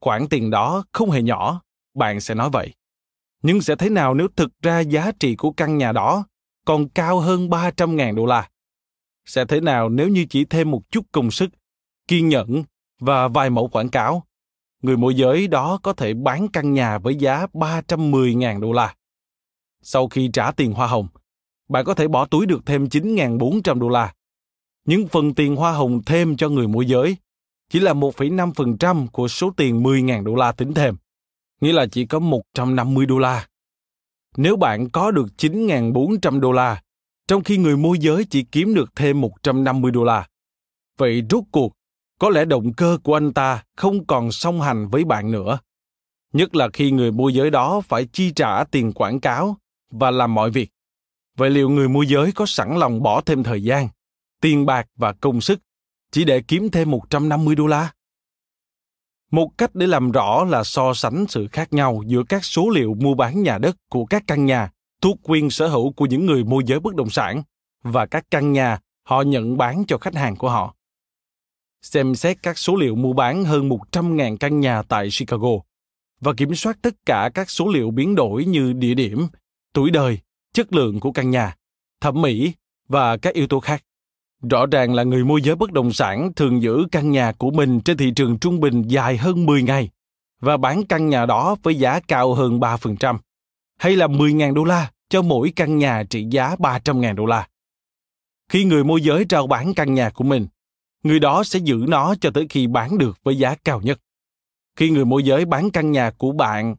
Khoản 0.00 0.28
tiền 0.28 0.50
đó 0.50 0.84
không 0.92 1.10
hề 1.10 1.22
nhỏ, 1.22 1.62
bạn 1.94 2.20
sẽ 2.20 2.34
nói 2.34 2.50
vậy. 2.50 2.74
Nhưng 3.42 3.60
sẽ 3.60 3.76
thế 3.76 3.90
nào 3.90 4.14
nếu 4.14 4.28
thực 4.36 4.50
ra 4.62 4.80
giá 4.80 5.12
trị 5.20 5.36
của 5.36 5.52
căn 5.52 5.78
nhà 5.78 5.92
đó 5.92 6.24
còn 6.64 6.88
cao 6.88 7.20
hơn 7.20 7.48
300.000 7.48 8.14
đô 8.14 8.26
la? 8.26 8.48
Sẽ 9.24 9.44
thế 9.44 9.60
nào 9.60 9.88
nếu 9.88 10.08
như 10.08 10.26
chỉ 10.30 10.44
thêm 10.44 10.70
một 10.70 10.82
chút 10.90 11.06
công 11.12 11.30
sức, 11.30 11.50
kiên 12.08 12.28
nhẫn 12.28 12.64
và 13.00 13.28
vài 13.28 13.50
mẫu 13.50 13.68
quảng 13.68 13.88
cáo, 13.88 14.24
người 14.82 14.96
môi 14.96 15.14
giới 15.14 15.48
đó 15.48 15.78
có 15.82 15.92
thể 15.92 16.14
bán 16.14 16.48
căn 16.48 16.72
nhà 16.72 16.98
với 16.98 17.16
giá 17.16 17.46
310.000 17.52 18.60
đô 18.60 18.72
la. 18.72 18.94
Sau 19.82 20.08
khi 20.08 20.30
trả 20.32 20.50
tiền 20.50 20.72
hoa 20.72 20.86
hồng, 20.86 21.08
bạn 21.68 21.84
có 21.84 21.94
thể 21.94 22.08
bỏ 22.08 22.26
túi 22.26 22.46
được 22.46 22.66
thêm 22.66 22.84
9.400 22.84 23.80
đô 23.80 23.88
la. 23.88 24.14
Những 24.86 25.08
phần 25.08 25.34
tiền 25.34 25.56
hoa 25.56 25.72
hồng 25.72 26.02
thêm 26.06 26.36
cho 26.36 26.48
người 26.48 26.68
môi 26.68 26.86
giới 26.86 27.16
chỉ 27.70 27.80
là 27.80 27.92
1,5% 27.94 29.06
của 29.06 29.28
số 29.28 29.50
tiền 29.56 29.82
10.000 29.82 30.24
đô 30.24 30.34
la 30.34 30.52
tính 30.52 30.74
thêm, 30.74 30.96
nghĩa 31.60 31.72
là 31.72 31.86
chỉ 31.86 32.06
có 32.06 32.18
150 32.18 33.06
đô 33.06 33.18
la. 33.18 33.46
Nếu 34.36 34.56
bạn 34.56 34.90
có 34.90 35.10
được 35.10 35.26
9.400 35.38 36.40
đô 36.40 36.52
la, 36.52 36.82
trong 37.28 37.44
khi 37.44 37.56
người 37.56 37.76
môi 37.76 37.98
giới 37.98 38.24
chỉ 38.24 38.42
kiếm 38.42 38.74
được 38.74 38.90
thêm 38.96 39.20
150 39.20 39.90
đô 39.90 40.04
la, 40.04 40.28
vậy 40.96 41.22
rốt 41.30 41.44
cuộc 41.52 41.72
có 42.20 42.30
lẽ 42.30 42.44
động 42.44 42.72
cơ 42.72 42.98
của 43.02 43.16
anh 43.16 43.32
ta 43.32 43.62
không 43.76 44.06
còn 44.06 44.32
song 44.32 44.60
hành 44.60 44.88
với 44.88 45.04
bạn 45.04 45.30
nữa. 45.30 45.58
Nhất 46.32 46.54
là 46.54 46.68
khi 46.72 46.90
người 46.90 47.12
môi 47.12 47.34
giới 47.34 47.50
đó 47.50 47.80
phải 47.88 48.06
chi 48.12 48.32
trả 48.36 48.64
tiền 48.64 48.92
quảng 48.92 49.20
cáo 49.20 49.56
và 49.90 50.10
làm 50.10 50.34
mọi 50.34 50.50
việc. 50.50 50.70
Vậy 51.36 51.50
liệu 51.50 51.68
người 51.68 51.88
môi 51.88 52.06
giới 52.06 52.32
có 52.32 52.46
sẵn 52.46 52.78
lòng 52.78 53.02
bỏ 53.02 53.20
thêm 53.20 53.42
thời 53.42 53.62
gian, 53.62 53.88
tiền 54.40 54.66
bạc 54.66 54.86
và 54.96 55.12
công 55.12 55.40
sức 55.40 55.60
chỉ 56.12 56.24
để 56.24 56.42
kiếm 56.48 56.70
thêm 56.70 56.90
150 56.90 57.54
đô 57.54 57.66
la? 57.66 57.90
Một 59.30 59.50
cách 59.58 59.74
để 59.74 59.86
làm 59.86 60.12
rõ 60.12 60.44
là 60.44 60.64
so 60.64 60.94
sánh 60.94 61.24
sự 61.28 61.48
khác 61.52 61.72
nhau 61.72 62.02
giữa 62.06 62.22
các 62.28 62.44
số 62.44 62.68
liệu 62.70 62.94
mua 62.94 63.14
bán 63.14 63.42
nhà 63.42 63.58
đất 63.58 63.76
của 63.90 64.04
các 64.04 64.24
căn 64.26 64.46
nhà 64.46 64.70
thuộc 65.00 65.16
quyền 65.22 65.50
sở 65.50 65.68
hữu 65.68 65.92
của 65.92 66.06
những 66.06 66.26
người 66.26 66.44
môi 66.44 66.62
giới 66.66 66.80
bất 66.80 66.94
động 66.94 67.10
sản 67.10 67.42
và 67.82 68.06
các 68.06 68.24
căn 68.30 68.52
nhà 68.52 68.78
họ 69.06 69.22
nhận 69.22 69.56
bán 69.56 69.84
cho 69.88 69.98
khách 69.98 70.14
hàng 70.14 70.36
của 70.36 70.50
họ 70.50 70.74
xem 71.82 72.14
xét 72.14 72.42
các 72.42 72.58
số 72.58 72.76
liệu 72.76 72.94
mua 72.94 73.12
bán 73.12 73.44
hơn 73.44 73.68
100.000 73.68 74.36
căn 74.36 74.60
nhà 74.60 74.82
tại 74.82 75.08
Chicago 75.18 75.50
và 76.20 76.32
kiểm 76.32 76.54
soát 76.54 76.78
tất 76.82 76.94
cả 77.06 77.30
các 77.34 77.50
số 77.50 77.68
liệu 77.68 77.90
biến 77.90 78.14
đổi 78.14 78.44
như 78.44 78.72
địa 78.72 78.94
điểm, 78.94 79.26
tuổi 79.72 79.90
đời, 79.90 80.18
chất 80.54 80.72
lượng 80.72 81.00
của 81.00 81.12
căn 81.12 81.30
nhà, 81.30 81.56
thẩm 82.00 82.22
mỹ 82.22 82.52
và 82.88 83.16
các 83.16 83.34
yếu 83.34 83.46
tố 83.46 83.60
khác. 83.60 83.84
Rõ 84.50 84.66
ràng 84.66 84.94
là 84.94 85.02
người 85.02 85.24
môi 85.24 85.42
giới 85.42 85.56
bất 85.56 85.72
động 85.72 85.92
sản 85.92 86.32
thường 86.36 86.62
giữ 86.62 86.86
căn 86.92 87.10
nhà 87.10 87.32
của 87.32 87.50
mình 87.50 87.80
trên 87.80 87.96
thị 87.96 88.10
trường 88.16 88.38
trung 88.38 88.60
bình 88.60 88.82
dài 88.82 89.16
hơn 89.16 89.46
10 89.46 89.62
ngày 89.62 89.90
và 90.40 90.56
bán 90.56 90.86
căn 90.86 91.08
nhà 91.08 91.26
đó 91.26 91.56
với 91.62 91.74
giá 91.74 92.00
cao 92.00 92.34
hơn 92.34 92.60
3%, 92.60 93.18
hay 93.78 93.96
là 93.96 94.06
10.000 94.06 94.54
đô 94.54 94.64
la 94.64 94.90
cho 95.08 95.22
mỗi 95.22 95.52
căn 95.56 95.78
nhà 95.78 96.02
trị 96.10 96.26
giá 96.30 96.54
300.000 96.58 97.14
đô 97.14 97.26
la. 97.26 97.48
Khi 98.48 98.64
người 98.64 98.84
môi 98.84 99.02
giới 99.02 99.24
trao 99.24 99.46
bán 99.46 99.74
căn 99.74 99.94
nhà 99.94 100.10
của 100.10 100.24
mình, 100.24 100.46
người 101.02 101.18
đó 101.18 101.44
sẽ 101.44 101.58
giữ 101.58 101.84
nó 101.88 102.14
cho 102.20 102.30
tới 102.30 102.46
khi 102.48 102.66
bán 102.66 102.98
được 102.98 103.18
với 103.22 103.38
giá 103.38 103.54
cao 103.54 103.80
nhất. 103.80 104.00
Khi 104.76 104.90
người 104.90 105.04
môi 105.04 105.22
giới 105.22 105.44
bán 105.44 105.70
căn 105.70 105.92
nhà 105.92 106.10
của 106.18 106.32
bạn, 106.32 106.76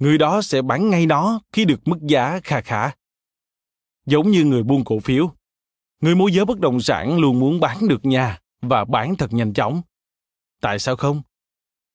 người 0.00 0.18
đó 0.18 0.42
sẽ 0.42 0.62
bán 0.62 0.90
ngay 0.90 1.06
nó 1.06 1.40
khi 1.52 1.64
được 1.64 1.88
mức 1.88 1.98
giá 2.00 2.40
kha 2.44 2.60
khá. 2.60 2.90
Giống 4.06 4.30
như 4.30 4.44
người 4.44 4.62
buôn 4.62 4.84
cổ 4.84 5.00
phiếu, 5.00 5.30
người 6.00 6.14
môi 6.14 6.32
giới 6.32 6.44
bất 6.44 6.60
động 6.60 6.80
sản 6.80 7.18
luôn 7.18 7.40
muốn 7.40 7.60
bán 7.60 7.88
được 7.88 8.04
nhà 8.04 8.38
và 8.62 8.84
bán 8.84 9.16
thật 9.16 9.32
nhanh 9.32 9.52
chóng. 9.52 9.82
Tại 10.60 10.78
sao 10.78 10.96
không? 10.96 11.22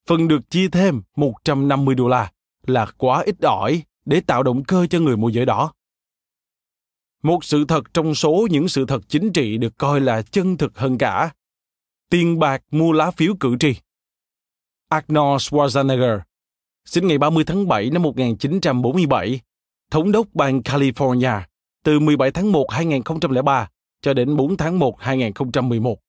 Phần 0.07 0.27
được 0.27 0.49
chia 0.49 0.67
thêm 0.69 1.01
150 1.15 1.95
đô 1.95 2.07
la 2.07 2.31
là 2.67 2.85
quá 2.97 3.23
ít 3.25 3.35
ỏi 3.41 3.83
để 4.05 4.21
tạo 4.21 4.43
động 4.43 4.63
cơ 4.63 4.87
cho 4.89 4.99
người 4.99 5.17
môi 5.17 5.33
giới 5.33 5.45
đó. 5.45 5.73
Một 7.23 7.43
sự 7.43 7.65
thật 7.65 7.93
trong 7.93 8.15
số 8.15 8.47
những 8.51 8.67
sự 8.67 8.85
thật 8.85 9.01
chính 9.07 9.33
trị 9.33 9.57
được 9.57 9.77
coi 9.77 10.01
là 10.01 10.21
chân 10.21 10.57
thực 10.57 10.77
hơn 10.77 10.97
cả 10.97 11.31
tiền 12.09 12.39
bạc 12.39 12.61
mua 12.71 12.91
lá 12.91 13.11
phiếu 13.11 13.33
cử 13.39 13.55
tri. 13.59 13.73
Arnold 14.89 15.41
Schwarzenegger, 15.41 16.19
sinh 16.85 17.07
ngày 17.07 17.17
30 17.17 17.43
tháng 17.47 17.67
7 17.67 17.89
năm 17.89 18.01
1947, 18.01 19.41
thống 19.91 20.11
đốc 20.11 20.27
bang 20.33 20.59
California 20.59 21.41
từ 21.83 21.99
17 21.99 22.31
tháng 22.31 22.51
1 22.51 22.71
2003 22.71 23.69
cho 24.01 24.13
đến 24.13 24.35
4 24.35 24.57
tháng 24.57 24.79
1 24.79 25.01
2011. 25.01 25.99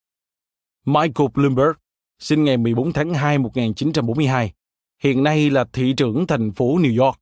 Michael 0.87 1.29
Bloomberg, 1.35 1.73
sinh 2.19 2.45
ngày 2.45 2.57
14 2.57 2.93
tháng 2.93 3.15
2 3.15 3.39
1942, 3.39 4.53
hiện 5.03 5.23
nay 5.23 5.51
là 5.51 5.65
thị 5.73 5.95
trưởng 5.97 6.27
thành 6.27 6.53
phố 6.53 6.79
New 6.79 7.05
York. 7.05 7.19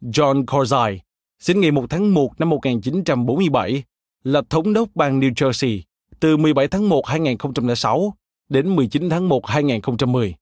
John 0.00 0.44
Corzine, 0.44 0.98
sinh 1.38 1.60
ngày 1.60 1.70
1 1.70 1.86
tháng 1.90 2.14
1 2.14 2.40
năm 2.40 2.50
1947, 2.50 3.82
là 4.24 4.42
thống 4.50 4.72
đốc 4.72 4.88
bang 4.94 5.20
New 5.20 5.32
Jersey 5.32 5.80
từ 6.22 6.36
17 6.36 6.68
tháng 6.68 6.88
1 6.88 7.06
2006 7.06 8.14
đến 8.48 8.76
19 8.76 9.10
tháng 9.10 9.28
1 9.28 9.46
2010. 9.46 10.34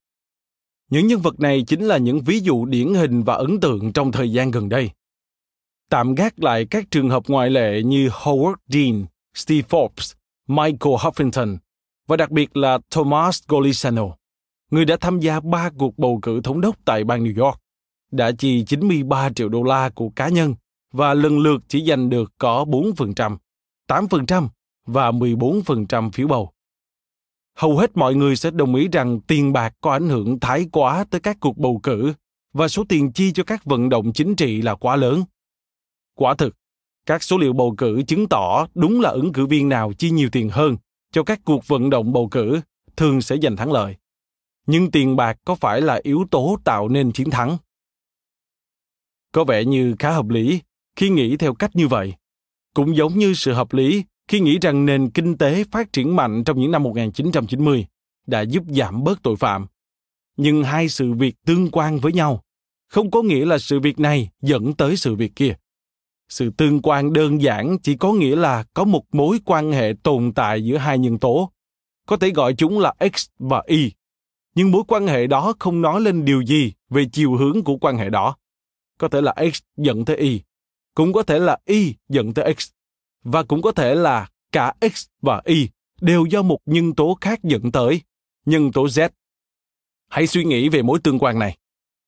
Những 0.89 1.07
nhân 1.07 1.19
vật 1.19 1.39
này 1.39 1.63
chính 1.67 1.81
là 1.81 1.97
những 1.97 2.21
ví 2.21 2.39
dụ 2.39 2.65
điển 2.65 2.93
hình 2.93 3.23
và 3.23 3.33
ấn 3.33 3.59
tượng 3.59 3.93
trong 3.93 4.11
thời 4.11 4.31
gian 4.31 4.51
gần 4.51 4.69
đây. 4.69 4.89
Tạm 5.89 6.15
gác 6.15 6.39
lại 6.39 6.65
các 6.69 6.91
trường 6.91 7.09
hợp 7.09 7.23
ngoại 7.27 7.49
lệ 7.49 7.81
như 7.83 8.09
Howard 8.09 8.55
Dean, 8.67 9.05
Steve 9.35 9.67
Forbes, 9.69 10.13
Michael 10.47 10.95
Huffington 10.95 11.57
và 12.07 12.17
đặc 12.17 12.31
biệt 12.31 12.57
là 12.57 12.79
Thomas 12.91 13.43
Golisano, 13.47 14.03
người 14.71 14.85
đã 14.85 14.97
tham 15.01 15.19
gia 15.19 15.39
ba 15.39 15.69
cuộc 15.77 15.97
bầu 15.97 16.19
cử 16.21 16.41
thống 16.43 16.61
đốc 16.61 16.75
tại 16.85 17.03
bang 17.03 17.23
New 17.23 17.45
York, 17.45 17.59
đã 18.11 18.31
chi 18.31 18.65
93 18.65 19.29
triệu 19.35 19.49
đô 19.49 19.63
la 19.63 19.89
của 19.89 20.09
cá 20.09 20.29
nhân 20.29 20.55
và 20.93 21.13
lần 21.13 21.39
lượt 21.39 21.63
chỉ 21.67 21.85
giành 21.85 22.09
được 22.09 22.31
có 22.37 22.65
4%, 22.65 23.37
8% 23.87 24.47
và 24.85 25.11
14% 25.11 26.11
phiếu 26.11 26.27
bầu. 26.27 26.51
Hầu 27.55 27.77
hết 27.77 27.97
mọi 27.97 28.15
người 28.15 28.35
sẽ 28.35 28.51
đồng 28.51 28.75
ý 28.75 28.87
rằng 28.91 29.19
tiền 29.21 29.53
bạc 29.53 29.73
có 29.81 29.91
ảnh 29.91 30.09
hưởng 30.09 30.39
thái 30.39 30.67
quá 30.71 31.05
tới 31.09 31.21
các 31.21 31.37
cuộc 31.39 31.57
bầu 31.57 31.79
cử 31.83 32.13
và 32.53 32.67
số 32.67 32.83
tiền 32.89 33.11
chi 33.11 33.31
cho 33.31 33.43
các 33.43 33.65
vận 33.65 33.89
động 33.89 34.13
chính 34.13 34.35
trị 34.35 34.61
là 34.61 34.75
quá 34.75 34.95
lớn. 34.95 35.23
Quả 36.15 36.35
thực, 36.35 36.55
các 37.05 37.23
số 37.23 37.37
liệu 37.37 37.53
bầu 37.53 37.75
cử 37.77 38.01
chứng 38.07 38.27
tỏ 38.29 38.67
đúng 38.75 39.01
là 39.01 39.09
ứng 39.09 39.33
cử 39.33 39.45
viên 39.45 39.69
nào 39.69 39.93
chi 39.93 40.11
nhiều 40.11 40.29
tiền 40.31 40.49
hơn 40.49 40.77
cho 41.11 41.23
các 41.23 41.41
cuộc 41.45 41.67
vận 41.67 41.89
động 41.89 42.13
bầu 42.13 42.27
cử 42.31 42.61
thường 42.97 43.21
sẽ 43.21 43.37
giành 43.37 43.55
thắng 43.55 43.71
lợi. 43.71 43.95
Nhưng 44.67 44.91
tiền 44.91 45.15
bạc 45.15 45.37
có 45.45 45.55
phải 45.55 45.81
là 45.81 45.99
yếu 46.03 46.25
tố 46.31 46.57
tạo 46.63 46.89
nên 46.89 47.11
chiến 47.11 47.29
thắng? 47.29 47.57
Có 49.31 49.43
vẻ 49.43 49.65
như 49.65 49.95
khá 49.99 50.11
hợp 50.11 50.29
lý 50.29 50.61
khi 50.95 51.09
nghĩ 51.09 51.37
theo 51.37 51.53
cách 51.53 51.75
như 51.75 51.87
vậy. 51.87 52.13
Cũng 52.73 52.95
giống 52.95 53.17
như 53.17 53.33
sự 53.33 53.53
hợp 53.53 53.73
lý 53.73 54.03
khi 54.31 54.39
nghĩ 54.39 54.59
rằng 54.61 54.85
nền 54.85 55.09
kinh 55.09 55.37
tế 55.37 55.63
phát 55.71 55.93
triển 55.93 56.15
mạnh 56.15 56.43
trong 56.43 56.59
những 56.59 56.71
năm 56.71 56.83
1990 56.83 57.85
đã 58.27 58.41
giúp 58.41 58.63
giảm 58.67 59.03
bớt 59.03 59.23
tội 59.23 59.35
phạm. 59.35 59.67
Nhưng 60.37 60.63
hai 60.63 60.89
sự 60.89 61.13
việc 61.13 61.35
tương 61.45 61.71
quan 61.71 61.99
với 61.99 62.13
nhau, 62.13 62.43
không 62.87 63.11
có 63.11 63.21
nghĩa 63.21 63.45
là 63.45 63.57
sự 63.57 63.79
việc 63.79 63.99
này 63.99 64.29
dẫn 64.41 64.73
tới 64.73 64.97
sự 64.97 65.15
việc 65.15 65.35
kia. 65.35 65.53
Sự 66.29 66.49
tương 66.57 66.81
quan 66.81 67.13
đơn 67.13 67.41
giản 67.41 67.77
chỉ 67.83 67.95
có 67.95 68.13
nghĩa 68.13 68.35
là 68.35 68.63
có 68.73 68.83
một 68.83 69.03
mối 69.11 69.39
quan 69.45 69.71
hệ 69.71 69.93
tồn 70.03 70.31
tại 70.33 70.65
giữa 70.65 70.77
hai 70.77 70.99
nhân 70.99 71.19
tố. 71.19 71.51
Có 72.07 72.17
thể 72.17 72.29
gọi 72.29 72.53
chúng 72.53 72.79
là 72.79 72.93
X 73.13 73.25
và 73.39 73.63
Y. 73.65 73.91
Nhưng 74.55 74.71
mối 74.71 74.83
quan 74.87 75.07
hệ 75.07 75.27
đó 75.27 75.53
không 75.59 75.81
nói 75.81 76.01
lên 76.01 76.25
điều 76.25 76.41
gì 76.41 76.73
về 76.89 77.05
chiều 77.11 77.35
hướng 77.35 77.63
của 77.63 77.77
quan 77.77 77.97
hệ 77.97 78.09
đó. 78.09 78.35
Có 78.97 79.07
thể 79.07 79.21
là 79.21 79.35
X 79.53 79.59
dẫn 79.77 80.05
tới 80.05 80.17
Y, 80.17 80.41
cũng 80.95 81.13
có 81.13 81.23
thể 81.23 81.39
là 81.39 81.57
Y 81.65 81.95
dẫn 82.09 82.33
tới 82.33 82.53
X, 82.57 82.69
và 83.23 83.43
cũng 83.43 83.61
có 83.61 83.71
thể 83.71 83.95
là 83.95 84.29
cả 84.51 84.73
X 84.93 85.05
và 85.21 85.41
Y 85.45 85.69
đều 86.01 86.25
do 86.25 86.41
một 86.41 86.59
nhân 86.65 86.95
tố 86.95 87.17
khác 87.21 87.43
dẫn 87.43 87.71
tới, 87.71 88.01
nhân 88.45 88.71
tố 88.71 88.85
Z. 88.85 89.09
Hãy 90.09 90.27
suy 90.27 90.43
nghĩ 90.43 90.69
về 90.69 90.81
mối 90.81 90.99
tương 91.03 91.19
quan 91.19 91.39
này. 91.39 91.57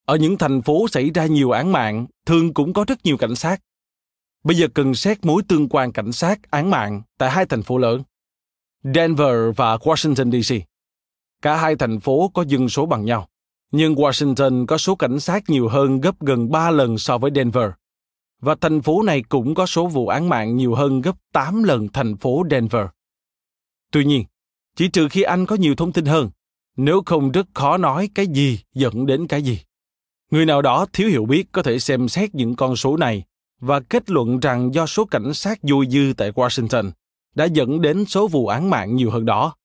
Ở 0.05 0.15
những 0.15 0.37
thành 0.37 0.61
phố 0.61 0.87
xảy 0.87 1.09
ra 1.09 1.25
nhiều 1.25 1.51
án 1.51 1.71
mạng, 1.71 2.05
thường 2.25 2.53
cũng 2.53 2.73
có 2.73 2.85
rất 2.87 2.99
nhiều 3.03 3.17
cảnh 3.17 3.35
sát. 3.35 3.61
Bây 4.43 4.57
giờ 4.57 4.67
cần 4.73 4.95
xét 4.95 5.25
mối 5.25 5.41
tương 5.47 5.69
quan 5.69 5.91
cảnh 5.91 6.11
sát 6.11 6.51
án 6.51 6.69
mạng 6.69 7.01
tại 7.17 7.31
hai 7.31 7.45
thành 7.45 7.63
phố 7.63 7.77
lớn, 7.77 8.03
Denver 8.83 9.35
và 9.55 9.75
Washington 9.77 10.41
DC. 10.41 10.55
Cả 11.41 11.57
hai 11.57 11.75
thành 11.75 11.99
phố 11.99 12.31
có 12.33 12.45
dân 12.47 12.69
số 12.69 12.85
bằng 12.85 13.05
nhau, 13.05 13.27
nhưng 13.71 13.95
Washington 13.95 14.65
có 14.65 14.77
số 14.77 14.95
cảnh 14.95 15.19
sát 15.19 15.49
nhiều 15.49 15.67
hơn 15.67 16.01
gấp 16.01 16.19
gần 16.19 16.51
3 16.51 16.71
lần 16.71 16.97
so 16.97 17.17
với 17.17 17.31
Denver. 17.35 17.69
Và 18.43 18.55
thành 18.55 18.81
phố 18.81 19.03
này 19.03 19.23
cũng 19.29 19.55
có 19.55 19.65
số 19.65 19.87
vụ 19.87 20.07
án 20.07 20.29
mạng 20.29 20.55
nhiều 20.55 20.75
hơn 20.75 21.01
gấp 21.01 21.15
8 21.31 21.63
lần 21.63 21.87
thành 21.87 22.17
phố 22.17 22.43
Denver. 22.51 22.85
Tuy 23.91 24.05
nhiên, 24.05 24.23
chỉ 24.75 24.87
trừ 24.87 25.07
khi 25.09 25.21
anh 25.21 25.45
có 25.45 25.55
nhiều 25.55 25.75
thông 25.75 25.91
tin 25.91 26.05
hơn, 26.05 26.29
nếu 26.77 27.01
không 27.05 27.31
rất 27.31 27.47
khó 27.53 27.77
nói 27.77 28.09
cái 28.15 28.27
gì 28.27 28.59
dẫn 28.73 29.05
đến 29.05 29.27
cái 29.27 29.41
gì. 29.41 29.59
Người 30.31 30.45
nào 30.45 30.61
đó 30.61 30.85
thiếu 30.93 31.09
hiểu 31.09 31.25
biết 31.25 31.51
có 31.51 31.63
thể 31.63 31.79
xem 31.79 32.07
xét 32.07 32.35
những 32.35 32.55
con 32.55 32.75
số 32.75 32.97
này 32.97 33.23
và 33.59 33.79
kết 33.79 34.09
luận 34.09 34.39
rằng 34.39 34.73
do 34.73 34.85
số 34.85 35.05
cảnh 35.05 35.33
sát 35.33 35.59
dôi 35.63 35.87
dư 35.89 36.13
tại 36.17 36.31
Washington 36.31 36.91
đã 37.35 37.45
dẫn 37.45 37.81
đến 37.81 38.05
số 38.05 38.27
vụ 38.27 38.47
án 38.47 38.69
mạng 38.69 38.95
nhiều 38.95 39.11
hơn 39.11 39.25
đó. 39.25 39.55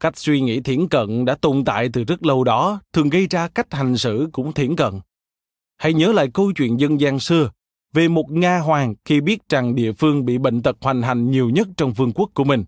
Cách 0.00 0.16
suy 0.16 0.40
nghĩ 0.40 0.60
thiển 0.60 0.88
cận 0.88 1.24
đã 1.24 1.34
tồn 1.40 1.64
tại 1.64 1.88
từ 1.92 2.04
rất 2.04 2.26
lâu 2.26 2.44
đó, 2.44 2.80
thường 2.92 3.08
gây 3.08 3.26
ra 3.26 3.48
cách 3.48 3.74
hành 3.74 3.96
xử 3.96 4.28
cũng 4.32 4.52
thiển 4.52 4.76
cận. 4.76 5.00
Hãy 5.76 5.92
nhớ 5.92 6.12
lại 6.12 6.28
câu 6.34 6.52
chuyện 6.52 6.80
dân 6.80 7.00
gian 7.00 7.20
xưa 7.20 7.50
về 7.96 8.08
một 8.08 8.30
Nga 8.30 8.58
hoàng 8.58 8.94
khi 9.04 9.20
biết 9.20 9.48
rằng 9.48 9.74
địa 9.74 9.92
phương 9.92 10.24
bị 10.24 10.38
bệnh 10.38 10.62
tật 10.62 10.76
hoành 10.80 11.02
hành 11.02 11.30
nhiều 11.30 11.50
nhất 11.50 11.68
trong 11.76 11.92
vương 11.92 12.12
quốc 12.12 12.30
của 12.34 12.44
mình, 12.44 12.64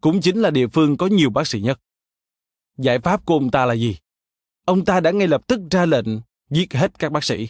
cũng 0.00 0.20
chính 0.20 0.40
là 0.40 0.50
địa 0.50 0.66
phương 0.66 0.96
có 0.96 1.06
nhiều 1.06 1.30
bác 1.30 1.46
sĩ 1.46 1.60
nhất. 1.60 1.80
Giải 2.78 2.98
pháp 2.98 3.26
của 3.26 3.34
ông 3.34 3.50
ta 3.50 3.66
là 3.66 3.74
gì? 3.74 3.96
Ông 4.64 4.84
ta 4.84 5.00
đã 5.00 5.10
ngay 5.10 5.28
lập 5.28 5.46
tức 5.46 5.60
ra 5.70 5.86
lệnh 5.86 6.06
giết 6.50 6.74
hết 6.74 6.98
các 6.98 7.12
bác 7.12 7.24
sĩ. 7.24 7.48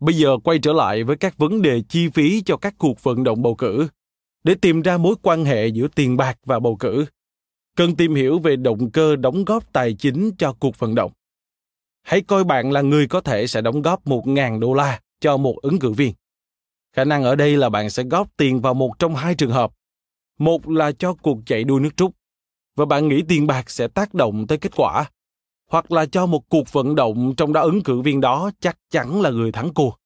Bây 0.00 0.14
giờ 0.14 0.38
quay 0.44 0.58
trở 0.58 0.72
lại 0.72 1.04
với 1.04 1.16
các 1.16 1.38
vấn 1.38 1.62
đề 1.62 1.82
chi 1.88 2.08
phí 2.08 2.42
cho 2.42 2.56
các 2.56 2.74
cuộc 2.78 3.02
vận 3.02 3.24
động 3.24 3.42
bầu 3.42 3.54
cử 3.54 3.88
để 4.44 4.54
tìm 4.54 4.82
ra 4.82 4.98
mối 4.98 5.14
quan 5.22 5.44
hệ 5.44 5.66
giữa 5.66 5.88
tiền 5.88 6.16
bạc 6.16 6.38
và 6.44 6.60
bầu 6.60 6.76
cử 6.76 7.06
cần 7.76 7.96
tìm 7.96 8.14
hiểu 8.14 8.38
về 8.38 8.56
động 8.56 8.90
cơ 8.90 9.16
đóng 9.16 9.44
góp 9.44 9.72
tài 9.72 9.94
chính 9.94 10.30
cho 10.38 10.52
cuộc 10.52 10.78
vận 10.78 10.94
động. 10.94 11.12
Hãy 12.02 12.20
coi 12.20 12.44
bạn 12.44 12.72
là 12.72 12.80
người 12.80 13.06
có 13.06 13.20
thể 13.20 13.46
sẽ 13.46 13.60
đóng 13.60 13.82
góp 13.82 14.06
1.000 14.06 14.60
đô 14.60 14.74
la 14.74 15.00
cho 15.20 15.36
một 15.36 15.56
ứng 15.62 15.78
cử 15.78 15.90
viên. 15.90 16.14
Khả 16.92 17.04
năng 17.04 17.24
ở 17.24 17.36
đây 17.36 17.56
là 17.56 17.68
bạn 17.68 17.90
sẽ 17.90 18.02
góp 18.02 18.36
tiền 18.36 18.60
vào 18.60 18.74
một 18.74 18.98
trong 18.98 19.14
hai 19.14 19.34
trường 19.34 19.50
hợp. 19.50 19.72
Một 20.38 20.68
là 20.68 20.92
cho 20.92 21.14
cuộc 21.14 21.38
chạy 21.46 21.64
đua 21.64 21.78
nước 21.78 21.96
rút, 21.96 22.14
và 22.76 22.84
bạn 22.84 23.08
nghĩ 23.08 23.22
tiền 23.28 23.46
bạc 23.46 23.70
sẽ 23.70 23.88
tác 23.88 24.14
động 24.14 24.46
tới 24.46 24.58
kết 24.58 24.72
quả. 24.76 25.10
Hoặc 25.70 25.92
là 25.92 26.06
cho 26.06 26.26
một 26.26 26.48
cuộc 26.48 26.72
vận 26.72 26.94
động 26.94 27.34
trong 27.36 27.52
đó 27.52 27.60
ứng 27.60 27.82
cử 27.82 28.00
viên 28.00 28.20
đó 28.20 28.50
chắc 28.60 28.78
chắn 28.90 29.20
là 29.20 29.30
người 29.30 29.52
thắng 29.52 29.74
cuộc. 29.74 29.98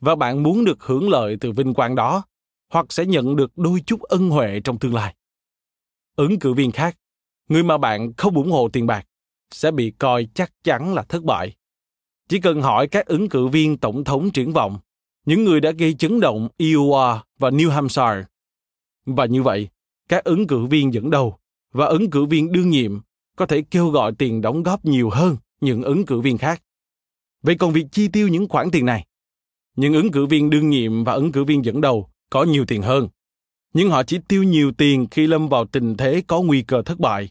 Và 0.00 0.14
bạn 0.14 0.42
muốn 0.42 0.64
được 0.64 0.82
hưởng 0.82 1.08
lợi 1.08 1.36
từ 1.40 1.52
vinh 1.52 1.74
quang 1.74 1.94
đó, 1.94 2.22
hoặc 2.70 2.92
sẽ 2.92 3.04
nhận 3.04 3.36
được 3.36 3.58
đôi 3.58 3.82
chút 3.86 4.02
ân 4.02 4.30
huệ 4.30 4.60
trong 4.64 4.78
tương 4.78 4.94
lai. 4.94 5.14
Ứng 6.16 6.38
cử 6.38 6.54
viên 6.54 6.72
khác 6.72 6.96
người 7.48 7.62
mà 7.62 7.78
bạn 7.78 8.12
không 8.16 8.34
ủng 8.34 8.50
hộ 8.50 8.68
tiền 8.68 8.86
bạc 8.86 9.06
sẽ 9.50 9.70
bị 9.70 9.90
coi 9.98 10.26
chắc 10.34 10.52
chắn 10.64 10.94
là 10.94 11.02
thất 11.02 11.22
bại. 11.22 11.54
Chỉ 12.32 12.40
cần 12.40 12.62
hỏi 12.62 12.86
các 12.86 13.06
ứng 13.06 13.28
cử 13.28 13.46
viên 13.46 13.76
tổng 13.76 14.04
thống 14.04 14.30
triển 14.30 14.52
vọng, 14.52 14.78
những 15.26 15.44
người 15.44 15.60
đã 15.60 15.70
gây 15.70 15.94
chấn 15.94 16.20
động 16.20 16.48
Iowa 16.58 17.18
và 17.38 17.50
New 17.50 17.70
Hampshire. 17.70 18.24
Và 19.06 19.26
như 19.26 19.42
vậy, 19.42 19.68
các 20.08 20.24
ứng 20.24 20.46
cử 20.46 20.66
viên 20.66 20.94
dẫn 20.94 21.10
đầu 21.10 21.36
và 21.72 21.86
ứng 21.86 22.10
cử 22.10 22.24
viên 22.24 22.52
đương 22.52 22.70
nhiệm 22.70 23.00
có 23.36 23.46
thể 23.46 23.62
kêu 23.70 23.88
gọi 23.88 24.12
tiền 24.18 24.40
đóng 24.40 24.62
góp 24.62 24.84
nhiều 24.84 25.10
hơn 25.10 25.36
những 25.60 25.82
ứng 25.82 26.06
cử 26.06 26.20
viên 26.20 26.38
khác. 26.38 26.62
Vậy 27.42 27.54
còn 27.54 27.72
việc 27.72 27.86
chi 27.92 28.08
tiêu 28.08 28.28
những 28.28 28.48
khoản 28.48 28.70
tiền 28.70 28.86
này? 28.86 29.06
Những 29.76 29.94
ứng 29.94 30.10
cử 30.10 30.26
viên 30.26 30.50
đương 30.50 30.70
nhiệm 30.70 31.04
và 31.04 31.12
ứng 31.12 31.32
cử 31.32 31.44
viên 31.44 31.64
dẫn 31.64 31.80
đầu 31.80 32.08
có 32.30 32.44
nhiều 32.44 32.64
tiền 32.66 32.82
hơn 32.82 33.08
nhưng 33.74 33.90
họ 33.90 34.02
chỉ 34.02 34.18
tiêu 34.28 34.42
nhiều 34.42 34.72
tiền 34.72 35.06
khi 35.10 35.26
lâm 35.26 35.48
vào 35.48 35.64
tình 35.64 35.96
thế 35.96 36.22
có 36.26 36.42
nguy 36.42 36.62
cơ 36.62 36.82
thất 36.82 37.00
bại 37.00 37.28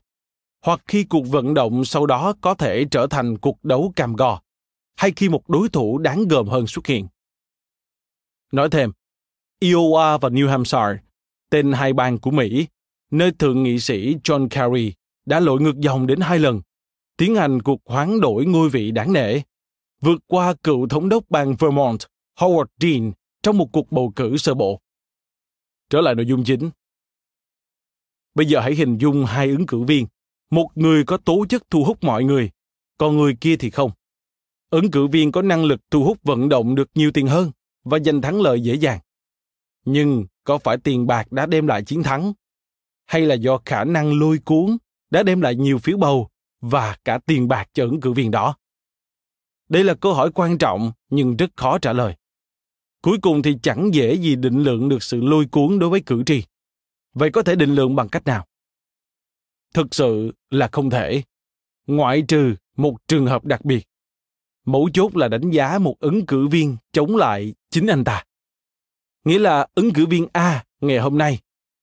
hoặc 0.66 0.82
khi 0.88 1.04
cuộc 1.04 1.28
vận 1.28 1.54
động 1.54 1.86
sau 1.86 2.06
đó 2.06 2.34
có 2.42 2.54
thể 2.54 2.86
trở 2.92 3.08
thành 3.08 3.38
cuộc 3.38 3.64
đấu 3.64 3.94
cam 3.96 4.16
go 4.16 4.40
hay 4.96 5.12
khi 5.16 5.30
một 5.30 5.50
đối 5.50 5.70
thủ 5.70 5.98
đáng 5.98 6.28
gờm 6.28 6.48
hơn 6.48 6.68
xuất 6.68 6.88
hiện 6.88 7.08
nói 8.52 8.70
thêm 8.72 8.92
iowa 9.60 10.18
và 10.18 10.30
new 10.30 10.50
hampshire 10.50 11.04
tên 11.50 11.72
hai 11.72 11.94
bang 11.94 12.18
của 12.18 12.32
mỹ 12.32 12.68
nơi 13.12 13.32
thượng 13.40 13.64
nghị 13.64 13.80
sĩ 13.80 14.16
john 14.24 14.48
kerry 14.50 14.94
đã 15.26 15.40
lội 15.40 15.62
ngược 15.62 15.78
dòng 15.80 16.08
đến 16.08 16.20
hai 16.20 16.40
lần 16.40 16.62
tiến 17.18 17.36
hành 17.36 17.62
cuộc 17.62 17.82
hoán 17.86 18.22
đổi 18.22 18.46
ngôi 18.46 18.70
vị 18.70 18.92
đáng 18.92 19.14
nể 19.14 19.42
vượt 20.02 20.22
qua 20.28 20.54
cựu 20.64 20.88
thống 20.88 21.10
đốc 21.10 21.24
bang 21.30 21.56
vermont 21.56 22.00
howard 22.40 22.66
dean 22.80 23.12
trong 23.44 23.58
một 23.58 23.68
cuộc 23.72 23.92
bầu 23.92 24.14
cử 24.16 24.38
sơ 24.38 24.54
bộ 24.54 24.82
Trở 25.92 26.02
lại 26.02 26.16
nội 26.16 26.26
dung 26.26 26.44
chính. 26.44 26.70
Bây 28.36 28.46
giờ 28.46 28.60
hãy 28.60 28.76
hình 28.76 28.98
dung 28.98 29.26
hai 29.26 29.50
ứng 29.50 29.66
cử 29.66 29.80
viên. 29.80 30.08
Một 30.50 30.70
người 30.76 31.04
có 31.04 31.18
tố 31.18 31.46
chất 31.50 31.64
thu 31.70 31.84
hút 31.84 32.04
mọi 32.04 32.24
người, 32.24 32.50
còn 32.98 33.18
người 33.18 33.38
kia 33.42 33.56
thì 33.58 33.70
không. 33.70 33.92
Ứng 34.72 34.92
cử 34.92 35.08
viên 35.08 35.32
có 35.32 35.42
năng 35.42 35.66
lực 35.66 35.82
thu 35.92 36.04
hút 36.04 36.18
vận 36.24 36.50
động 36.50 36.76
được 36.76 36.90
nhiều 36.96 37.12
tiền 37.12 37.28
hơn 37.28 37.52
và 37.84 38.00
giành 38.00 38.22
thắng 38.22 38.42
lợi 38.42 38.62
dễ 38.62 38.76
dàng. 38.76 39.00
Nhưng 39.86 40.26
có 40.44 40.58
phải 40.58 40.78
tiền 40.78 41.08
bạc 41.08 41.32
đã 41.32 41.46
đem 41.46 41.68
lại 41.68 41.84
chiến 41.84 42.04
thắng? 42.04 42.34
Hay 43.06 43.22
là 43.22 43.36
do 43.36 43.60
khả 43.66 43.84
năng 43.84 44.20
lôi 44.20 44.38
cuốn 44.46 44.78
đã 45.10 45.24
đem 45.24 45.42
lại 45.42 45.56
nhiều 45.56 45.78
phiếu 45.78 45.98
bầu 45.98 46.30
và 46.62 46.98
cả 47.06 47.20
tiền 47.26 47.48
bạc 47.48 47.70
cho 47.74 47.84
ứng 47.84 48.02
cử 48.02 48.12
viên 48.12 48.32
đó? 48.32 48.56
Đây 49.70 49.84
là 49.84 49.94
câu 49.94 50.14
hỏi 50.14 50.32
quan 50.34 50.58
trọng 50.58 50.92
nhưng 51.10 51.38
rất 51.38 51.50
khó 51.56 51.78
trả 51.78 51.94
lời. 51.94 52.16
Cuối 53.02 53.18
cùng 53.22 53.42
thì 53.42 53.58
chẳng 53.64 53.94
dễ 53.94 54.14
gì 54.14 54.36
định 54.36 54.64
lượng 54.64 54.90
được 54.90 55.04
sự 55.04 55.22
lôi 55.22 55.46
cuốn 55.46 55.80
đối 55.80 55.90
với 55.90 56.02
cử 56.06 56.24
tri. 56.26 56.44
Vậy 57.14 57.32
có 57.32 57.44
thể 57.44 57.56
định 57.56 57.76
lượng 57.76 57.96
bằng 57.96 58.10
cách 58.10 58.26
nào? 58.26 58.48
Thực 59.74 59.96
sự 59.96 60.32
là 60.50 60.70
không 60.72 60.90
thể. 60.90 61.24
Ngoại 61.88 62.22
trừ 62.28 62.56
một 62.78 63.08
trường 63.08 63.26
hợp 63.26 63.46
đặc 63.46 63.66
biệt. 63.66 63.88
Mấu 64.66 64.90
chốt 64.94 65.16
là 65.18 65.28
đánh 65.28 65.52
giá 65.52 65.78
một 65.80 66.00
ứng 66.00 66.26
cử 66.26 66.48
viên 66.48 66.78
chống 66.92 67.16
lại 67.16 67.54
chính 67.70 67.88
anh 67.88 68.04
ta. 68.04 68.24
Nghĩa 69.26 69.40
là 69.40 69.68
ứng 69.76 69.94
cử 69.94 70.06
viên 70.06 70.28
A 70.34 70.64
ngày 70.82 71.00
hôm 71.00 71.18
nay 71.18 71.40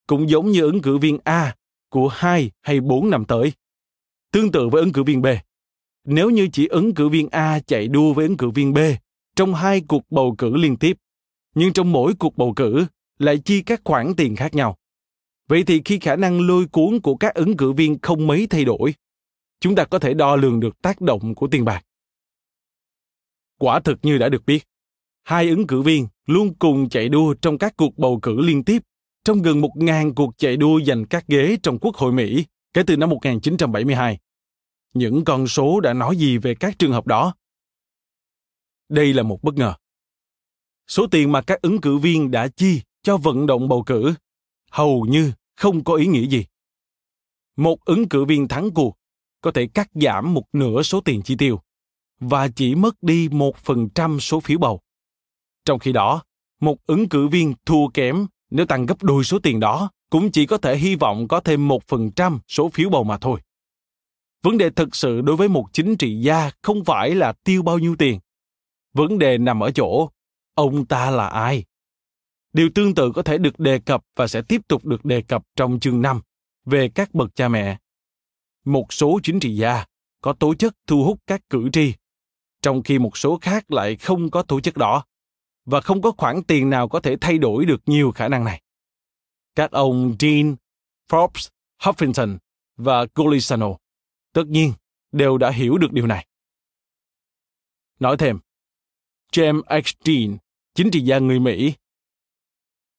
cũng 0.06 0.30
giống 0.30 0.50
như 0.50 0.62
ứng 0.62 0.82
cử 0.82 0.98
viên 0.98 1.18
A 1.24 1.56
của 1.90 2.08
hai 2.08 2.50
hay 2.60 2.80
bốn 2.80 3.10
năm 3.10 3.24
tới. 3.24 3.52
Tương 4.32 4.52
tự 4.52 4.68
với 4.68 4.82
ứng 4.82 4.92
cử 4.92 5.02
viên 5.02 5.22
B. 5.22 5.26
Nếu 6.04 6.30
như 6.30 6.48
chỉ 6.52 6.66
ứng 6.66 6.94
cử 6.94 7.08
viên 7.08 7.28
A 7.28 7.60
chạy 7.66 7.88
đua 7.88 8.12
với 8.12 8.26
ứng 8.26 8.36
cử 8.36 8.50
viên 8.50 8.74
B 8.74 8.78
trong 9.36 9.54
hai 9.54 9.80
cuộc 9.80 10.02
bầu 10.10 10.34
cử 10.38 10.56
liên 10.56 10.76
tiếp, 10.76 10.98
nhưng 11.54 11.72
trong 11.72 11.92
mỗi 11.92 12.14
cuộc 12.18 12.36
bầu 12.36 12.52
cử 12.56 12.86
lại 13.18 13.38
chi 13.38 13.62
các 13.62 13.80
khoản 13.84 14.14
tiền 14.16 14.36
khác 14.36 14.54
nhau. 14.54 14.76
Vậy 15.48 15.64
thì 15.66 15.82
khi 15.84 15.98
khả 15.98 16.16
năng 16.16 16.46
lôi 16.46 16.66
cuốn 16.66 17.00
của 17.00 17.16
các 17.16 17.34
ứng 17.34 17.56
cử 17.56 17.72
viên 17.72 17.98
không 18.02 18.26
mấy 18.26 18.46
thay 18.46 18.64
đổi, 18.64 18.94
chúng 19.60 19.74
ta 19.74 19.84
có 19.84 19.98
thể 19.98 20.14
đo 20.14 20.36
lường 20.36 20.60
được 20.60 20.82
tác 20.82 21.00
động 21.00 21.34
của 21.34 21.46
tiền 21.46 21.64
bạc. 21.64 21.84
Quả 23.58 23.80
thực 23.80 23.98
như 24.02 24.18
đã 24.18 24.28
được 24.28 24.46
biết, 24.46 24.64
hai 25.24 25.48
ứng 25.48 25.66
cử 25.66 25.82
viên 25.82 26.06
luôn 26.26 26.54
cùng 26.54 26.88
chạy 26.88 27.08
đua 27.08 27.34
trong 27.34 27.58
các 27.58 27.76
cuộc 27.76 27.98
bầu 27.98 28.18
cử 28.22 28.40
liên 28.40 28.64
tiếp 28.64 28.82
trong 29.24 29.42
gần 29.42 29.60
một 29.60 29.72
ngàn 29.74 30.14
cuộc 30.14 30.38
chạy 30.38 30.56
đua 30.56 30.80
giành 30.80 31.04
các 31.04 31.26
ghế 31.26 31.56
trong 31.62 31.78
Quốc 31.78 31.96
hội 31.96 32.12
Mỹ 32.12 32.44
kể 32.72 32.82
từ 32.86 32.96
năm 32.96 33.10
1972. 33.10 34.18
Những 34.94 35.24
con 35.24 35.46
số 35.46 35.80
đã 35.80 35.92
nói 35.92 36.16
gì 36.16 36.38
về 36.38 36.54
các 36.54 36.78
trường 36.78 36.92
hợp 36.92 37.06
đó? 37.06 37.34
Đây 38.88 39.14
là 39.14 39.22
một 39.22 39.42
bất 39.42 39.54
ngờ 39.54 39.74
số 40.88 41.06
tiền 41.06 41.32
mà 41.32 41.42
các 41.42 41.62
ứng 41.62 41.80
cử 41.80 41.98
viên 41.98 42.30
đã 42.30 42.48
chi 42.48 42.80
cho 43.02 43.16
vận 43.16 43.46
động 43.46 43.68
bầu 43.68 43.82
cử 43.82 44.14
hầu 44.70 45.06
như 45.08 45.32
không 45.56 45.84
có 45.84 45.94
ý 45.94 46.06
nghĩa 46.06 46.26
gì. 46.26 46.46
Một 47.56 47.84
ứng 47.84 48.08
cử 48.08 48.24
viên 48.24 48.48
thắng 48.48 48.70
cuộc 48.70 48.98
có 49.40 49.50
thể 49.50 49.66
cắt 49.74 49.90
giảm 49.94 50.34
một 50.34 50.44
nửa 50.52 50.82
số 50.82 51.00
tiền 51.00 51.22
chi 51.22 51.36
tiêu 51.38 51.60
và 52.20 52.48
chỉ 52.48 52.74
mất 52.74 53.02
đi 53.02 53.28
một 53.32 53.56
phần 53.56 53.88
trăm 53.88 54.20
số 54.20 54.40
phiếu 54.40 54.58
bầu. 54.58 54.80
Trong 55.64 55.78
khi 55.78 55.92
đó, 55.92 56.22
một 56.60 56.76
ứng 56.86 57.08
cử 57.08 57.28
viên 57.28 57.54
thua 57.66 57.88
kém 57.88 58.26
nếu 58.50 58.66
tăng 58.66 58.86
gấp 58.86 59.02
đôi 59.02 59.24
số 59.24 59.38
tiền 59.38 59.60
đó 59.60 59.90
cũng 60.10 60.30
chỉ 60.30 60.46
có 60.46 60.58
thể 60.58 60.76
hy 60.76 60.94
vọng 60.94 61.28
có 61.28 61.40
thêm 61.40 61.68
một 61.68 61.84
phần 61.88 62.10
trăm 62.10 62.38
số 62.48 62.68
phiếu 62.68 62.90
bầu 62.90 63.04
mà 63.04 63.18
thôi. 63.18 63.40
vấn 64.42 64.58
đề 64.58 64.70
thực 64.70 64.96
sự 64.96 65.20
đối 65.20 65.36
với 65.36 65.48
một 65.48 65.66
chính 65.72 65.96
trị 65.96 66.20
gia 66.20 66.50
không 66.62 66.84
phải 66.84 67.14
là 67.14 67.32
tiêu 67.32 67.62
bao 67.62 67.78
nhiêu 67.78 67.96
tiền 67.96 68.20
vấn 68.94 69.18
đề 69.18 69.38
nằm 69.38 69.62
ở 69.62 69.70
chỗ 69.70 70.10
ông 70.54 70.86
ta 70.86 71.10
là 71.10 71.26
ai 71.26 71.64
điều 72.52 72.70
tương 72.74 72.94
tự 72.94 73.12
có 73.14 73.22
thể 73.22 73.38
được 73.38 73.58
đề 73.58 73.78
cập 73.78 74.04
và 74.16 74.26
sẽ 74.26 74.42
tiếp 74.42 74.60
tục 74.68 74.84
được 74.84 75.04
đề 75.04 75.22
cập 75.22 75.44
trong 75.56 75.80
chương 75.80 76.02
5 76.02 76.20
về 76.64 76.88
các 76.88 77.14
bậc 77.14 77.34
cha 77.34 77.48
mẹ 77.48 77.78
một 78.64 78.92
số 78.92 79.20
chính 79.22 79.40
trị 79.40 79.56
gia 79.56 79.84
có 80.22 80.32
tố 80.32 80.54
chất 80.54 80.74
thu 80.86 81.04
hút 81.04 81.18
các 81.26 81.40
cử 81.50 81.68
tri 81.72 81.94
trong 82.62 82.82
khi 82.82 82.98
một 82.98 83.16
số 83.16 83.38
khác 83.40 83.70
lại 83.70 83.96
không 83.96 84.30
có 84.30 84.42
tổ 84.42 84.60
chức 84.60 84.76
đó 84.76 85.04
và 85.64 85.80
không 85.80 86.02
có 86.02 86.12
khoản 86.16 86.42
tiền 86.42 86.70
nào 86.70 86.88
có 86.88 87.00
thể 87.00 87.16
thay 87.20 87.38
đổi 87.38 87.64
được 87.64 87.80
nhiều 87.86 88.12
khả 88.12 88.28
năng 88.28 88.44
này 88.44 88.62
các 89.58 89.70
ông 89.70 90.16
Dean, 90.18 90.56
Forbes, 91.10 91.48
Huffington 91.82 92.38
và 92.76 93.06
Golisano 93.14 93.76
tất 94.32 94.44
nhiên 94.46 94.72
đều 95.12 95.38
đã 95.38 95.50
hiểu 95.50 95.78
được 95.78 95.92
điều 95.92 96.06
này. 96.06 96.26
Nói 98.00 98.16
thêm, 98.16 98.38
James 99.32 99.62
H. 99.62 99.88
Dean, 100.04 100.36
chính 100.74 100.90
trị 100.90 101.00
gia 101.00 101.18
người 101.18 101.40
Mỹ. 101.40 101.74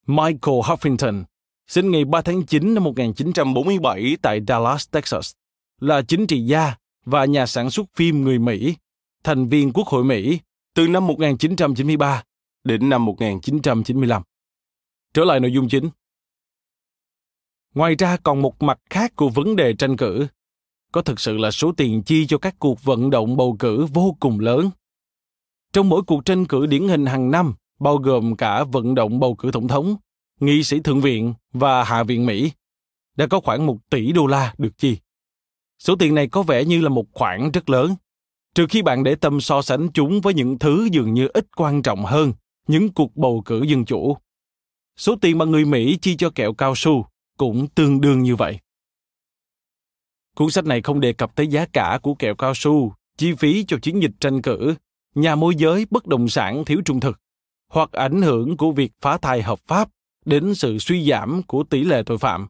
Michael 0.08 0.60
Huffington, 0.60 1.24
sinh 1.68 1.92
ngày 1.92 2.06
3 2.06 2.22
tháng 2.22 2.46
9 2.46 2.74
năm 2.74 2.84
1947 2.84 4.18
tại 4.22 4.40
Dallas, 4.48 4.90
Texas, 4.92 5.34
là 5.80 6.02
chính 6.02 6.28
trị 6.28 6.42
gia 6.42 6.76
và 7.06 7.26
nhà 7.26 7.46
sản 7.46 7.70
xuất 7.70 7.88
phim 7.96 8.22
người 8.22 8.40
Mỹ, 8.40 8.76
thành 9.24 9.48
viên 9.48 9.74
Quốc 9.74 9.88
hội 9.88 10.04
Mỹ 10.04 10.40
từ 10.74 10.88
năm 10.88 11.08
1993 11.08 12.24
đến 12.64 12.90
năm 12.90 13.06
1995. 13.06 14.22
Trở 15.14 15.24
lại 15.24 15.40
nội 15.40 15.54
dung 15.54 15.70
chính. 15.70 15.90
Ngoài 17.76 17.96
ra 17.96 18.18
còn 18.18 18.42
một 18.42 18.64
mặt 18.64 18.80
khác 18.90 19.16
của 19.16 19.30
vấn 19.30 19.56
đề 19.56 19.74
tranh 19.74 19.98
cử. 19.98 20.28
Có 20.92 21.02
thực 21.02 21.20
sự 21.20 21.38
là 21.38 21.52
số 21.52 21.72
tiền 21.78 22.04
chi 22.04 22.28
cho 22.28 22.38
các 22.38 22.56
cuộc 22.60 22.84
vận 22.84 23.10
động 23.10 23.38
bầu 23.38 23.56
cử 23.60 23.86
vô 23.94 24.16
cùng 24.20 24.40
lớn. 24.40 24.70
Trong 25.74 25.90
mỗi 25.90 26.02
cuộc 26.04 26.26
tranh 26.26 26.46
cử 26.46 26.66
điển 26.66 26.88
hình 26.88 27.06
hàng 27.06 27.32
năm, 27.32 27.54
bao 27.80 27.98
gồm 27.98 28.36
cả 28.36 28.64
vận 28.64 28.96
động 28.96 29.20
bầu 29.20 29.36
cử 29.36 29.50
tổng 29.54 29.68
thống, 29.68 29.96
nghị 30.40 30.64
sĩ 30.64 30.80
thượng 30.80 31.02
viện 31.02 31.34
và 31.54 31.84
hạ 31.84 32.04
viện 32.04 32.26
Mỹ, 32.26 32.52
đã 33.16 33.28
có 33.28 33.40
khoảng 33.40 33.66
một 33.66 33.78
tỷ 33.90 34.12
đô 34.12 34.28
la 34.28 34.54
được 34.58 34.78
chi. 34.78 34.98
Số 35.80 35.96
tiền 35.96 36.16
này 36.16 36.28
có 36.28 36.44
vẻ 36.44 36.66
như 36.66 36.82
là 36.82 36.90
một 36.90 37.06
khoản 37.12 37.52
rất 37.52 37.70
lớn, 37.70 37.96
trừ 38.60 38.66
khi 38.70 38.82
bạn 38.82 39.04
để 39.04 39.16
tâm 39.16 39.42
so 39.42 39.62
sánh 39.62 39.88
chúng 39.94 40.22
với 40.22 40.34
những 40.34 40.60
thứ 40.60 40.88
dường 40.92 41.14
như 41.14 41.28
ít 41.28 41.48
quan 41.56 41.82
trọng 41.82 42.06
hơn, 42.06 42.34
những 42.68 42.94
cuộc 42.94 43.16
bầu 43.16 43.42
cử 43.46 43.64
dân 43.64 43.86
chủ. 43.86 44.18
Số 44.98 45.16
tiền 45.22 45.38
mà 45.38 45.46
người 45.46 45.66
Mỹ 45.66 45.98
chi 46.02 46.16
cho 46.16 46.30
kẹo 46.36 46.54
cao 46.54 46.74
su 46.76 47.06
cũng 47.38 47.68
tương 47.68 48.02
đương 48.02 48.24
như 48.24 48.36
vậy. 48.36 48.60
Cuốn 50.36 50.50
sách 50.50 50.66
này 50.66 50.82
không 50.82 51.00
đề 51.00 51.14
cập 51.14 51.36
tới 51.36 51.48
giá 51.48 51.66
cả 51.74 52.00
của 52.04 52.14
kẹo 52.14 52.36
cao 52.36 52.54
su, 52.56 52.94
chi 53.18 53.34
phí 53.34 53.66
cho 53.68 53.78
chiến 53.82 54.02
dịch 54.02 54.12
tranh 54.20 54.42
cử, 54.42 54.76
nhà 55.16 55.36
môi 55.36 55.56
giới 55.56 55.86
bất 55.90 56.08
động 56.08 56.28
sản 56.28 56.66
thiếu 56.66 56.82
trung 56.86 57.00
thực, 57.00 57.20
hoặc 57.70 57.92
ảnh 57.92 58.22
hưởng 58.22 58.58
của 58.58 58.72
việc 58.72 58.92
phá 59.02 59.18
thai 59.18 59.42
hợp 59.42 59.60
pháp 59.68 59.90
đến 60.26 60.56
sự 60.56 60.80
suy 60.80 61.10
giảm 61.10 61.44
của 61.44 61.64
tỷ 61.64 61.84
lệ 61.84 62.04
tội 62.06 62.18
phạm. 62.18 62.48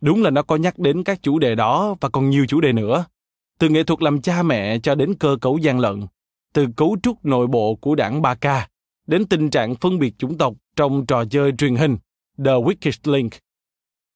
Đúng 0.00 0.22
là 0.22 0.30
nó 0.30 0.42
có 0.42 0.56
nhắc 0.56 0.78
đến 0.78 1.04
các 1.04 1.22
chủ 1.22 1.38
đề 1.38 1.54
đó 1.54 1.94
và 2.00 2.08
còn 2.08 2.30
nhiều 2.30 2.46
chủ 2.48 2.60
đề 2.60 2.72
nữa, 2.72 3.04
từ 3.58 3.68
nghệ 3.68 3.84
thuật 3.84 4.02
làm 4.02 4.22
cha 4.22 4.42
mẹ 4.42 4.78
cho 4.78 4.94
đến 4.94 5.14
cơ 5.14 5.36
cấu 5.40 5.58
gian 5.58 5.78
lận, 5.78 6.06
từ 6.52 6.66
cấu 6.76 6.96
trúc 7.02 7.24
nội 7.24 7.46
bộ 7.46 7.74
của 7.74 7.94
đảng 7.94 8.22
Ba 8.22 8.34
K 8.34 8.46
đến 9.06 9.26
tình 9.26 9.50
trạng 9.50 9.74
phân 9.74 9.98
biệt 9.98 10.14
chủng 10.18 10.38
tộc 10.38 10.54
trong 10.76 11.06
trò 11.06 11.24
chơi 11.24 11.52
truyền 11.58 11.76
hình 11.76 11.96
The 12.38 12.52
Wicked 12.52 13.12
Link. 13.12 13.32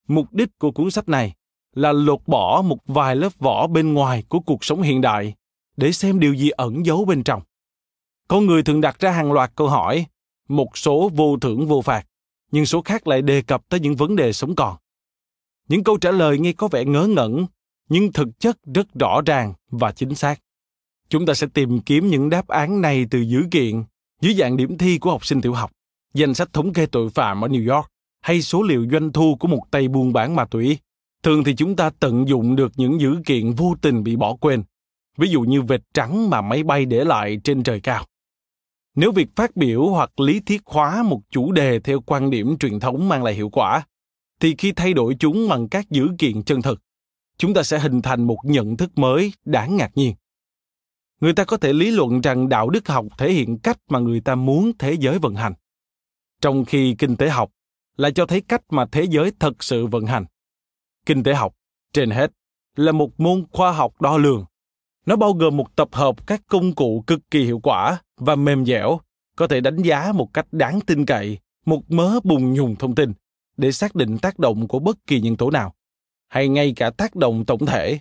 Mục 0.08 0.32
đích 0.32 0.58
của 0.58 0.70
cuốn 0.70 0.90
sách 0.90 1.08
này 1.08 1.34
là 1.74 1.92
lột 1.92 2.20
bỏ 2.26 2.62
một 2.64 2.78
vài 2.86 3.16
lớp 3.16 3.32
vỏ 3.38 3.66
bên 3.66 3.94
ngoài 3.94 4.24
của 4.28 4.40
cuộc 4.40 4.64
sống 4.64 4.82
hiện 4.82 5.00
đại 5.00 5.34
để 5.76 5.92
xem 5.92 6.20
điều 6.20 6.34
gì 6.34 6.50
ẩn 6.50 6.86
giấu 6.86 7.04
bên 7.04 7.22
trong. 7.22 7.42
Con 8.28 8.46
người 8.46 8.62
thường 8.62 8.80
đặt 8.80 9.00
ra 9.00 9.10
hàng 9.10 9.32
loạt 9.32 9.52
câu 9.54 9.68
hỏi 9.68 10.06
một 10.48 10.78
số 10.78 11.10
vô 11.14 11.36
thưởng 11.40 11.66
vô 11.66 11.82
phạt 11.82 12.06
nhưng 12.50 12.66
số 12.66 12.82
khác 12.82 13.06
lại 13.06 13.22
đề 13.22 13.42
cập 13.42 13.68
tới 13.68 13.80
những 13.80 13.96
vấn 13.96 14.16
đề 14.16 14.32
sống 14.32 14.54
còn. 14.54 14.76
Những 15.68 15.84
câu 15.84 15.98
trả 15.98 16.10
lời 16.10 16.38
nghe 16.38 16.52
có 16.52 16.68
vẻ 16.68 16.84
ngớ 16.84 17.06
ngẩn 17.06 17.46
nhưng 17.88 18.12
thực 18.12 18.28
chất 18.38 18.58
rất 18.74 18.94
rõ 18.94 19.20
ràng 19.26 19.54
và 19.70 19.92
chính 19.92 20.14
xác 20.14 20.40
chúng 21.08 21.26
ta 21.26 21.34
sẽ 21.34 21.46
tìm 21.54 21.80
kiếm 21.80 22.08
những 22.08 22.30
đáp 22.30 22.48
án 22.48 22.80
này 22.80 23.06
từ 23.10 23.20
dữ 23.20 23.44
kiện 23.50 23.84
dưới 24.20 24.34
dạng 24.34 24.56
điểm 24.56 24.78
thi 24.78 24.98
của 24.98 25.10
học 25.10 25.26
sinh 25.26 25.40
tiểu 25.40 25.54
học 25.54 25.70
danh 26.14 26.34
sách 26.34 26.52
thống 26.52 26.72
kê 26.72 26.86
tội 26.86 27.10
phạm 27.10 27.44
ở 27.44 27.48
new 27.48 27.74
york 27.74 27.86
hay 28.20 28.42
số 28.42 28.62
liệu 28.62 28.86
doanh 28.92 29.12
thu 29.12 29.36
của 29.40 29.48
một 29.48 29.62
tay 29.70 29.88
buôn 29.88 30.12
bán 30.12 30.36
ma 30.36 30.44
túy. 30.44 30.78
Thường 31.22 31.44
thì 31.44 31.54
chúng 31.54 31.76
ta 31.76 31.90
tận 32.00 32.28
dụng 32.28 32.56
được 32.56 32.72
những 32.76 33.00
dữ 33.00 33.16
kiện 33.26 33.52
vô 33.52 33.74
tình 33.82 34.02
bị 34.02 34.16
bỏ 34.16 34.36
quên, 34.40 34.62
ví 35.16 35.28
dụ 35.28 35.40
như 35.40 35.62
vệt 35.62 35.80
trắng 35.94 36.30
mà 36.30 36.40
máy 36.40 36.62
bay 36.62 36.84
để 36.84 37.04
lại 37.04 37.40
trên 37.44 37.62
trời 37.62 37.80
cao. 37.80 38.04
Nếu 38.94 39.12
việc 39.12 39.28
phát 39.36 39.56
biểu 39.56 39.86
hoặc 39.86 40.20
lý 40.20 40.40
thuyết 40.40 40.62
hóa 40.66 41.02
một 41.02 41.20
chủ 41.30 41.52
đề 41.52 41.80
theo 41.80 42.00
quan 42.00 42.30
điểm 42.30 42.58
truyền 42.58 42.80
thống 42.80 43.08
mang 43.08 43.24
lại 43.24 43.34
hiệu 43.34 43.48
quả, 43.48 43.86
thì 44.40 44.54
khi 44.58 44.72
thay 44.72 44.94
đổi 44.94 45.16
chúng 45.18 45.48
bằng 45.48 45.68
các 45.68 45.90
dữ 45.90 46.08
kiện 46.18 46.42
chân 46.42 46.62
thực, 46.62 46.80
chúng 47.38 47.54
ta 47.54 47.62
sẽ 47.62 47.78
hình 47.78 48.02
thành 48.02 48.24
một 48.24 48.38
nhận 48.44 48.76
thức 48.76 48.98
mới 48.98 49.32
đáng 49.44 49.76
ngạc 49.76 49.90
nhiên. 49.94 50.14
Người 51.20 51.32
ta 51.32 51.44
có 51.44 51.56
thể 51.56 51.72
lý 51.72 51.90
luận 51.90 52.20
rằng 52.20 52.48
đạo 52.48 52.70
đức 52.70 52.88
học 52.88 53.06
thể 53.18 53.32
hiện 53.32 53.58
cách 53.58 53.78
mà 53.88 53.98
người 53.98 54.20
ta 54.20 54.34
muốn 54.34 54.72
thế 54.78 54.92
giới 54.92 55.18
vận 55.18 55.34
hành. 55.34 55.52
Trong 56.40 56.64
khi 56.64 56.94
kinh 56.98 57.16
tế 57.16 57.28
học 57.28 57.50
là 57.96 58.10
cho 58.10 58.26
thấy 58.26 58.40
cách 58.40 58.62
mà 58.70 58.86
thế 58.92 59.04
giới 59.04 59.32
thật 59.40 59.62
sự 59.64 59.86
vận 59.86 60.06
hành. 60.06 60.24
Kinh 61.06 61.22
tế 61.22 61.34
học, 61.34 61.54
trên 61.92 62.10
hết, 62.10 62.32
là 62.76 62.92
một 62.92 63.20
môn 63.20 63.44
khoa 63.52 63.72
học 63.72 64.00
đo 64.00 64.18
lường. 64.18 64.44
Nó 65.06 65.16
bao 65.16 65.32
gồm 65.32 65.56
một 65.56 65.76
tập 65.76 65.88
hợp 65.92 66.26
các 66.26 66.42
công 66.46 66.74
cụ 66.74 67.04
cực 67.06 67.30
kỳ 67.30 67.44
hiệu 67.44 67.60
quả 67.62 68.02
và 68.16 68.36
mềm 68.36 68.66
dẻo, 68.66 69.00
có 69.36 69.46
thể 69.46 69.60
đánh 69.60 69.82
giá 69.82 70.12
một 70.12 70.34
cách 70.34 70.46
đáng 70.52 70.80
tin 70.80 71.06
cậy 71.06 71.38
một 71.66 71.90
mớ 71.90 72.20
bùng 72.24 72.54
nhùng 72.54 72.76
thông 72.76 72.94
tin 72.94 73.12
để 73.56 73.72
xác 73.72 73.94
định 73.94 74.18
tác 74.18 74.38
động 74.38 74.68
của 74.68 74.78
bất 74.78 75.06
kỳ 75.06 75.20
nhân 75.20 75.36
tố 75.36 75.50
nào, 75.50 75.74
hay 76.28 76.48
ngay 76.48 76.72
cả 76.76 76.90
tác 76.90 77.16
động 77.16 77.44
tổng 77.44 77.66
thể. 77.66 77.98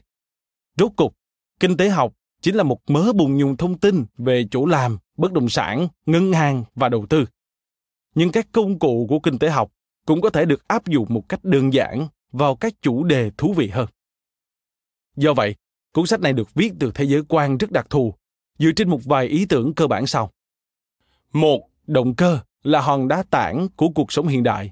Rốt 0.77 0.91
cục, 0.95 1.17
kinh 1.59 1.77
tế 1.77 1.89
học 1.89 2.13
chính 2.41 2.55
là 2.55 2.63
một 2.63 2.79
mớ 2.87 3.13
bùng 3.13 3.37
nhùng 3.37 3.57
thông 3.57 3.77
tin 3.77 4.05
về 4.17 4.45
chỗ 4.51 4.65
làm, 4.65 4.97
bất 5.17 5.33
động 5.33 5.49
sản, 5.49 5.87
ngân 6.05 6.33
hàng 6.33 6.63
và 6.75 6.89
đầu 6.89 7.05
tư. 7.09 7.25
Nhưng 8.15 8.31
các 8.31 8.47
công 8.51 8.79
cụ 8.79 9.05
của 9.09 9.19
kinh 9.19 9.39
tế 9.39 9.49
học 9.49 9.71
cũng 10.05 10.21
có 10.21 10.29
thể 10.29 10.45
được 10.45 10.67
áp 10.67 10.87
dụng 10.87 11.05
một 11.09 11.29
cách 11.29 11.43
đơn 11.43 11.73
giản 11.73 12.07
vào 12.31 12.55
các 12.55 12.73
chủ 12.81 13.03
đề 13.03 13.31
thú 13.37 13.53
vị 13.53 13.69
hơn. 13.69 13.87
Do 15.15 15.33
vậy, 15.33 15.55
cuốn 15.93 16.05
sách 16.05 16.19
này 16.19 16.33
được 16.33 16.53
viết 16.53 16.71
từ 16.79 16.91
thế 16.95 17.05
giới 17.05 17.21
quan 17.29 17.57
rất 17.57 17.71
đặc 17.71 17.87
thù, 17.89 18.13
dựa 18.59 18.71
trên 18.75 18.89
một 18.89 18.99
vài 19.05 19.27
ý 19.27 19.45
tưởng 19.45 19.73
cơ 19.73 19.87
bản 19.87 20.07
sau. 20.07 20.31
Một, 21.33 21.69
động 21.87 22.15
cơ 22.15 22.39
là 22.63 22.81
hòn 22.81 23.07
đá 23.07 23.23
tảng 23.29 23.67
của 23.75 23.89
cuộc 23.89 24.11
sống 24.11 24.27
hiện 24.27 24.43
đại. 24.43 24.71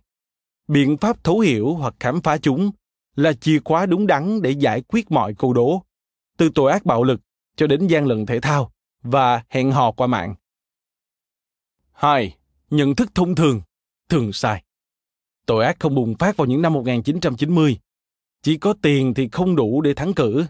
Biện 0.68 0.98
pháp 0.98 1.24
thấu 1.24 1.40
hiểu 1.40 1.74
hoặc 1.74 1.96
khám 2.00 2.22
phá 2.22 2.38
chúng 2.38 2.72
là 3.16 3.34
chìa 3.34 3.60
khóa 3.66 3.86
đúng 3.86 4.08
đắn 4.08 4.42
để 4.42 4.52
giải 4.52 4.82
quyết 4.82 5.12
mọi 5.12 5.34
câu 5.38 5.54
đố, 5.54 5.82
từ 6.38 6.50
tội 6.56 6.72
ác 6.72 6.86
bạo 6.86 7.04
lực 7.04 7.22
cho 7.56 7.68
đến 7.68 7.88
gian 7.88 8.06
lận 8.06 8.26
thể 8.26 8.40
thao 8.40 8.72
và 9.04 9.44
hẹn 9.50 9.72
hò 9.72 9.92
qua 9.92 10.08
mạng. 10.08 10.36
2. 11.92 12.36
Nhận 12.70 12.96
thức 12.96 13.16
thông 13.16 13.36
thường, 13.36 13.62
thường 14.10 14.34
sai. 14.34 14.64
Tội 15.46 15.66
ác 15.66 15.80
không 15.80 15.96
bùng 15.96 16.16
phát 16.16 16.38
vào 16.38 16.48
những 16.48 16.62
năm 16.62 16.74
1990. 16.74 17.80
Chỉ 18.42 18.58
có 18.58 18.74
tiền 18.82 19.14
thì 19.14 19.30
không 19.32 19.56
đủ 19.56 19.82
để 19.82 19.94
thắng 19.94 20.14
cử. 20.14 20.46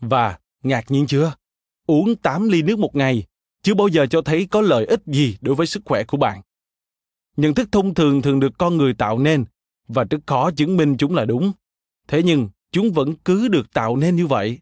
Và, 0.00 0.38
ngạc 0.62 0.90
nhiên 0.90 1.06
chưa? 1.06 1.34
Uống 1.86 2.16
8 2.16 2.48
ly 2.48 2.62
nước 2.62 2.78
một 2.78 2.96
ngày 2.96 3.26
chưa 3.62 3.74
bao 3.74 3.88
giờ 3.88 4.06
cho 4.06 4.22
thấy 4.22 4.46
có 4.50 4.60
lợi 4.60 4.86
ích 4.86 5.00
gì 5.06 5.36
đối 5.40 5.54
với 5.54 5.66
sức 5.66 5.82
khỏe 5.84 6.04
của 6.04 6.16
bạn. 6.16 6.42
Nhận 7.36 7.54
thức 7.54 7.68
thông 7.72 7.94
thường 7.94 8.22
thường 8.22 8.40
được 8.40 8.52
con 8.58 8.76
người 8.76 8.94
tạo 8.94 9.18
nên 9.18 9.44
và 9.88 10.04
rất 10.04 10.18
khó 10.26 10.50
chứng 10.50 10.76
minh 10.76 10.96
chúng 10.98 11.14
là 11.14 11.24
đúng. 11.24 11.52
Thế 12.08 12.22
nhưng, 12.22 12.48
chúng 12.72 12.92
vẫn 12.92 13.14
cứ 13.24 13.48
được 13.48 13.72
tạo 13.72 13.96
nên 13.96 14.16
như 14.16 14.26
vậy. 14.26 14.58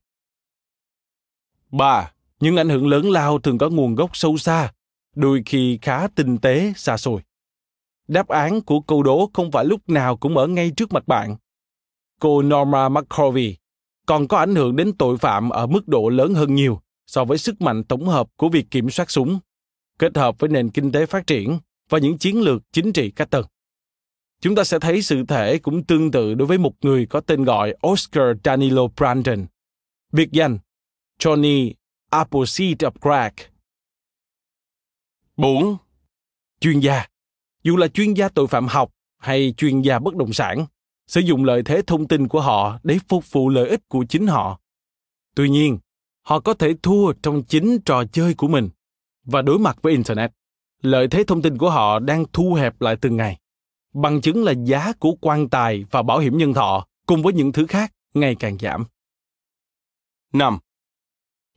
3. 1.71 2.13
Những 2.41 2.57
ảnh 2.57 2.69
hưởng 2.69 2.87
lớn 2.87 3.11
lao 3.11 3.39
thường 3.39 3.59
có 3.59 3.69
nguồn 3.69 3.95
gốc 3.95 4.17
sâu 4.17 4.39
xa, 4.39 4.73
đôi 5.17 5.43
khi 5.47 5.79
khá 5.83 6.09
tinh 6.09 6.39
tế, 6.39 6.73
xa 6.77 6.97
xôi. 6.97 7.21
Đáp 8.09 8.29
án 8.29 8.61
của 8.61 8.81
câu 8.81 9.03
đố 9.03 9.31
không 9.33 9.51
phải 9.51 9.65
lúc 9.65 9.89
nào 9.89 10.17
cũng 10.17 10.37
ở 10.37 10.47
ngay 10.47 10.71
trước 10.77 10.93
mặt 10.93 11.09
bạn. 11.09 11.37
Cô 12.21 12.43
Norma 12.43 12.89
McCorvey 12.89 13.57
còn 14.07 14.29
có 14.29 14.39
ảnh 14.39 14.55
hưởng 14.55 14.77
đến 14.77 14.93
tội 14.97 15.19
phạm 15.19 15.51
ở 15.51 15.67
mức 15.67 15.89
độ 15.89 16.09
lớn 16.09 16.35
hơn 16.35 16.55
nhiều 16.55 16.81
so 17.07 17.25
với 17.25 17.39
sức 17.39 17.61
mạnh 17.61 17.85
tổng 17.85 18.09
hợp 18.09 18.29
của 18.37 18.49
việc 18.49 18.71
kiểm 18.71 18.91
soát 18.91 19.11
súng, 19.11 19.39
kết 19.99 20.17
hợp 20.17 20.39
với 20.39 20.51
nền 20.51 20.71
kinh 20.71 20.93
tế 20.93 21.07
phát 21.07 21.27
triển 21.27 21.59
và 21.89 21.99
những 21.99 22.19
chiến 22.19 22.41
lược 22.41 22.63
chính 22.73 22.93
trị 22.93 23.11
các 23.11 23.31
tầng. 23.31 23.47
Chúng 24.43 24.55
ta 24.55 24.65
sẽ 24.65 24.79
thấy 24.79 25.03
sự 25.03 25.25
thể 25.29 25.59
cũng 25.59 25.85
tương 25.85 26.11
tự 26.11 26.35
đối 26.35 26.49
với 26.49 26.59
một 26.59 26.73
người 26.81 27.07
có 27.07 27.21
tên 27.21 27.45
gọi 27.45 27.75
Oscar 27.87 28.27
Danilo 28.45 28.83
Brandon, 28.97 29.47
biệt 30.13 30.33
danh 30.33 30.59
Johnny 31.19 31.73
Appleseed 32.11 32.77
of 32.77 32.91
Crack. 33.01 33.53
4. 35.37 35.77
Chuyên 36.61 36.81
gia 36.81 37.07
dù 37.63 37.77
là 37.77 37.89
chuyên 37.89 38.15
gia 38.15 38.29
tội 38.29 38.47
phạm 38.47 38.67
học 38.67 38.91
hay 39.19 39.55
chuyên 39.57 39.81
gia 39.83 39.99
bất 39.99 40.17
động 40.17 40.33
sản 40.33 40.67
sử 41.07 41.21
dụng 41.21 41.45
lợi 41.45 41.63
thế 41.65 41.83
thông 41.87 42.09
tin 42.09 42.29
của 42.29 42.41
họ 42.41 42.79
để 42.83 42.99
phục 43.09 43.33
vụ 43.33 43.49
lợi 43.49 43.69
ích 43.69 43.89
của 43.89 44.05
chính 44.09 44.27
họ 44.27 44.61
Tuy 45.35 45.49
nhiên, 45.49 45.79
họ 46.23 46.41
có 46.41 46.55
thể 46.55 46.75
thua 46.83 47.13
trong 47.13 47.43
chính 47.43 47.79
trò 47.81 48.05
chơi 48.13 48.35
của 48.35 48.49
mình 48.49 48.69
và 49.25 49.43
đối 49.43 49.59
mặt 49.59 49.79
với 49.83 49.93
internet 49.93 50.33
lợi 50.83 51.09
thế 51.09 51.25
thông 51.25 51.43
tin 51.43 51.59
của 51.59 51.71
họ 51.71 51.99
đang 51.99 52.25
thu 52.33 52.55
hẹp 52.55 52.81
lại 52.81 52.97
từng 52.97 53.17
ngày 53.17 53.39
bằng 53.93 54.21
chứng 54.21 54.45
là 54.45 54.53
giá 54.65 54.93
của 54.93 55.15
quan 55.21 55.49
tài 55.49 55.85
và 55.91 56.03
bảo 56.03 56.19
hiểm 56.19 56.39
nhân 56.39 56.55
thọ 56.55 56.87
cùng 57.07 57.23
với 57.23 57.33
những 57.33 57.53
thứ 57.53 57.67
khác 57.67 57.93
ngày 58.15 58.35
càng 58.35 58.59
giảm. 58.59 58.85
5. 60.33 60.59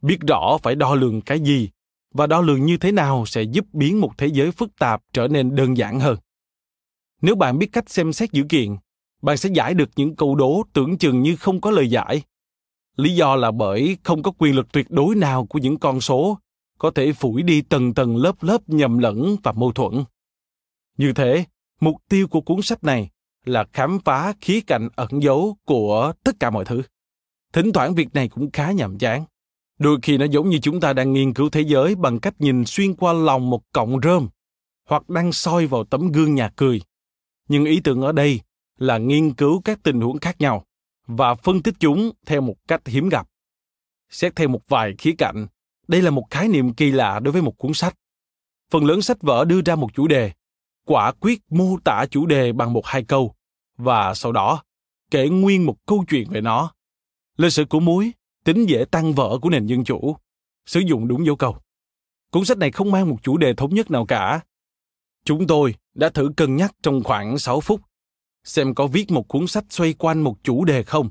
Biết 0.01 0.17
rõ 0.27 0.57
phải 0.63 0.75
đo 0.75 0.95
lường 0.95 1.21
cái 1.21 1.39
gì 1.39 1.69
và 2.13 2.27
đo 2.27 2.41
lường 2.41 2.65
như 2.65 2.77
thế 2.77 2.91
nào 2.91 3.25
sẽ 3.25 3.43
giúp 3.43 3.65
biến 3.73 4.01
một 4.01 4.11
thế 4.17 4.27
giới 4.27 4.51
phức 4.51 4.69
tạp 4.79 5.01
trở 5.13 5.27
nên 5.27 5.55
đơn 5.55 5.77
giản 5.77 5.99
hơn. 5.99 6.17
Nếu 7.21 7.35
bạn 7.35 7.57
biết 7.57 7.67
cách 7.71 7.89
xem 7.89 8.13
xét 8.13 8.31
dữ 8.31 8.43
kiện, 8.49 8.75
bạn 9.21 9.37
sẽ 9.37 9.49
giải 9.53 9.73
được 9.73 9.89
những 9.95 10.15
câu 10.15 10.35
đố 10.35 10.63
tưởng 10.73 10.97
chừng 10.97 11.21
như 11.21 11.35
không 11.35 11.61
có 11.61 11.71
lời 11.71 11.89
giải. 11.89 12.21
Lý 12.95 13.15
do 13.15 13.35
là 13.35 13.51
bởi 13.51 13.97
không 14.03 14.23
có 14.23 14.31
quyền 14.37 14.55
lực 14.55 14.71
tuyệt 14.71 14.89
đối 14.89 15.15
nào 15.15 15.45
của 15.45 15.59
những 15.59 15.79
con 15.79 16.01
số 16.01 16.37
có 16.79 16.91
thể 16.91 17.13
phủi 17.13 17.43
đi 17.43 17.61
tầng 17.61 17.93
tầng 17.93 18.17
lớp 18.17 18.43
lớp 18.43 18.69
nhầm 18.69 18.97
lẫn 18.97 19.35
và 19.43 19.51
mâu 19.51 19.71
thuẫn. 19.71 20.03
Như 20.97 21.13
thế, 21.13 21.45
mục 21.85 21.95
tiêu 22.09 22.27
của 22.27 22.41
cuốn 22.41 22.61
sách 22.61 22.83
này 22.83 23.09
là 23.45 23.65
khám 23.73 23.99
phá 24.05 24.33
khía 24.41 24.61
cạnh 24.61 24.89
ẩn 24.95 25.09
dấu 25.23 25.57
của 25.65 26.13
tất 26.23 26.31
cả 26.39 26.49
mọi 26.49 26.65
thứ. 26.65 26.81
Thỉnh 27.53 27.71
thoảng 27.73 27.95
việc 27.95 28.13
này 28.13 28.29
cũng 28.29 28.51
khá 28.51 28.71
nhàm 28.71 28.97
chán. 28.97 29.25
Đôi 29.79 29.99
khi 30.01 30.17
nó 30.17 30.25
giống 30.25 30.49
như 30.49 30.59
chúng 30.61 30.79
ta 30.79 30.93
đang 30.93 31.13
nghiên 31.13 31.33
cứu 31.33 31.49
thế 31.49 31.61
giới 31.61 31.95
bằng 31.95 32.19
cách 32.19 32.33
nhìn 32.39 32.65
xuyên 32.65 32.95
qua 32.95 33.13
lòng 33.13 33.49
một 33.49 33.61
cọng 33.73 33.99
rơm 34.03 34.29
hoặc 34.89 35.09
đang 35.09 35.31
soi 35.31 35.67
vào 35.67 35.83
tấm 35.83 36.11
gương 36.11 36.35
nhà 36.35 36.49
cười. 36.55 36.81
Nhưng 37.47 37.65
ý 37.65 37.81
tưởng 37.83 38.01
ở 38.01 38.11
đây 38.11 38.41
là 38.77 38.97
nghiên 38.97 39.33
cứu 39.33 39.61
các 39.61 39.79
tình 39.83 40.01
huống 40.01 40.19
khác 40.19 40.35
nhau 40.39 40.65
và 41.07 41.35
phân 41.35 41.61
tích 41.63 41.75
chúng 41.79 42.11
theo 42.25 42.41
một 42.41 42.55
cách 42.67 42.81
hiếm 42.85 43.09
gặp. 43.09 43.27
Xét 44.09 44.35
theo 44.35 44.47
một 44.47 44.61
vài 44.67 44.95
khía 44.97 45.15
cạnh, 45.17 45.47
đây 45.87 46.01
là 46.01 46.11
một 46.11 46.25
khái 46.29 46.47
niệm 46.47 46.73
kỳ 46.73 46.91
lạ 46.91 47.19
đối 47.19 47.31
với 47.31 47.41
một 47.41 47.57
cuốn 47.57 47.73
sách. 47.73 47.95
Phần 48.71 48.85
lớn 48.85 49.01
sách 49.01 49.21
vở 49.21 49.45
đưa 49.45 49.61
ra 49.61 49.75
một 49.75 49.93
chủ 49.93 50.07
đề, 50.07 50.31
quả 50.85 51.11
quyết 51.11 51.41
mô 51.49 51.77
tả 51.83 52.05
chủ 52.11 52.25
đề 52.25 52.53
bằng 52.53 52.73
một 52.73 52.85
hai 52.85 53.03
câu, 53.03 53.35
và 53.77 54.13
sau 54.13 54.31
đó 54.31 54.63
kể 55.11 55.29
nguyên 55.29 55.65
một 55.65 55.75
câu 55.85 56.05
chuyện 56.09 56.29
về 56.29 56.41
nó. 56.41 56.71
Lịch 57.37 57.53
sử 57.53 57.65
của 57.65 57.79
muối, 57.79 58.11
tính 58.43 58.65
dễ 58.69 58.85
tăng 58.91 59.13
vỡ 59.13 59.39
của 59.41 59.49
nền 59.49 59.65
dân 59.65 59.83
chủ, 59.83 60.17
sử 60.65 60.79
dụng 60.79 61.07
đúng 61.07 61.25
dấu 61.25 61.35
câu. 61.35 61.57
Cuốn 62.31 62.45
sách 62.45 62.57
này 62.57 62.71
không 62.71 62.91
mang 62.91 63.09
một 63.09 63.17
chủ 63.23 63.37
đề 63.37 63.53
thống 63.53 63.75
nhất 63.75 63.91
nào 63.91 64.05
cả. 64.05 64.39
Chúng 65.25 65.47
tôi 65.47 65.75
đã 65.93 66.09
thử 66.09 66.31
cân 66.37 66.55
nhắc 66.55 66.75
trong 66.83 67.03
khoảng 67.03 67.37
6 67.37 67.59
phút 67.59 67.81
xem 68.43 68.75
có 68.75 68.87
viết 68.87 69.11
một 69.11 69.27
cuốn 69.27 69.47
sách 69.47 69.65
xoay 69.69 69.93
quanh 69.93 70.21
một 70.21 70.37
chủ 70.43 70.65
đề 70.65 70.83
không, 70.83 71.09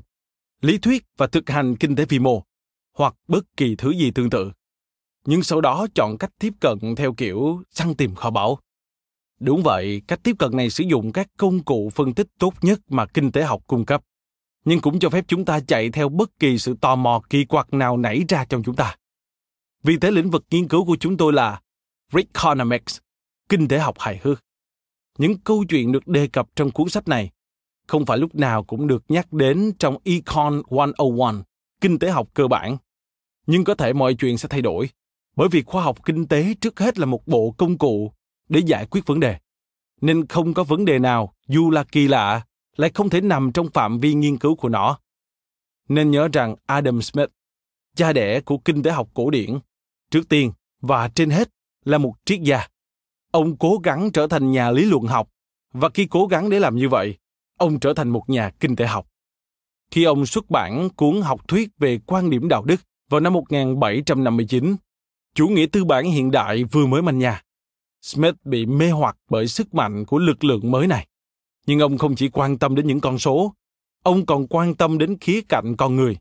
lý 0.61 0.77
thuyết 0.77 1.05
và 1.17 1.27
thực 1.27 1.49
hành 1.49 1.75
kinh 1.75 1.95
tế 1.95 2.05
vi 2.05 2.19
mô, 2.19 2.43
hoặc 2.93 3.15
bất 3.27 3.57
kỳ 3.57 3.75
thứ 3.75 3.91
gì 3.91 4.11
tương 4.11 4.29
tự 4.29 4.51
nhưng 5.25 5.43
sau 5.43 5.61
đó 5.61 5.87
chọn 5.95 6.17
cách 6.17 6.31
tiếp 6.39 6.53
cận 6.59 6.95
theo 6.97 7.13
kiểu 7.13 7.61
săn 7.71 7.95
tìm 7.95 8.15
kho 8.15 8.29
báu. 8.29 8.59
Đúng 9.39 9.63
vậy, 9.63 10.01
cách 10.07 10.19
tiếp 10.23 10.35
cận 10.39 10.57
này 10.57 10.69
sử 10.69 10.83
dụng 10.83 11.11
các 11.11 11.27
công 11.37 11.63
cụ 11.63 11.89
phân 11.95 12.13
tích 12.13 12.27
tốt 12.39 12.53
nhất 12.61 12.79
mà 12.89 13.05
kinh 13.05 13.31
tế 13.31 13.43
học 13.43 13.61
cung 13.67 13.85
cấp, 13.85 14.01
nhưng 14.65 14.81
cũng 14.81 14.99
cho 14.99 15.09
phép 15.09 15.25
chúng 15.27 15.45
ta 15.45 15.59
chạy 15.59 15.89
theo 15.89 16.09
bất 16.09 16.39
kỳ 16.39 16.57
sự 16.57 16.75
tò 16.81 16.95
mò 16.95 17.21
kỳ 17.29 17.45
quặc 17.45 17.73
nào 17.73 17.97
nảy 17.97 18.23
ra 18.29 18.45
trong 18.45 18.63
chúng 18.63 18.75
ta. 18.75 18.95
Vì 19.83 19.97
thế 19.97 20.11
lĩnh 20.11 20.29
vực 20.29 20.45
nghiên 20.51 20.67
cứu 20.67 20.85
của 20.85 20.97
chúng 20.99 21.17
tôi 21.17 21.33
là 21.33 21.61
Reconomics, 22.13 22.97
kinh 23.49 23.67
tế 23.67 23.79
học 23.79 23.95
hài 23.99 24.19
hước. 24.23 24.43
Những 25.17 25.39
câu 25.39 25.63
chuyện 25.69 25.91
được 25.91 26.07
đề 26.07 26.27
cập 26.27 26.47
trong 26.55 26.71
cuốn 26.71 26.89
sách 26.89 27.07
này 27.07 27.31
không 27.87 28.05
phải 28.05 28.17
lúc 28.17 28.35
nào 28.35 28.63
cũng 28.63 28.87
được 28.87 29.03
nhắc 29.09 29.33
đến 29.33 29.71
trong 29.79 29.97
Econ 30.03 30.61
101, 30.69 31.35
kinh 31.81 31.99
tế 31.99 32.09
học 32.09 32.27
cơ 32.33 32.47
bản. 32.47 32.77
Nhưng 33.47 33.63
có 33.63 33.75
thể 33.75 33.93
mọi 33.93 34.13
chuyện 34.13 34.37
sẽ 34.37 34.47
thay 34.47 34.61
đổi 34.61 34.89
bởi 35.35 35.47
vì 35.51 35.63
khoa 35.63 35.83
học 35.83 36.05
kinh 36.05 36.27
tế 36.27 36.53
trước 36.61 36.79
hết 36.79 36.99
là 36.99 37.05
một 37.05 37.27
bộ 37.27 37.55
công 37.57 37.77
cụ 37.77 38.11
để 38.49 38.59
giải 38.65 38.85
quyết 38.85 39.05
vấn 39.05 39.19
đề. 39.19 39.37
Nên 40.01 40.27
không 40.27 40.53
có 40.53 40.63
vấn 40.63 40.85
đề 40.85 40.99
nào 40.99 41.33
dù 41.47 41.71
là 41.71 41.83
kỳ 41.83 42.07
lạ 42.07 42.45
lại 42.75 42.91
không 42.93 43.09
thể 43.09 43.21
nằm 43.21 43.51
trong 43.51 43.69
phạm 43.69 43.99
vi 43.99 44.13
nghiên 44.13 44.37
cứu 44.37 44.55
của 44.55 44.69
nó. 44.69 44.99
Nên 45.89 46.11
nhớ 46.11 46.27
rằng 46.33 46.55
adam 46.65 47.01
smith 47.01 47.29
cha 47.95 48.13
đẻ 48.13 48.41
của 48.41 48.57
kinh 48.57 48.83
tế 48.83 48.91
học 48.91 49.09
cổ 49.13 49.29
điển 49.29 49.59
trước 50.11 50.29
tiên 50.29 50.51
và 50.81 51.07
trên 51.07 51.29
hết 51.29 51.49
là 51.85 51.97
một 51.97 52.13
triết 52.25 52.41
gia. 52.41 52.67
Ông 53.31 53.57
cố 53.57 53.79
gắng 53.83 54.11
trở 54.11 54.27
thành 54.27 54.51
nhà 54.51 54.71
lý 54.71 54.85
luận 54.85 55.03
học 55.03 55.29
và 55.73 55.89
khi 55.93 56.05
cố 56.05 56.27
gắng 56.27 56.49
để 56.49 56.59
làm 56.59 56.75
như 56.75 56.89
vậy 56.89 57.17
ông 57.57 57.79
trở 57.79 57.93
thành 57.93 58.09
một 58.09 58.29
nhà 58.29 58.49
kinh 58.49 58.75
tế 58.75 58.85
học. 58.85 59.07
Khi 59.91 60.03
ông 60.03 60.25
xuất 60.25 60.49
bản 60.49 60.89
cuốn 60.89 61.21
học 61.21 61.47
thuyết 61.47 61.69
về 61.77 61.99
quan 62.05 62.29
điểm 62.29 62.47
đạo 62.47 62.63
đức 62.63 62.81
vào 63.09 63.19
năm 63.19 63.33
1759, 63.33 64.75
chủ 65.35 65.47
nghĩa 65.47 65.65
tư 65.71 65.85
bản 65.85 66.05
hiện 66.05 66.31
đại 66.31 66.63
vừa 66.63 66.85
mới 66.85 67.01
manh 67.01 67.19
nhà 67.19 67.41
Smith 68.05 68.35
bị 68.43 68.65
mê 68.65 68.89
hoặc 68.89 69.17
bởi 69.29 69.47
sức 69.47 69.73
mạnh 69.73 70.05
của 70.05 70.19
lực 70.19 70.43
lượng 70.43 70.71
mới 70.71 70.87
này. 70.87 71.07
Nhưng 71.67 71.79
ông 71.79 71.97
không 71.97 72.15
chỉ 72.15 72.29
quan 72.29 72.57
tâm 72.57 72.75
đến 72.75 72.87
những 72.87 72.99
con 72.99 73.19
số, 73.19 73.53
ông 74.03 74.25
còn 74.25 74.47
quan 74.47 74.75
tâm 74.75 74.97
đến 74.97 75.17
khía 75.17 75.41
cạnh 75.41 75.75
con 75.77 75.95
người. 75.95 76.17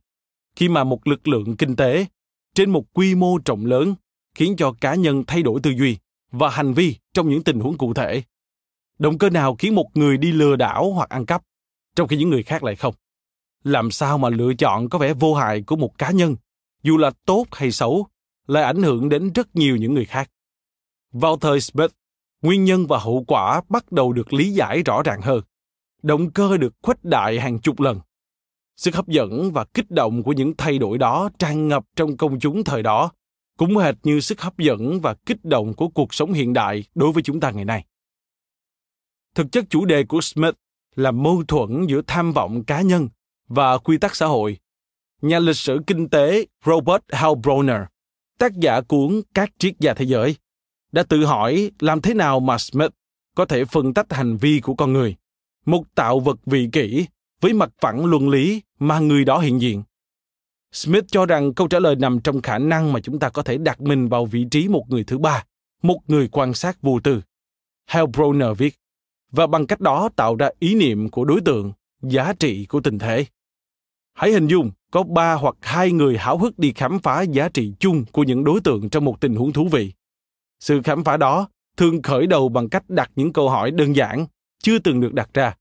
Khi 0.57 0.69
mà 0.69 0.85
một 0.85 1.07
lực 1.07 1.29
lượng 1.29 1.57
kinh 1.57 1.77
tế 1.77 2.07
trên 2.55 2.71
một 2.71 2.85
quy 2.93 3.15
mô 3.15 3.39
rộng 3.45 3.67
lớn 3.67 3.95
khiến 4.35 4.57
cho 4.57 4.73
cá 4.81 4.95
nhân 4.95 5.25
thay 5.27 5.43
đổi 5.43 5.61
tư 5.63 5.71
duy 5.71 5.97
và 6.31 6.49
hành 6.49 6.75
vi 6.75 6.97
trong 7.13 7.29
những 7.29 7.45
tình 7.45 7.61
huống 7.61 7.79
cụ 7.79 7.95
thể. 7.95 8.23
Động 8.99 9.19
cơ 9.19 9.31
nào 9.31 9.55
khiến 9.55 9.75
một 9.75 9.87
người 9.95 10.17
đi 10.17 10.33
lừa 10.33 10.57
đảo 10.57 10.93
hoặc 10.93 11.09
ăn 11.09 11.27
cắp, 11.27 11.43
trong 11.97 12.09
khi 12.09 12.17
những 12.17 12.31
người 12.31 12.43
khác 12.43 12.65
lại 12.65 12.77
không? 12.77 12.95
Làm 13.65 13.91
sao 13.91 14.19
mà 14.19 14.29
lựa 14.29 14.55
chọn 14.55 14.89
có 14.89 14.99
vẻ 14.99 15.15
vô 15.15 15.35
hại 15.35 15.63
của 15.63 15.77
một 15.77 15.99
cá 15.99 16.11
nhân, 16.11 16.37
dù 16.83 16.99
là 16.99 17.11
tốt 17.27 17.47
hay 17.53 17.71
xấu, 17.71 18.07
lại 18.47 18.63
ảnh 18.63 18.83
hưởng 18.83 19.09
đến 19.09 19.33
rất 19.33 19.57
nhiều 19.57 19.77
những 19.77 19.95
người 19.95 20.05
khác. 20.05 20.31
Vào 21.15 21.37
thời 21.37 21.61
Smith, 21.61 21.91
nguyên 22.43 22.65
nhân 22.65 22.87
và 22.87 22.99
hậu 22.99 23.25
quả 23.27 23.61
bắt 23.69 23.93
đầu 23.93 24.13
được 24.13 24.33
lý 24.33 24.51
giải 24.51 24.83
rõ 24.83 25.03
ràng 25.03 25.21
hơn. 25.23 25.41
Động 26.03 26.31
cơ 26.31 26.57
được 26.57 26.75
khuếch 26.83 27.05
đại 27.05 27.41
hàng 27.41 27.59
chục 27.61 27.81
lần. 27.81 28.01
Sức 28.77 28.95
hấp 28.95 29.09
dẫn 29.09 29.53
và 29.53 29.65
kích 29.65 29.91
động 29.91 30.23
của 30.23 30.33
những 30.33 30.53
thay 30.59 30.79
đổi 30.79 30.99
đó 30.99 31.31
tràn 31.39 31.69
ngập 31.69 31.85
trong 31.97 32.17
công 32.17 32.41
chúng 32.41 32.65
thời 32.65 32.83
đó, 32.83 33.11
cũng 33.59 33.77
hệt 33.77 33.95
như 34.03 34.21
sức 34.21 34.41
hấp 34.41 34.59
dẫn 34.59 35.01
và 35.01 35.15
kích 35.15 35.45
động 35.45 35.75
của 35.75 35.89
cuộc 35.89 36.15
sống 36.15 36.33
hiện 36.33 36.53
đại 36.53 36.85
đối 36.95 37.13
với 37.13 37.23
chúng 37.23 37.41
ta 37.41 37.51
ngày 37.51 37.65
nay. 37.65 37.85
Thực 39.35 39.53
chất 39.53 39.65
chủ 39.71 39.85
đề 39.85 40.05
của 40.05 40.21
Smith 40.21 40.55
là 40.95 41.11
mâu 41.11 41.45
thuẫn 41.49 41.87
giữa 41.87 42.01
tham 42.07 42.33
vọng 42.33 42.65
cá 42.65 42.81
nhân 42.81 43.09
và 43.49 43.79
quy 43.79 43.99
tắc 43.99 44.17
xã 44.17 44.27
hội. 44.27 44.59
Nhà 45.23 45.39
lịch 45.39 45.57
sử 45.57 45.81
kinh 45.87 46.09
tế 46.09 46.47
Robert 46.65 47.03
Halbroner 47.09 47.81
tác 48.39 48.53
giả 48.57 48.81
cuốn 48.81 49.23
Các 49.35 49.51
triết 49.59 49.75
gia 49.81 49.95
thế 49.95 50.05
giới, 50.05 50.37
đã 50.95 51.03
tự 51.03 51.25
hỏi 51.25 51.71
làm 51.79 52.01
thế 52.01 52.15
nào 52.15 52.41
mà 52.41 52.59
Smith 52.59 52.91
có 53.37 53.45
thể 53.45 53.65
phân 53.65 53.95
tách 53.95 54.13
hành 54.13 54.37
vi 54.37 54.61
của 54.61 54.75
con 54.75 54.93
người, 54.93 55.17
một 55.67 55.85
tạo 55.95 56.21
vật 56.21 56.37
vị 56.47 56.69
kỷ 56.73 57.07
với 57.41 57.53
mặt 57.53 57.71
phẳng 57.81 58.05
luân 58.05 58.29
lý 58.29 58.63
mà 58.79 58.99
người 58.99 59.25
đó 59.25 59.39
hiện 59.39 59.61
diện. 59.61 59.83
Smith 60.73 61.05
cho 61.09 61.27
rằng 61.27 61.55
câu 61.55 61.69
trả 61.69 61.79
lời 61.79 61.97
nằm 61.97 62.21
trong 62.21 62.43
khả 62.43 62.59
năng 62.59 62.93
mà 62.93 63.01
chúng 63.01 63.19
ta 63.19 63.29
có 63.29 63.43
thể 63.43 63.59
đặt 63.59 63.81
mình 63.81 64.09
vào 64.09 64.27
vị 64.27 64.47
trí 64.51 64.69
một 64.69 64.85
người 64.89 65.05
thứ 65.05 65.19
ba, 65.19 65.45
một 65.83 65.99
người 66.07 66.29
quan 66.29 66.55
sát 66.55 66.83
vô 66.83 67.01
tư. 67.05 67.23
Helbroner 67.87 68.59
viết, 68.59 68.75
và 69.33 69.47
bằng 69.47 69.67
cách 69.67 69.81
đó 69.81 70.09
tạo 70.17 70.37
ra 70.37 70.51
ý 70.59 70.75
niệm 70.75 71.11
của 71.11 71.25
đối 71.25 71.41
tượng, 71.41 71.73
giá 72.03 72.33
trị 72.39 72.67
của 72.67 72.81
tình 72.81 72.99
thể. 72.99 73.27
Hãy 74.15 74.33
hình 74.33 74.47
dung 74.47 74.71
có 74.91 75.03
ba 75.03 75.35
hoặc 75.35 75.57
hai 75.61 75.93
người 75.93 76.19
háo 76.19 76.39
hức 76.39 76.59
đi 76.59 76.73
khám 76.73 76.99
phá 76.99 77.23
giá 77.23 77.49
trị 77.49 77.73
chung 77.79 78.05
của 78.13 78.23
những 78.23 78.45
đối 78.45 78.61
tượng 78.61 78.91
trong 78.91 79.05
một 79.05 79.21
tình 79.21 79.35
huống 79.35 79.53
thú 79.53 79.69
vị. 79.69 79.93
Sự 80.65 80.81
khám 80.85 81.05
phá 81.05 81.17
đó 81.17 81.49
thường 81.77 82.03
khởi 82.03 82.27
đầu 82.27 82.49
bằng 82.49 82.69
cách 82.69 82.85
đặt 82.89 83.11
những 83.17 83.33
câu 83.33 83.51
hỏi 83.51 83.71
đơn 83.71 83.97
giản, 83.97 84.27
chưa 84.59 84.79
từng 84.79 85.01
được 85.01 85.15
đặt 85.15 85.31
ra. 85.35 85.57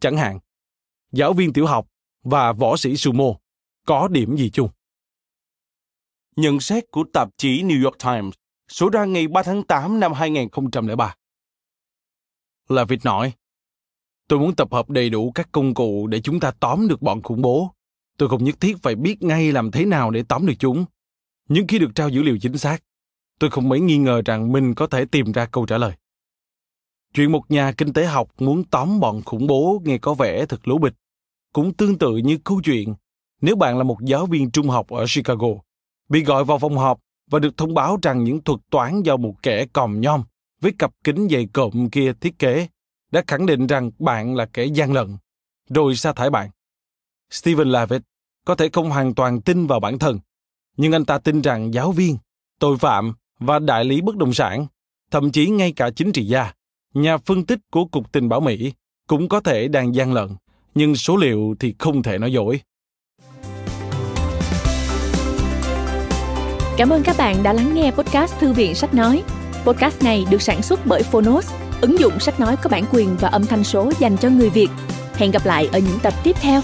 Chẳng 0.00 0.16
hạn, 0.16 0.38
giáo 1.12 1.32
viên 1.32 1.52
tiểu 1.52 1.66
học 1.66 1.88
và 2.22 2.52
võ 2.52 2.76
sĩ 2.76 2.96
sumo 2.96 3.24
có 3.86 4.08
điểm 4.08 4.36
gì 4.36 4.50
chung? 4.50 4.68
Nhận 6.36 6.60
xét 6.60 6.84
của 6.90 7.04
tạp 7.12 7.28
chí 7.36 7.62
New 7.62 7.84
York 7.84 7.98
Times 8.04 8.34
số 8.68 8.90
ra 8.90 9.04
ngày 9.04 9.28
3 9.28 9.42
tháng 9.42 9.62
8 9.62 10.00
năm 10.00 10.12
2003. 10.12 11.14
Là 12.68 12.84
Việt 12.84 13.04
nói, 13.04 13.32
tôi 14.28 14.38
muốn 14.38 14.56
tập 14.56 14.72
hợp 14.72 14.90
đầy 14.90 15.10
đủ 15.10 15.32
các 15.34 15.48
công 15.52 15.74
cụ 15.74 16.06
để 16.06 16.20
chúng 16.20 16.40
ta 16.40 16.52
tóm 16.60 16.88
được 16.88 17.02
bọn 17.02 17.22
khủng 17.22 17.42
bố 17.42 17.74
Tôi 18.18 18.28
không 18.28 18.44
nhất 18.44 18.60
thiết 18.60 18.76
phải 18.82 18.94
biết 18.94 19.22
ngay 19.22 19.52
làm 19.52 19.70
thế 19.70 19.84
nào 19.84 20.10
để 20.10 20.22
tóm 20.28 20.46
được 20.46 20.54
chúng. 20.58 20.84
Nhưng 21.48 21.66
khi 21.66 21.78
được 21.78 21.94
trao 21.94 22.08
dữ 22.08 22.22
liệu 22.22 22.38
chính 22.40 22.58
xác, 22.58 22.82
tôi 23.42 23.50
không 23.50 23.68
mấy 23.68 23.80
nghi 23.80 23.96
ngờ 23.96 24.22
rằng 24.24 24.52
mình 24.52 24.74
có 24.74 24.86
thể 24.86 25.04
tìm 25.04 25.32
ra 25.32 25.46
câu 25.46 25.66
trả 25.66 25.78
lời. 25.78 25.92
Chuyện 27.14 27.32
một 27.32 27.50
nhà 27.50 27.72
kinh 27.72 27.92
tế 27.92 28.06
học 28.06 28.28
muốn 28.38 28.64
tóm 28.64 29.00
bọn 29.00 29.22
khủng 29.22 29.46
bố 29.46 29.82
nghe 29.84 29.98
có 29.98 30.14
vẻ 30.14 30.46
thật 30.46 30.68
lố 30.68 30.78
bịch. 30.78 30.92
Cũng 31.52 31.74
tương 31.74 31.98
tự 31.98 32.16
như 32.16 32.38
câu 32.44 32.60
chuyện 32.64 32.94
nếu 33.40 33.56
bạn 33.56 33.78
là 33.78 33.84
một 33.84 33.96
giáo 34.02 34.26
viên 34.26 34.50
trung 34.50 34.68
học 34.68 34.88
ở 34.88 35.04
Chicago, 35.14 35.48
bị 36.08 36.24
gọi 36.24 36.44
vào 36.44 36.58
phòng 36.58 36.78
họp 36.78 37.00
và 37.30 37.38
được 37.38 37.56
thông 37.56 37.74
báo 37.74 37.98
rằng 38.02 38.24
những 38.24 38.40
thuật 38.44 38.60
toán 38.70 39.02
do 39.02 39.16
một 39.16 39.34
kẻ 39.42 39.66
còm 39.72 40.00
nhom 40.00 40.22
với 40.60 40.72
cặp 40.78 40.90
kính 41.04 41.28
dày 41.30 41.48
cộm 41.52 41.88
kia 41.92 42.12
thiết 42.20 42.38
kế 42.38 42.66
đã 43.12 43.22
khẳng 43.26 43.46
định 43.46 43.66
rằng 43.66 43.90
bạn 43.98 44.34
là 44.34 44.46
kẻ 44.46 44.64
gian 44.64 44.92
lận, 44.92 45.16
rồi 45.68 45.96
sa 45.96 46.12
thải 46.12 46.30
bạn. 46.30 46.50
Stephen 47.30 47.68
Lavitt 47.68 48.02
có 48.46 48.54
thể 48.54 48.68
không 48.72 48.90
hoàn 48.90 49.14
toàn 49.14 49.40
tin 49.40 49.66
vào 49.66 49.80
bản 49.80 49.98
thân, 49.98 50.18
nhưng 50.76 50.92
anh 50.92 51.04
ta 51.04 51.18
tin 51.18 51.40
rằng 51.40 51.74
giáo 51.74 51.92
viên, 51.92 52.16
tội 52.58 52.78
phạm 52.78 53.14
và 53.46 53.58
đại 53.58 53.84
lý 53.84 54.00
bất 54.00 54.16
động 54.16 54.32
sản, 54.32 54.66
thậm 55.10 55.30
chí 55.30 55.46
ngay 55.46 55.72
cả 55.72 55.90
chính 55.90 56.12
trị 56.12 56.24
gia, 56.24 56.52
nhà 56.94 57.16
phân 57.16 57.46
tích 57.46 57.58
của 57.70 57.84
Cục 57.84 58.12
Tình 58.12 58.28
báo 58.28 58.40
Mỹ 58.40 58.72
cũng 59.08 59.28
có 59.28 59.40
thể 59.40 59.68
đang 59.68 59.94
gian 59.94 60.12
lận, 60.12 60.28
nhưng 60.74 60.96
số 60.96 61.16
liệu 61.16 61.54
thì 61.60 61.74
không 61.78 62.02
thể 62.02 62.18
nói 62.18 62.32
dối. 62.32 62.60
Cảm 66.76 66.90
ơn 66.90 67.02
các 67.02 67.16
bạn 67.18 67.42
đã 67.42 67.52
lắng 67.52 67.74
nghe 67.74 67.90
podcast 67.90 68.38
Thư 68.38 68.52
viện 68.52 68.74
Sách 68.74 68.94
Nói. 68.94 69.22
Podcast 69.64 70.02
này 70.02 70.24
được 70.30 70.42
sản 70.42 70.62
xuất 70.62 70.86
bởi 70.86 71.02
Phonos, 71.02 71.52
ứng 71.80 71.98
dụng 71.98 72.20
sách 72.20 72.40
nói 72.40 72.56
có 72.62 72.70
bản 72.70 72.84
quyền 72.92 73.16
và 73.20 73.28
âm 73.28 73.46
thanh 73.46 73.64
số 73.64 73.92
dành 73.98 74.16
cho 74.16 74.28
người 74.28 74.50
Việt. 74.50 74.68
Hẹn 75.14 75.30
gặp 75.30 75.46
lại 75.46 75.68
ở 75.72 75.78
những 75.78 75.98
tập 76.02 76.14
tiếp 76.24 76.36
theo. 76.40 76.60